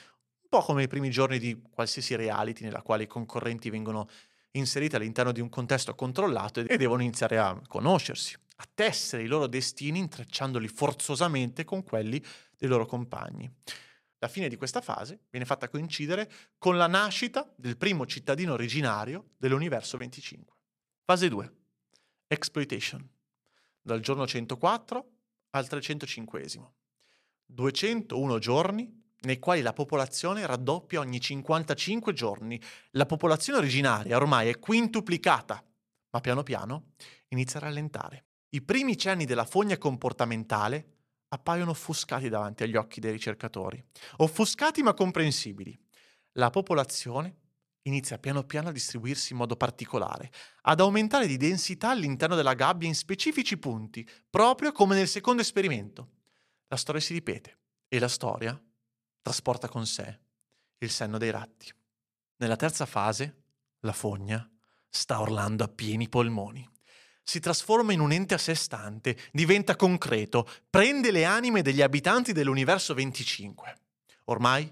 po' 0.50 0.62
come 0.62 0.84
i 0.84 0.88
primi 0.88 1.12
giorni 1.12 1.38
di 1.38 1.62
qualsiasi 1.70 2.16
reality 2.16 2.64
nella 2.64 2.82
quale 2.82 3.04
i 3.04 3.08
concorrenti 3.08 3.70
vengono 3.70 4.10
inseriti 4.52 4.96
all'interno 4.96 5.32
di 5.32 5.42
un 5.42 5.50
contesto 5.50 5.94
controllato 5.94 6.60
e 6.62 6.76
devono 6.76 7.04
iniziare 7.04 7.38
a 7.38 7.62
conoscersi, 7.68 8.36
a 8.56 8.68
tessere 8.74 9.22
i 9.22 9.28
loro 9.28 9.46
destini 9.46 10.00
intrecciandoli 10.00 10.68
forzosamente 10.68 11.64
con 11.64 11.84
quelli 11.84 12.22
dei 12.58 12.68
loro 12.68 12.88
compagni. 12.88 13.50
La 14.18 14.28
fine 14.28 14.50
di 14.50 14.58
questa 14.58 14.82
fase 14.82 15.28
viene 15.30 15.46
fatta 15.46 15.70
coincidere 15.70 16.30
con 16.58 16.76
la 16.78 16.88
nascita 16.88 17.54
del 17.56 17.78
primo 17.78 18.08
cittadino 18.08 18.54
originario 18.54 19.30
dell'universo 19.38 19.98
25. 19.98 20.58
Fase 21.06 21.30
2. 21.30 21.54
Exploitation. 22.28 23.08
Dal 23.80 24.02
giorno 24.02 24.28
104 24.28 25.12
al 25.52 25.68
305. 25.68 26.46
201 27.46 28.40
giorni 28.40 28.99
nei 29.22 29.40
quali 29.40 29.62
la 29.62 29.74
popolazione 29.74 30.46
raddoppia 30.46 31.00
ogni 31.00 31.20
55 31.20 32.14
giorni. 32.14 32.62
La 32.92 33.06
popolazione 33.06 33.60
originaria 33.60 34.16
ormai 34.16 34.50
è 34.50 34.60
quintuplicata, 34.60 35.64
ma 36.12 36.22
piano 36.22 36.44
piano 36.44 36.92
inizia 37.30 37.60
a 37.60 37.64
rallentare. 37.64 38.26
I 38.50 38.62
primi 38.62 38.98
cenni 38.98 39.26
della 39.26 39.46
fogna 39.46 39.78
comportamentale 39.78 40.98
appaiono 41.30 41.72
offuscati 41.72 42.30
davanti 42.30 42.64
agli 42.64 42.76
occhi 42.76 43.00
dei 43.00 43.12
ricercatori, 43.12 43.84
offuscati 44.18 44.82
ma 44.82 44.94
comprensibili. 44.94 45.78
La 46.34 46.50
popolazione 46.50 47.36
inizia 47.84 48.18
piano 48.18 48.44
piano 48.44 48.70
a 48.70 48.72
distribuirsi 48.72 49.34
in 49.34 49.40
modo 49.40 49.56
particolare, 49.56 50.32
ad 50.62 50.80
aumentare 50.80 51.28
di 51.28 51.38
densità 51.38 51.90
all'interno 51.90 52.36
della 52.36 52.54
gabbia 52.54 52.88
in 52.88 52.96
specifici 52.96 53.58
punti, 53.58 54.08
proprio 54.30 54.72
come 54.72 54.96
nel 54.96 55.08
secondo 55.08 55.42
esperimento. 55.42 56.10
La 56.68 56.78
storia 56.78 57.02
si 57.02 57.14
ripete 57.14 57.58
e 57.88 58.00
la 58.00 58.08
storia 58.08 58.60
trasporta 59.30 59.70
con 59.70 59.86
sé 59.86 60.20
il 60.80 60.90
senno 60.90 61.20
dei 61.20 61.30
ratti. 61.30 61.72
Nella 62.38 62.56
terza 62.56 62.88
fase, 62.88 63.44
la 63.82 63.94
fogna 63.94 64.50
sta 64.90 65.22
orlando 65.22 65.64
a 65.64 65.68
pieni 65.68 66.10
polmoni. 66.10 66.68
Si 67.22 67.40
trasforma 67.40 67.94
in 67.94 68.00
un 68.00 68.12
ente 68.12 68.34
a 68.34 68.40
sé 68.40 68.56
stante, 68.56 69.16
diventa 69.32 69.76
concreto, 69.76 70.50
prende 70.68 71.12
le 71.12 71.26
anime 71.26 71.62
degli 71.62 71.84
abitanti 71.84 72.32
dell'universo 72.32 72.96
25. 72.96 73.78
Ormai 74.26 74.68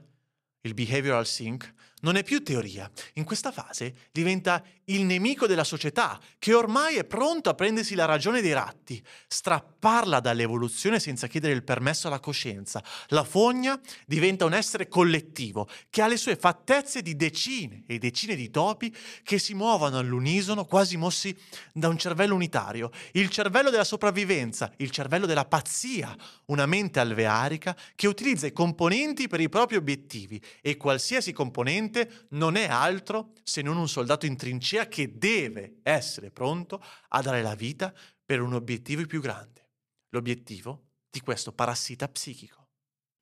il 0.61 0.73
behavioral 0.73 1.27
sync 1.27 1.71
non 2.01 2.15
è 2.15 2.23
più 2.23 2.43
teoria. 2.43 2.89
In 3.13 3.23
questa 3.23 3.51
fase 3.51 3.95
diventa 4.11 4.63
il 4.85 5.03
nemico 5.03 5.47
della 5.47 5.63
società, 5.63 6.19
che 6.37 6.53
ormai 6.53 6.95
è 6.95 7.03
pronto 7.03 7.49
a 7.49 7.55
prendersi 7.55 7.95
la 7.95 8.05
ragione 8.05 8.41
dei 8.41 8.53
ratti, 8.53 9.03
strapparla 9.27 10.19
dall'evoluzione 10.19 10.99
senza 10.99 11.27
chiedere 11.27 11.53
il 11.53 11.63
permesso 11.63 12.07
alla 12.07 12.19
coscienza. 12.19 12.83
La 13.07 13.23
fogna 13.23 13.79
diventa 14.05 14.45
un 14.45 14.53
essere 14.53 14.87
collettivo, 14.87 15.67
che 15.89 16.01
ha 16.01 16.07
le 16.07 16.17
sue 16.17 16.35
fattezze 16.35 17.01
di 17.01 17.15
decine 17.15 17.83
e 17.87 17.97
decine 17.97 18.35
di 18.35 18.49
topi 18.49 18.95
che 19.23 19.39
si 19.39 19.53
muovono 19.53 19.97
all'unisono, 19.97 20.65
quasi 20.65 20.95
mossi 20.95 21.35
da 21.73 21.89
un 21.89 21.97
cervello 21.97 22.35
unitario. 22.35 22.91
Il 23.13 23.29
cervello 23.29 23.69
della 23.69 23.83
sopravvivenza, 23.83 24.71
il 24.77 24.91
cervello 24.91 25.25
della 25.25 25.45
pazzia, 25.45 26.15
una 26.45 26.65
mente 26.65 26.99
alvearica 26.99 27.75
che 27.95 28.07
utilizza 28.07 28.47
i 28.47 28.53
componenti 28.53 29.27
per 29.27 29.41
i 29.41 29.49
propri 29.49 29.75
obiettivi 29.75 30.41
e 30.61 30.77
qualsiasi 30.77 31.33
componente 31.33 31.86
mente 31.87 32.27
non 32.31 32.55
è 32.55 32.67
altro 32.67 33.33
se 33.43 33.61
non 33.61 33.77
un 33.77 33.87
soldato 33.87 34.25
in 34.25 34.35
trincea 34.35 34.87
che 34.87 35.17
deve 35.17 35.79
essere 35.83 36.31
pronto 36.31 36.83
a 37.09 37.21
dare 37.21 37.41
la 37.41 37.55
vita 37.55 37.93
per 38.23 38.41
un 38.41 38.53
obiettivo 38.53 39.05
più 39.05 39.21
grande, 39.21 39.69
l'obiettivo 40.09 40.89
di 41.09 41.21
questo 41.21 41.53
parassita 41.53 42.07
psichico. 42.09 42.67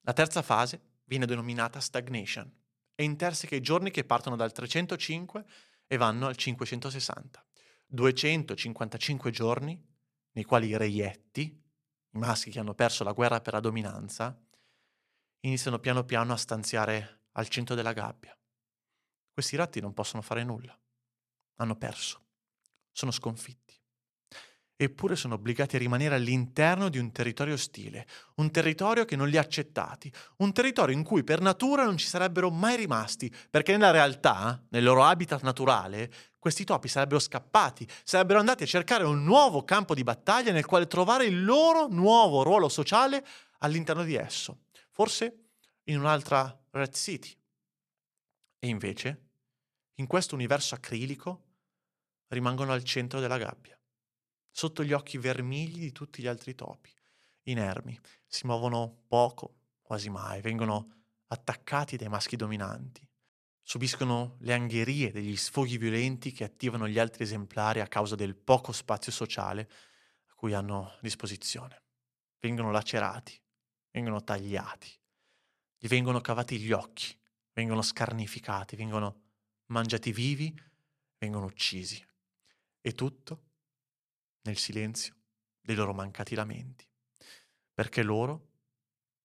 La 0.01 0.13
terza 0.13 0.41
fase 0.41 0.81
viene 1.05 1.25
denominata 1.25 1.79
stagnation 1.79 2.51
e 2.95 3.03
interseca 3.03 3.55
i 3.55 3.61
giorni 3.61 3.91
che 3.91 4.03
partono 4.03 4.35
dal 4.35 4.51
305 4.51 5.45
e 5.87 5.97
vanno 5.97 6.25
al 6.25 6.35
560. 6.35 7.45
255 7.87 9.31
giorni 9.31 9.79
nei 10.31 10.43
quali 10.43 10.67
i 10.69 10.77
reietti, 10.77 11.41
i 11.41 12.17
maschi 12.17 12.49
che 12.49 12.59
hanno 12.59 12.73
perso 12.73 13.03
la 13.03 13.13
guerra 13.13 13.41
per 13.41 13.53
la 13.53 13.59
dominanza, 13.59 14.37
iniziano 15.41 15.79
piano 15.79 16.03
piano 16.03 16.33
a 16.33 16.37
stanziare 16.37 17.25
al 17.33 17.47
centro 17.47 17.75
della 17.75 17.93
gabbia. 17.93 18.35
Questi 19.35 19.57
ratti 19.57 19.81
non 19.81 19.93
possono 19.93 20.21
fare 20.21 20.45
nulla. 20.45 20.73
Hanno 21.57 21.75
perso. 21.75 22.21
Sono 22.93 23.11
sconfitti. 23.11 23.77
Eppure 24.77 25.17
sono 25.17 25.33
obbligati 25.33 25.75
a 25.75 25.79
rimanere 25.79 26.15
all'interno 26.15 26.87
di 26.87 26.99
un 26.99 27.11
territorio 27.11 27.55
ostile, 27.55 28.07
un 28.35 28.49
territorio 28.49 29.03
che 29.03 29.17
non 29.17 29.27
li 29.27 29.35
ha 29.35 29.41
accettati, 29.41 30.09
un 30.37 30.53
territorio 30.53 30.95
in 30.95 31.03
cui 31.03 31.25
per 31.25 31.41
natura 31.41 31.83
non 31.83 31.97
ci 31.97 32.07
sarebbero 32.07 32.49
mai 32.49 32.77
rimasti, 32.77 33.29
perché 33.49 33.73
nella 33.73 33.91
realtà, 33.91 34.63
nel 34.69 34.85
loro 34.85 35.03
habitat 35.03 35.41
naturale, 35.43 36.09
questi 36.39 36.63
topi 36.63 36.87
sarebbero 36.87 37.19
scappati, 37.19 37.85
sarebbero 38.05 38.39
andati 38.39 38.63
a 38.63 38.67
cercare 38.67 39.03
un 39.03 39.21
nuovo 39.25 39.65
campo 39.65 39.93
di 39.93 40.03
battaglia 40.03 40.53
nel 40.53 40.65
quale 40.65 40.87
trovare 40.87 41.25
il 41.25 41.43
loro 41.43 41.87
nuovo 41.87 42.41
ruolo 42.41 42.69
sociale 42.69 43.25
all'interno 43.59 44.05
di 44.05 44.15
esso, 44.15 44.59
forse 44.91 45.49
in 45.83 45.99
un'altra 45.99 46.57
Red 46.71 46.93
City. 46.93 47.37
E 48.59 48.67
invece 48.69 49.24
in 49.95 50.07
questo 50.07 50.35
universo 50.35 50.75
acrilico, 50.75 51.43
rimangono 52.27 52.73
al 52.73 52.83
centro 52.83 53.19
della 53.19 53.37
gabbia, 53.37 53.79
sotto 54.49 54.83
gli 54.83 54.93
occhi 54.93 55.17
vermigli 55.17 55.79
di 55.79 55.91
tutti 55.91 56.21
gli 56.21 56.27
altri 56.27 56.55
topi, 56.55 56.93
inermi, 57.43 57.99
si 58.25 58.45
muovono 58.45 59.03
poco, 59.07 59.55
quasi 59.81 60.09
mai, 60.09 60.41
vengono 60.41 60.91
attaccati 61.27 61.97
dai 61.97 62.09
maschi 62.09 62.35
dominanti, 62.35 63.07
subiscono 63.61 64.37
le 64.39 64.53
angherie 64.53 65.11
degli 65.11 65.35
sfoghi 65.35 65.77
violenti 65.77 66.31
che 66.31 66.43
attivano 66.43 66.87
gli 66.87 66.99
altri 66.99 67.23
esemplari 67.23 67.79
a 67.79 67.87
causa 67.87 68.15
del 68.15 68.35
poco 68.35 68.71
spazio 68.71 69.11
sociale 69.11 69.69
a 70.27 70.33
cui 70.35 70.53
hanno 70.53 70.97
disposizione. 71.01 71.83
Vengono 72.39 72.71
lacerati, 72.71 73.39
vengono 73.91 74.23
tagliati, 74.23 74.91
gli 75.77 75.87
vengono 75.87 76.21
cavati 76.21 76.59
gli 76.59 76.71
occhi, 76.71 77.17
vengono 77.53 77.81
scarnificati, 77.81 78.75
vengono 78.75 79.23
mangiati 79.67 80.11
vivi, 80.11 80.53
vengono 81.17 81.45
uccisi. 81.45 82.03
E 82.81 82.93
tutto 82.93 83.43
nel 84.41 84.57
silenzio 84.57 85.15
dei 85.59 85.75
loro 85.75 85.93
mancati 85.93 86.35
lamenti, 86.35 86.87
perché 87.73 88.03
loro 88.03 88.53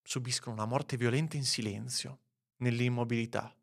subiscono 0.03 0.55
una 0.55 0.64
morte 0.64 0.97
violenta 0.97 1.36
in 1.36 1.45
silenzio, 1.45 2.22
nell'immobilità, 2.57 3.55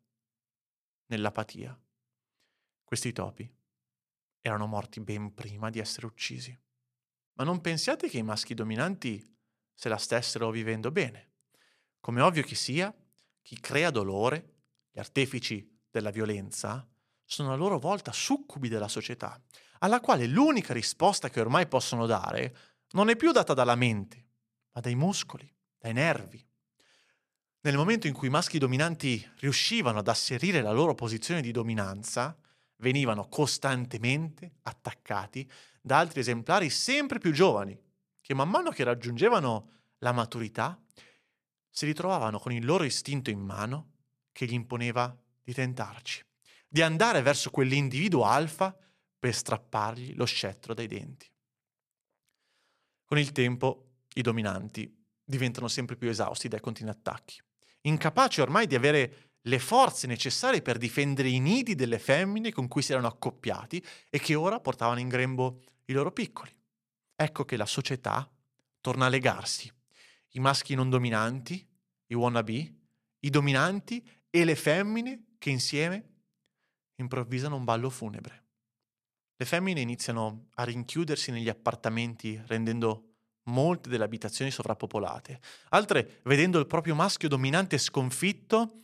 nell'apatia. 1.06 1.78
Questi 2.84 3.12
topi 3.12 3.52
erano 4.40 4.66
morti 4.66 5.00
ben 5.00 5.34
prima 5.34 5.70
di 5.70 5.78
essere 5.78 6.06
uccisi. 6.06 6.56
Ma 7.34 7.44
non 7.44 7.60
pensiate 7.60 8.08
che 8.08 8.18
i 8.18 8.22
maschi 8.22 8.54
dominanti 8.54 9.36
se 9.74 9.88
la 9.88 9.98
stessero 9.98 10.50
vivendo 10.50 10.90
bene. 10.90 11.34
Come 12.00 12.20
ovvio 12.20 12.42
che 12.42 12.54
sia, 12.54 12.94
chi 13.42 13.58
crea 13.60 13.90
dolore, 13.90 14.62
gli 14.90 14.98
artefici 14.98 15.77
della 15.90 16.10
violenza, 16.10 16.86
sono 17.24 17.52
a 17.52 17.56
loro 17.56 17.78
volta 17.78 18.12
succubi 18.12 18.68
della 18.68 18.88
società, 18.88 19.40
alla 19.80 20.00
quale 20.00 20.26
l'unica 20.26 20.72
risposta 20.72 21.28
che 21.30 21.40
ormai 21.40 21.66
possono 21.66 22.06
dare 22.06 22.56
non 22.92 23.10
è 23.10 23.16
più 23.16 23.32
data 23.32 23.54
dalla 23.54 23.74
mente, 23.74 24.26
ma 24.72 24.80
dai 24.80 24.94
muscoli, 24.94 25.52
dai 25.78 25.92
nervi. 25.92 26.44
Nel 27.60 27.76
momento 27.76 28.06
in 28.06 28.14
cui 28.14 28.28
i 28.28 28.30
maschi 28.30 28.58
dominanti 28.58 29.28
riuscivano 29.40 29.98
ad 29.98 30.08
asserire 30.08 30.62
la 30.62 30.72
loro 30.72 30.94
posizione 30.94 31.42
di 31.42 31.50
dominanza, 31.50 32.36
venivano 32.76 33.28
costantemente 33.28 34.54
attaccati 34.62 35.50
da 35.80 35.98
altri 35.98 36.20
esemplari 36.20 36.70
sempre 36.70 37.18
più 37.18 37.32
giovani, 37.32 37.78
che 38.20 38.34
man 38.34 38.48
mano 38.48 38.70
che 38.70 38.84
raggiungevano 38.84 39.70
la 39.98 40.12
maturità 40.12 40.80
si 41.78 41.86
ritrovavano 41.86 42.40
con 42.40 42.52
il 42.52 42.64
loro 42.64 42.82
istinto 42.82 43.30
in 43.30 43.38
mano 43.38 43.92
che 44.32 44.46
gli 44.46 44.52
imponeva 44.52 45.16
di 45.48 45.54
tentarci, 45.54 46.22
di 46.68 46.82
andare 46.82 47.22
verso 47.22 47.48
quell'individuo 47.48 48.24
alfa 48.24 48.76
per 49.18 49.34
strappargli 49.34 50.14
lo 50.14 50.26
scettro 50.26 50.74
dai 50.74 50.86
denti. 50.86 51.26
Con 53.06 53.16
il 53.16 53.32
tempo 53.32 54.02
i 54.16 54.20
dominanti 54.20 54.94
diventano 55.24 55.66
sempre 55.68 55.96
più 55.96 56.10
esausti 56.10 56.48
dai 56.48 56.60
continui 56.60 56.92
attacchi, 56.92 57.40
incapaci 57.80 58.42
ormai 58.42 58.66
di 58.66 58.74
avere 58.74 59.36
le 59.40 59.58
forze 59.58 60.06
necessarie 60.06 60.60
per 60.60 60.76
difendere 60.76 61.30
i 61.30 61.40
nidi 61.40 61.74
delle 61.74 61.98
femmine 61.98 62.52
con 62.52 62.68
cui 62.68 62.82
si 62.82 62.92
erano 62.92 63.06
accoppiati 63.06 63.82
e 64.10 64.18
che 64.18 64.34
ora 64.34 64.60
portavano 64.60 65.00
in 65.00 65.08
grembo 65.08 65.62
i 65.86 65.94
loro 65.94 66.12
piccoli. 66.12 66.54
Ecco 67.16 67.46
che 67.46 67.56
la 67.56 67.64
società 67.64 68.30
torna 68.82 69.06
a 69.06 69.08
legarsi. 69.08 69.72
I 70.32 70.40
maschi 70.40 70.74
non 70.74 70.90
dominanti, 70.90 71.66
i 72.08 72.14
wannabe, 72.14 72.74
i 73.20 73.30
dominanti 73.30 74.06
e 74.28 74.44
le 74.44 74.54
femmine 74.54 75.22
che 75.38 75.50
insieme 75.50 76.16
improvvisano 76.96 77.56
un 77.56 77.64
ballo 77.64 77.90
funebre. 77.90 78.46
Le 79.36 79.44
femmine 79.44 79.80
iniziano 79.80 80.48
a 80.54 80.64
rinchiudersi 80.64 81.30
negli 81.30 81.48
appartamenti 81.48 82.40
rendendo 82.46 83.04
molte 83.44 83.88
delle 83.88 84.04
abitazioni 84.04 84.50
sovrappopolate. 84.50 85.40
Altre, 85.70 86.20
vedendo 86.24 86.58
il 86.58 86.66
proprio 86.66 86.94
maschio 86.94 87.28
dominante 87.28 87.78
sconfitto, 87.78 88.80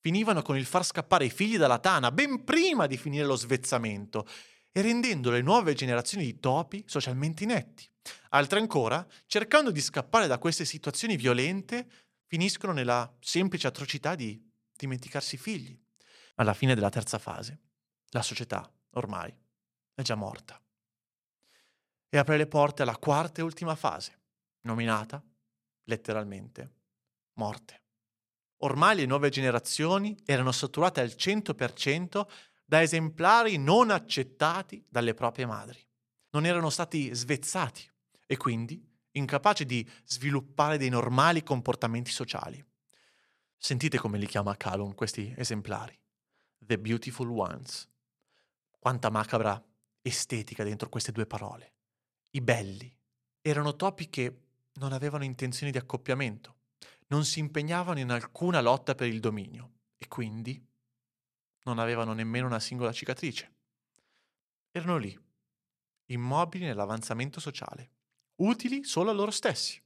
finivano 0.00 0.42
con 0.42 0.56
il 0.56 0.64
far 0.64 0.84
scappare 0.84 1.26
i 1.26 1.30
figli 1.30 1.56
dalla 1.56 1.78
tana 1.78 2.10
ben 2.10 2.44
prima 2.44 2.86
di 2.86 2.96
finire 2.96 3.26
lo 3.26 3.36
svezzamento 3.36 4.26
e 4.72 4.80
rendendo 4.80 5.30
le 5.30 5.42
nuove 5.42 5.74
generazioni 5.74 6.24
di 6.24 6.40
topi 6.40 6.84
socialmente 6.86 7.44
inetti. 7.44 7.88
Altre 8.30 8.60
ancora, 8.60 9.06
cercando 9.26 9.70
di 9.70 9.80
scappare 9.80 10.26
da 10.26 10.38
queste 10.38 10.64
situazioni 10.64 11.16
violente, 11.16 11.86
finiscono 12.26 12.72
nella 12.72 13.14
semplice 13.20 13.66
atrocità 13.66 14.14
di 14.14 14.40
dimenticarsi 14.76 15.34
i 15.34 15.38
figli. 15.38 15.78
Alla 16.40 16.54
fine 16.54 16.74
della 16.74 16.88
terza 16.88 17.18
fase, 17.18 17.58
la 18.10 18.22
società, 18.22 18.70
ormai, 18.90 19.34
è 19.92 20.02
già 20.02 20.14
morta. 20.14 20.60
E 22.08 22.16
apre 22.16 22.36
le 22.36 22.46
porte 22.46 22.82
alla 22.82 22.96
quarta 22.96 23.40
e 23.40 23.44
ultima 23.44 23.74
fase, 23.74 24.20
nominata, 24.60 25.20
letteralmente, 25.84 26.74
morte. 27.34 27.82
Ormai 28.58 28.94
le 28.94 29.06
nuove 29.06 29.30
generazioni 29.30 30.16
erano 30.24 30.52
saturate 30.52 31.00
al 31.00 31.08
100% 31.08 32.26
da 32.64 32.82
esemplari 32.82 33.56
non 33.56 33.90
accettati 33.90 34.84
dalle 34.88 35.14
proprie 35.14 35.46
madri. 35.46 35.84
Non 36.30 36.46
erano 36.46 36.70
stati 36.70 37.12
svezzati 37.14 37.90
e 38.26 38.36
quindi 38.36 38.80
incapaci 39.10 39.66
di 39.66 39.88
sviluppare 40.04 40.78
dei 40.78 40.88
normali 40.88 41.42
comportamenti 41.42 42.12
sociali. 42.12 42.64
Sentite 43.56 43.98
come 43.98 44.18
li 44.18 44.26
chiama 44.26 44.56
Calum 44.56 44.94
questi 44.94 45.34
esemplari. 45.36 45.98
The 46.58 46.78
Beautiful 46.78 47.28
Ones. 47.28 47.88
Quanta 48.78 49.10
macabra 49.10 49.62
estetica 50.02 50.64
dentro 50.64 50.88
queste 50.88 51.12
due 51.12 51.26
parole. 51.26 51.74
I 52.30 52.40
belli. 52.40 52.94
Erano 53.40 53.76
topi 53.76 54.08
che 54.08 54.40
non 54.74 54.92
avevano 54.92 55.24
intenzioni 55.24 55.72
di 55.72 55.78
accoppiamento 55.78 56.56
non 57.08 57.24
si 57.24 57.38
impegnavano 57.38 57.98
in 57.98 58.10
alcuna 58.10 58.60
lotta 58.60 58.94
per 58.94 59.08
il 59.08 59.20
dominio 59.20 59.72
e 59.98 60.08
quindi 60.08 60.62
non 61.64 61.78
avevano 61.78 62.12
nemmeno 62.12 62.46
una 62.46 62.60
singola 62.60 62.92
cicatrice. 62.92 63.54
Erano 64.70 64.96
lì, 64.96 65.18
immobili 66.06 66.64
nell'avanzamento 66.64 67.40
sociale, 67.40 67.90
utili 68.36 68.84
solo 68.84 69.10
a 69.10 69.14
loro 69.14 69.30
stessi, 69.30 69.82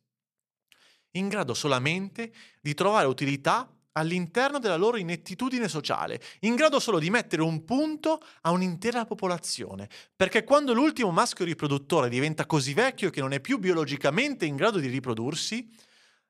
in 1.12 1.28
grado 1.28 1.54
solamente 1.54 2.32
di 2.60 2.74
trovare 2.74 3.06
utilità 3.06 3.70
all'interno 3.92 4.58
della 4.58 4.76
loro 4.76 4.96
inettitudine 4.96 5.68
sociale, 5.68 6.20
in 6.40 6.54
grado 6.54 6.80
solo 6.80 6.98
di 6.98 7.10
mettere 7.10 7.42
un 7.42 7.64
punto 7.64 8.22
a 8.42 8.50
un'intera 8.50 9.04
popolazione, 9.04 9.88
perché 10.14 10.44
quando 10.44 10.72
l'ultimo 10.72 11.10
maschio 11.10 11.44
riproduttore 11.44 12.08
diventa 12.08 12.46
così 12.46 12.74
vecchio 12.74 13.10
che 13.10 13.20
non 13.20 13.32
è 13.32 13.40
più 13.40 13.58
biologicamente 13.58 14.46
in 14.46 14.56
grado 14.56 14.78
di 14.78 14.88
riprodursi, 14.88 15.68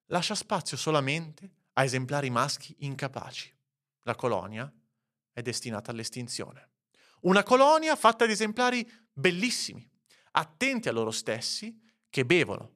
lascia 0.07 0.35
spazio 0.35 0.77
solamente 0.77 1.51
a 1.75 1.85
esemplari 1.85 2.31
maschi 2.31 2.75
incapaci. 2.81 3.55
La 4.03 4.15
colonia 4.15 4.71
è 5.33 5.43
destinata 5.43 5.91
all'estinzione. 5.91 6.71
Una 7.21 7.43
colonia 7.43 7.95
fatta 7.95 8.27
di 8.27 8.33
esemplari 8.33 8.91
bellissimi, 9.13 9.89
attenti 10.33 10.89
a 10.89 10.93
loro 10.93 11.13
stessi, 11.13 11.81
che 12.11 12.27
bevono, 12.27 12.73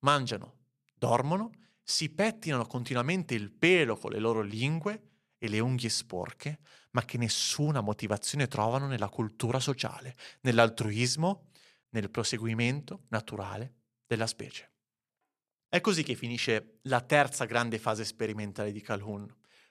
mangiano, 0.00 0.56
dormono, 0.94 1.50
si 1.90 2.08
pettinano 2.08 2.66
continuamente 2.66 3.34
il 3.34 3.50
pelo 3.50 3.96
con 3.96 4.12
le 4.12 4.20
loro 4.20 4.42
lingue 4.42 5.08
e 5.38 5.48
le 5.48 5.58
unghie 5.58 5.88
sporche, 5.88 6.60
ma 6.92 7.04
che 7.04 7.18
nessuna 7.18 7.80
motivazione 7.80 8.46
trovano 8.46 8.86
nella 8.86 9.08
cultura 9.08 9.58
sociale, 9.58 10.16
nell'altruismo, 10.42 11.48
nel 11.90 12.08
proseguimento 12.08 13.06
naturale 13.08 13.74
della 14.06 14.28
specie. 14.28 14.70
È 15.68 15.80
così 15.80 16.04
che 16.04 16.14
finisce 16.14 16.78
la 16.82 17.00
terza 17.00 17.44
grande 17.44 17.78
fase 17.78 18.04
sperimentale 18.04 18.70
di 18.70 18.80
Calhoun, 18.80 19.28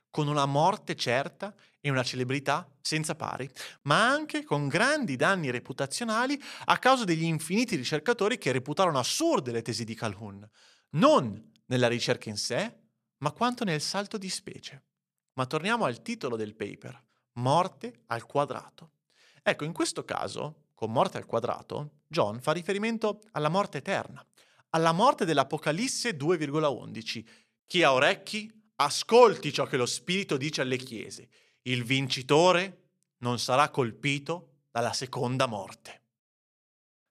con 0.10 0.28
una 0.28 0.46
morte 0.46 0.96
certa 0.96 1.56
e 1.80 1.90
una 1.90 2.04
celebrità 2.04 2.70
senza 2.82 3.16
pari, 3.16 3.50
ma 3.84 4.10
anche 4.10 4.44
con 4.44 4.68
grandi 4.68 5.16
danni 5.16 5.52
reputazionali 5.52 6.38
a 6.66 6.78
causa 6.80 7.06
degli 7.06 7.24
infiniti 7.24 7.78
ricercatori 7.78 8.38
che 8.38 8.52
reputarono 8.52 9.00
assurde 9.00 9.54
le 9.54 9.62
tesi 9.62 9.86
di 9.86 9.96
Calhoun, 9.96 10.46
non 10.92 11.49
nella 11.70 11.88
ricerca 11.88 12.30
in 12.30 12.38
sé, 12.38 12.78
ma 13.18 13.32
quanto 13.32 13.64
nel 13.64 13.82
salto 13.82 14.18
di 14.18 14.30
specie. 14.30 14.84
Ma 15.34 15.46
torniamo 15.46 15.86
al 15.86 16.02
titolo 16.02 16.36
del 16.36 16.56
paper, 16.56 17.08
Morte 17.34 18.04
al 18.08 18.26
quadrato. 18.26 18.92
Ecco, 19.42 19.64
in 19.64 19.72
questo 19.72 20.04
caso, 20.04 20.66
con 20.74 20.92
Morte 20.92 21.18
al 21.18 21.26
quadrato, 21.26 22.02
John 22.08 22.42
fa 22.42 22.52
riferimento 22.52 23.22
alla 23.32 23.50
morte 23.50 23.78
eterna, 23.78 24.26
alla 24.72 24.92
morte 24.92 25.26
dell'Apocalisse 25.26 26.18
2,11. 26.18 27.26
Chi 27.66 27.84
ha 27.84 27.94
orecchi, 27.94 28.52
ascolti 28.76 29.54
ciò 29.54 29.66
che 29.66 29.78
lo 29.78 29.86
Spirito 29.86 30.38
dice 30.38 30.62
alle 30.62 30.78
chiese. 30.78 31.30
Il 31.64 31.84
vincitore 31.84 32.90
non 33.20 33.40
sarà 33.40 33.70
colpito 33.70 34.64
dalla 34.72 34.94
seconda 34.94 35.46
morte. 35.46 36.04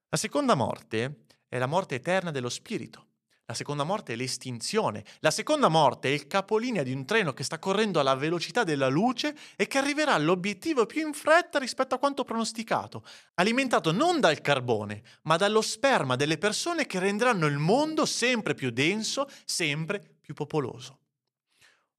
La 0.08 0.16
seconda 0.16 0.54
morte 0.54 1.24
è 1.46 1.58
la 1.58 1.66
morte 1.66 1.96
eterna 1.96 2.30
dello 2.30 2.48
Spirito. 2.48 3.07
La 3.48 3.54
seconda 3.54 3.82
morte 3.82 4.12
è 4.12 4.16
l'estinzione. 4.16 5.06
La 5.20 5.30
seconda 5.30 5.68
morte 5.68 6.10
è 6.10 6.12
il 6.12 6.26
capolinea 6.26 6.82
di 6.82 6.92
un 6.92 7.06
treno 7.06 7.32
che 7.32 7.44
sta 7.44 7.58
correndo 7.58 7.98
alla 7.98 8.14
velocità 8.14 8.62
della 8.62 8.88
luce 8.88 9.34
e 9.56 9.66
che 9.66 9.78
arriverà 9.78 10.12
all'obiettivo 10.12 10.84
più 10.84 11.06
in 11.06 11.14
fretta 11.14 11.58
rispetto 11.58 11.94
a 11.94 11.98
quanto 11.98 12.24
pronosticato, 12.24 13.02
alimentato 13.36 13.90
non 13.90 14.20
dal 14.20 14.42
carbone, 14.42 15.02
ma 15.22 15.38
dallo 15.38 15.62
sperma 15.62 16.14
delle 16.14 16.36
persone 16.36 16.84
che 16.84 16.98
renderanno 16.98 17.46
il 17.46 17.56
mondo 17.56 18.04
sempre 18.04 18.52
più 18.52 18.68
denso, 18.68 19.26
sempre 19.46 20.16
più 20.20 20.34
popoloso. 20.34 20.98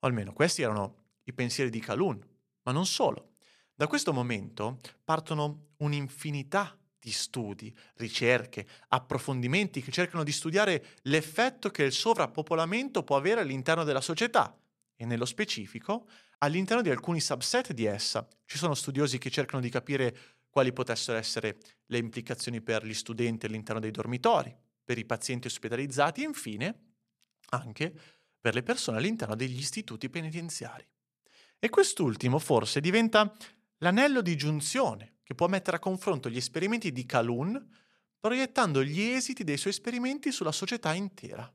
O 0.01 0.07
almeno 0.07 0.33
questi 0.33 0.61
erano 0.61 1.05
i 1.23 1.33
pensieri 1.33 1.71
di 1.71 1.79
Calun, 1.79 2.23
ma 2.61 2.71
non 2.71 2.85
solo. 2.85 3.37
Da 3.73 3.87
questo 3.87 4.13
momento 4.13 4.77
partono 5.03 5.69
un'infinità 5.77 6.78
di 6.99 7.11
studi, 7.11 7.73
ricerche, 7.95 8.67
approfondimenti 8.89 9.81
che 9.81 9.91
cercano 9.91 10.23
di 10.23 10.31
studiare 10.31 10.97
l'effetto 11.03 11.69
che 11.69 11.83
il 11.83 11.93
sovrappopolamento 11.93 13.03
può 13.03 13.15
avere 13.15 13.41
all'interno 13.41 13.83
della 13.83 14.01
società 14.01 14.55
e 14.95 15.05
nello 15.05 15.25
specifico 15.25 16.07
all'interno 16.39 16.81
di 16.81 16.89
alcuni 16.89 17.21
subset 17.21 17.71
di 17.71 17.85
essa. 17.85 18.27
Ci 18.45 18.57
sono 18.57 18.73
studiosi 18.73 19.17
che 19.17 19.29
cercano 19.29 19.61
di 19.61 19.69
capire 19.69 20.17
quali 20.49 20.73
potessero 20.73 21.17
essere 21.17 21.57
le 21.85 21.97
implicazioni 21.97 22.61
per 22.61 22.85
gli 22.85 22.93
studenti 22.93 23.45
all'interno 23.45 23.79
dei 23.79 23.91
dormitori, 23.91 24.53
per 24.83 24.97
i 24.97 25.05
pazienti 25.05 25.47
ospedalizzati 25.47 26.21
e 26.21 26.25
infine 26.25 26.83
anche 27.51 27.93
per 28.39 28.53
le 28.53 28.63
persone 28.63 28.97
all'interno 28.97 29.35
degli 29.35 29.57
istituti 29.57 30.09
penitenziari. 30.09 30.85
E 31.59 31.69
quest'ultimo 31.69 32.39
forse 32.39 32.79
diventa 32.79 33.33
l'anello 33.77 34.21
di 34.21 34.35
giunzione 34.35 35.18
che 35.29 35.35
può 35.35 35.45
mettere 35.45 35.77
a 35.77 35.79
confronto 35.79 36.27
gli 36.27 36.37
esperimenti 36.37 36.91
di 36.91 37.05
Calhoun 37.05 37.63
proiettando 38.19 38.83
gli 38.83 38.99
esiti 38.99 39.43
dei 39.43 39.57
suoi 39.57 39.73
esperimenti 39.73 40.31
sulla 40.31 40.51
società 40.51 40.91
intera. 40.95 41.53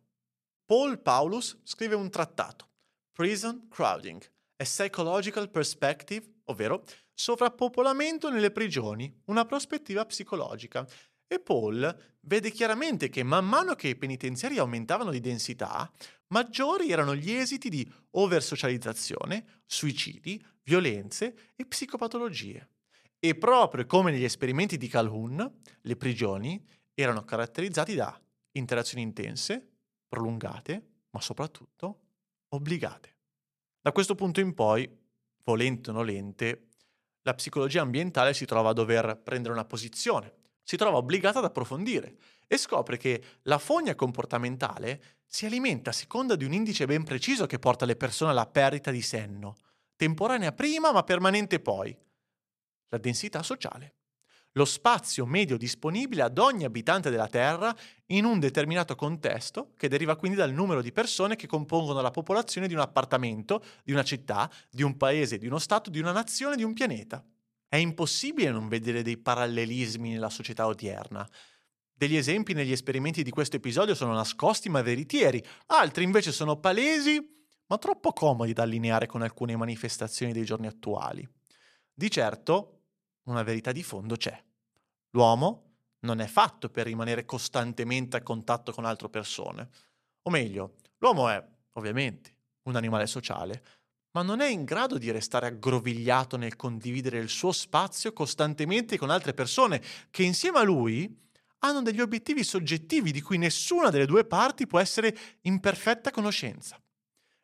Paul 0.64 1.01
Paulus 1.01 1.59
scrive 1.64 1.97
un 1.97 2.09
trattato, 2.09 2.68
Prison 3.11 3.66
Crowding, 3.68 4.22
a 4.59 4.62
Psychological 4.62 5.51
Perspective, 5.51 6.25
ovvero 6.45 6.85
sovrappopolamento 7.14 8.31
nelle 8.31 8.53
prigioni, 8.53 9.12
una 9.25 9.45
prospettiva 9.45 10.07
psicologica. 10.07 10.87
E 11.27 11.41
Paul 11.41 12.16
vede 12.20 12.53
chiaramente 12.53 13.09
che 13.09 13.25
man 13.25 13.45
mano 13.45 13.75
che 13.75 13.89
i 13.89 13.97
penitenziari 13.97 14.59
aumentavano 14.59 15.11
di 15.11 15.18
densità, 15.18 15.91
maggiori 16.29 16.93
erano 16.93 17.16
gli 17.16 17.33
esiti 17.33 17.68
di 17.68 17.93
oversocializzazione, 18.11 19.62
suicidi, 19.66 20.41
violenze 20.62 21.51
e 21.57 21.66
psicopatologie. 21.66 22.68
E 23.25 23.35
proprio 23.37 23.87
come 23.87 24.11
negli 24.11 24.25
esperimenti 24.25 24.77
di 24.77 24.87
Calhoun, 24.87 25.51
le 25.81 25.97
prigioni 25.97 26.62
erano 26.93 27.25
caratterizzate 27.25 27.95
da 27.95 28.20
interazioni 28.53 29.03
intense, 29.03 29.66
prolungate, 30.07 30.89
ma 31.09 31.22
soprattutto 31.22 32.01
obbligate. 32.49 33.16
Da 33.81 33.93
questo 33.93 34.14
punto 34.14 34.41
in 34.41 34.53
poi, 34.53 34.87
volente 35.43 35.89
o 35.89 35.95
nolente, 35.95 36.66
la 37.22 37.33
psicologia 37.33 37.81
ambientale 37.81 38.35
si 38.35 38.45
trova 38.45 38.68
a 38.68 38.75
dover 38.75 39.18
prendere 39.25 39.55
una 39.55 39.64
posizione, 39.64 40.35
si 40.62 40.77
trova 40.77 40.99
obbligata 40.99 41.39
ad 41.39 41.47
approfondire 41.47 42.18
e 42.47 42.59
scopre 42.59 42.99
che 42.99 43.25
la 43.45 43.57
fogna 43.57 43.95
comportamentale 43.95 45.03
si 45.25 45.47
alimenta 45.47 45.89
a 45.89 45.95
seconda 45.95 46.37
di 46.37 46.45
un 46.45 46.53
indice 46.53 46.85
ben 46.85 47.05
preciso 47.05 47.47
che 47.47 47.59
porta 47.59 47.87
le 47.87 47.97
persone 47.97 48.33
alla 48.33 48.47
perdita 48.47 48.91
di 48.91 49.01
senno, 49.01 49.57
temporanea 49.97 50.53
prima 50.53 50.93
ma 50.93 51.03
permanente 51.05 51.59
poi, 51.59 51.97
la 52.95 53.01
densità 53.01 53.43
sociale 53.43 53.97
lo 54.57 54.65
spazio 54.65 55.27
medio 55.27 55.57
disponibile 55.57 56.23
ad 56.23 56.39
ogni 56.39 56.65
abitante 56.65 57.11
della 57.11 57.27
Terra 57.27 57.75
in 58.07 58.25
un 58.25 58.39
determinato 58.39 58.95
contesto, 58.95 59.73
che 59.77 59.89
deriva 59.89 60.17
quindi 60.17 60.37
dal 60.37 60.53
numero 60.53 60.81
di 60.81 60.93
persone 60.93 61.37
che 61.37 61.47
compongono 61.47 62.01
la 62.01 62.11
popolazione 62.11 62.69
di 62.69 62.75
un 62.75 62.81
appartamento, 62.81 63.65
di 63.83 63.93
una 63.93 64.05
città, 64.05 64.51
di 64.71 64.83
un 64.83 64.97
paese, 64.97 65.39
di 65.39 65.47
uno 65.47 65.59
Stato, 65.59 65.91
di 65.91 65.99
una 65.99 66.13
nazione, 66.13 66.57
di 66.57 66.63
un 66.63 66.73
pianeta. 66.73 67.25
È 67.67 67.77
impossibile 67.77 68.51
non 68.51 68.69
vedere 68.69 69.03
dei 69.03 69.19
parallelismi 69.19 70.11
nella 70.11 70.31
società 70.31 70.67
odierna. 70.67 71.29
Degli 71.93 72.17
esempi 72.17 72.53
negli 72.53 72.73
esperimenti 72.73 73.25
di 73.25 73.31
questo 73.31 73.57
episodio 73.57 73.95
sono 73.95 74.13
nascosti 74.13 74.69
ma 74.69 74.83
veritieri, 74.83 75.45
altri 75.67 76.05
invece 76.05 76.31
sono 76.31 76.61
palesi 76.61 77.33
ma 77.67 77.79
troppo 77.79 78.13
comodi 78.13 78.53
da 78.53 78.63
allineare 78.63 79.07
con 79.07 79.23
alcune 79.23 79.57
manifestazioni 79.57 80.33
dei 80.33 80.45
giorni 80.45 80.67
attuali. 80.67 81.27
Di 81.93 82.11
certo, 82.11 82.74
una 83.25 83.43
verità 83.43 83.72
di 83.72 83.83
fondo 83.83 84.16
c'è. 84.16 84.43
L'uomo 85.11 85.72
non 86.01 86.20
è 86.20 86.27
fatto 86.27 86.68
per 86.68 86.87
rimanere 86.87 87.25
costantemente 87.25 88.16
a 88.16 88.22
contatto 88.22 88.72
con 88.72 88.85
altre 88.85 89.09
persone. 89.09 89.68
O 90.22 90.31
meglio, 90.31 90.75
l'uomo 90.99 91.29
è, 91.29 91.43
ovviamente, 91.72 92.35
un 92.64 92.77
animale 92.77 93.07
sociale, 93.07 93.62
ma 94.12 94.22
non 94.22 94.41
è 94.41 94.47
in 94.47 94.64
grado 94.64 94.97
di 94.97 95.11
restare 95.11 95.47
aggrovigliato 95.47 96.37
nel 96.37 96.57
condividere 96.57 97.18
il 97.18 97.29
suo 97.29 97.53
spazio 97.53 98.12
costantemente 98.12 98.97
con 98.97 99.11
altre 99.11 99.35
persone 99.35 99.83
che 100.11 100.22
insieme 100.22 100.59
a 100.59 100.62
lui 100.62 101.22
hanno 101.59 101.83
degli 101.83 102.01
obiettivi 102.01 102.45
soggettivi 102.45 103.11
di 103.11 103.22
cui 103.22 103.39
nessuna 103.39 103.91
delle 103.91 104.07
due 104.07 104.25
parti 104.25 104.66
può 104.66 104.79
essere 104.79 105.16
in 105.43 105.61
perfetta 105.61 106.11
conoscenza. 106.11 106.81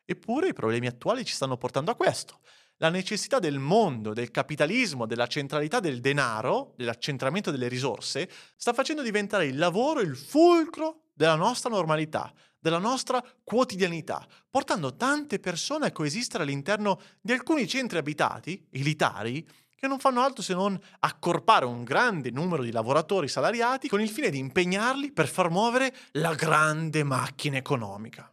Eppure 0.05 0.49
i 0.49 0.53
problemi 0.53 0.87
attuali 0.87 1.25
ci 1.25 1.33
stanno 1.33 1.57
portando 1.57 1.91
a 1.91 1.95
questo, 1.95 2.39
la 2.81 2.89
necessità 2.89 3.37
del 3.37 3.59
mondo, 3.59 4.11
del 4.11 4.31
capitalismo, 4.31 5.05
della 5.05 5.27
centralità 5.27 5.79
del 5.79 6.01
denaro, 6.01 6.73
dell'accentramento 6.75 7.51
delle 7.51 7.67
risorse, 7.67 8.27
sta 8.55 8.73
facendo 8.73 9.03
diventare 9.03 9.45
il 9.45 9.57
lavoro 9.57 10.01
il 10.01 10.17
fulcro 10.17 11.03
della 11.13 11.35
nostra 11.35 11.69
normalità, 11.69 12.33
della 12.59 12.79
nostra 12.79 13.23
quotidianità, 13.43 14.25
portando 14.49 14.95
tante 14.95 15.39
persone 15.39 15.87
a 15.87 15.91
coesistere 15.91 16.41
all'interno 16.41 16.99
di 17.21 17.31
alcuni 17.31 17.67
centri 17.67 17.99
abitati, 17.99 18.67
elitari, 18.71 19.47
che 19.75 19.87
non 19.87 19.99
fanno 19.99 20.21
altro 20.21 20.41
se 20.41 20.55
non 20.55 20.79
accorpare 21.01 21.65
un 21.65 21.83
grande 21.83 22.31
numero 22.31 22.63
di 22.63 22.71
lavoratori 22.71 23.27
salariati 23.27 23.89
con 23.89 24.01
il 24.01 24.09
fine 24.09 24.31
di 24.31 24.39
impegnarli 24.39 25.11
per 25.11 25.27
far 25.27 25.51
muovere 25.51 25.95
la 26.13 26.33
grande 26.33 27.03
macchina 27.03 27.57
economica. 27.57 28.31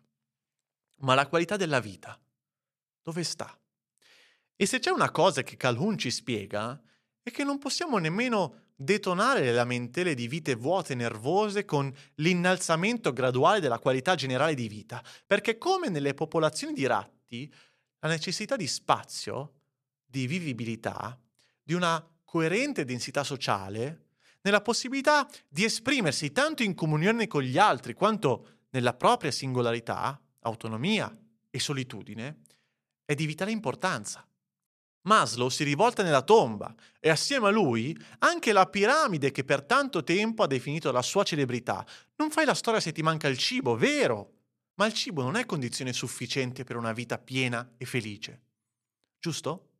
Ma 1.01 1.15
la 1.15 1.27
qualità 1.27 1.57
della 1.57 1.81
vita, 1.81 2.19
dove 3.03 3.23
sta? 3.25 3.55
E 4.61 4.67
se 4.67 4.81
c'è 4.81 4.91
una 4.91 5.13
cosa 5.13 5.45
che 5.45 5.57
Calhoun 5.57 5.97
ci 5.97 6.11
spiega, 6.11 6.83
è 7.23 7.31
che 7.31 7.45
non 7.45 7.59
possiamo 7.59 7.99
nemmeno 7.99 8.71
detonare 8.75 9.43
le 9.43 9.53
lamentele 9.53 10.15
di 10.15 10.27
vite 10.27 10.57
vuote 10.57 10.95
e 10.95 10.97
nervose 10.97 11.65
con 11.65 11.95
l'innalzamento 12.17 13.13
graduale 13.13 13.61
della 13.61 13.79
qualità 13.79 14.17
generale 14.17 14.55
di 14.55 14.67
vita, 14.67 15.01
perché 15.25 15.59
come 15.59 15.91
nelle 15.91 16.13
popolazioni 16.13 16.73
di 16.73 16.87
ratti, 16.87 17.49
la 18.01 18.09
necessità 18.09 18.57
di 18.57 18.67
spazio, 18.67 19.61
di 20.05 20.27
vivibilità, 20.27 21.17
di 21.63 21.75
una 21.75 22.05
coerente 22.25 22.85
densità 22.85 23.23
sociale, 23.23 24.07
nella 24.41 24.61
possibilità 24.61 25.29
di 25.49 25.63
esprimersi 25.63 26.33
tanto 26.33 26.65
in 26.65 26.75
comunione 26.75 27.29
con 27.29 27.43
gli 27.43 27.59
altri 27.59 27.95
quanto 27.95 28.65
nella 28.71 28.95
propria 28.95 29.31
singolarità, 29.31 30.21
autonomia 30.41 31.17
e 31.49 31.61
solitudine, 31.61 32.41
è 33.05 33.15
di 33.15 33.25
vitale 33.25 33.53
importanza. 33.53 34.28
Maslow 35.03 35.49
si 35.49 35.65
rivolta 35.65 36.03
nella 36.03 36.23
tomba 36.23 36.75
e 37.01 37.09
assieme 37.09 37.49
a 37.49 37.51
lui 37.51 37.97
anche 38.19 38.53
la 38.53 38.67
piramide 38.67 39.31
che 39.31 39.45
per 39.45 39.63
tanto 39.63 40.03
tempo 40.03 40.43
ha 40.43 40.47
definito 40.47 40.91
la 40.93 41.03
sua 41.03 41.23
celebrità. 41.23 41.87
Non 42.17 42.31
fai 42.31 42.45
la 42.45 42.55
storia 42.55 42.81
se 42.81 42.93
ti 42.93 43.03
manca 43.03 43.29
il 43.29 43.39
cibo, 43.39 43.77
vero? 43.77 44.33
Ma 44.75 44.87
il 44.87 44.93
cibo 44.93 45.23
non 45.23 45.37
è 45.37 45.47
condizione 45.47 45.93
sufficiente 45.93 46.65
per 46.65 46.77
una 46.77 46.93
vita 46.93 47.19
piena 47.19 47.75
e 47.77 47.85
felice. 47.85 48.43
Giusto? 49.19 49.71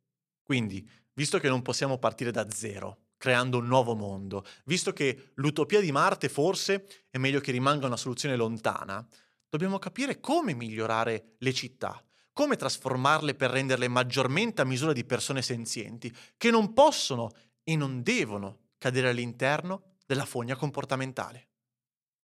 Quindi, 0.43 0.87
visto 1.13 1.39
che 1.39 1.47
non 1.47 1.61
possiamo 1.61 1.97
partire 1.97 2.31
da 2.31 2.49
zero, 2.49 3.09
creando 3.17 3.59
un 3.59 3.67
nuovo 3.67 3.95
mondo, 3.95 4.45
visto 4.65 4.91
che 4.93 5.31
l'utopia 5.35 5.79
di 5.79 5.91
Marte 5.91 6.27
forse 6.27 7.05
è 7.09 7.17
meglio 7.17 7.39
che 7.39 7.51
rimanga 7.51 7.85
una 7.85 7.97
soluzione 7.97 8.35
lontana, 8.35 9.05
dobbiamo 9.47 9.79
capire 9.79 10.19
come 10.19 10.53
migliorare 10.53 11.35
le 11.37 11.53
città, 11.53 12.03
come 12.33 12.55
trasformarle 12.55 13.35
per 13.35 13.51
renderle 13.51 13.87
maggiormente 13.87 14.61
a 14.61 14.65
misura 14.65 14.93
di 14.93 15.05
persone 15.05 15.41
senzienti, 15.41 16.13
che 16.37 16.51
non 16.51 16.73
possono 16.73 17.31
e 17.63 17.75
non 17.75 18.01
devono 18.01 18.69
cadere 18.77 19.09
all'interno 19.09 19.95
della 20.05 20.25
fogna 20.25 20.55
comportamentale. 20.55 21.48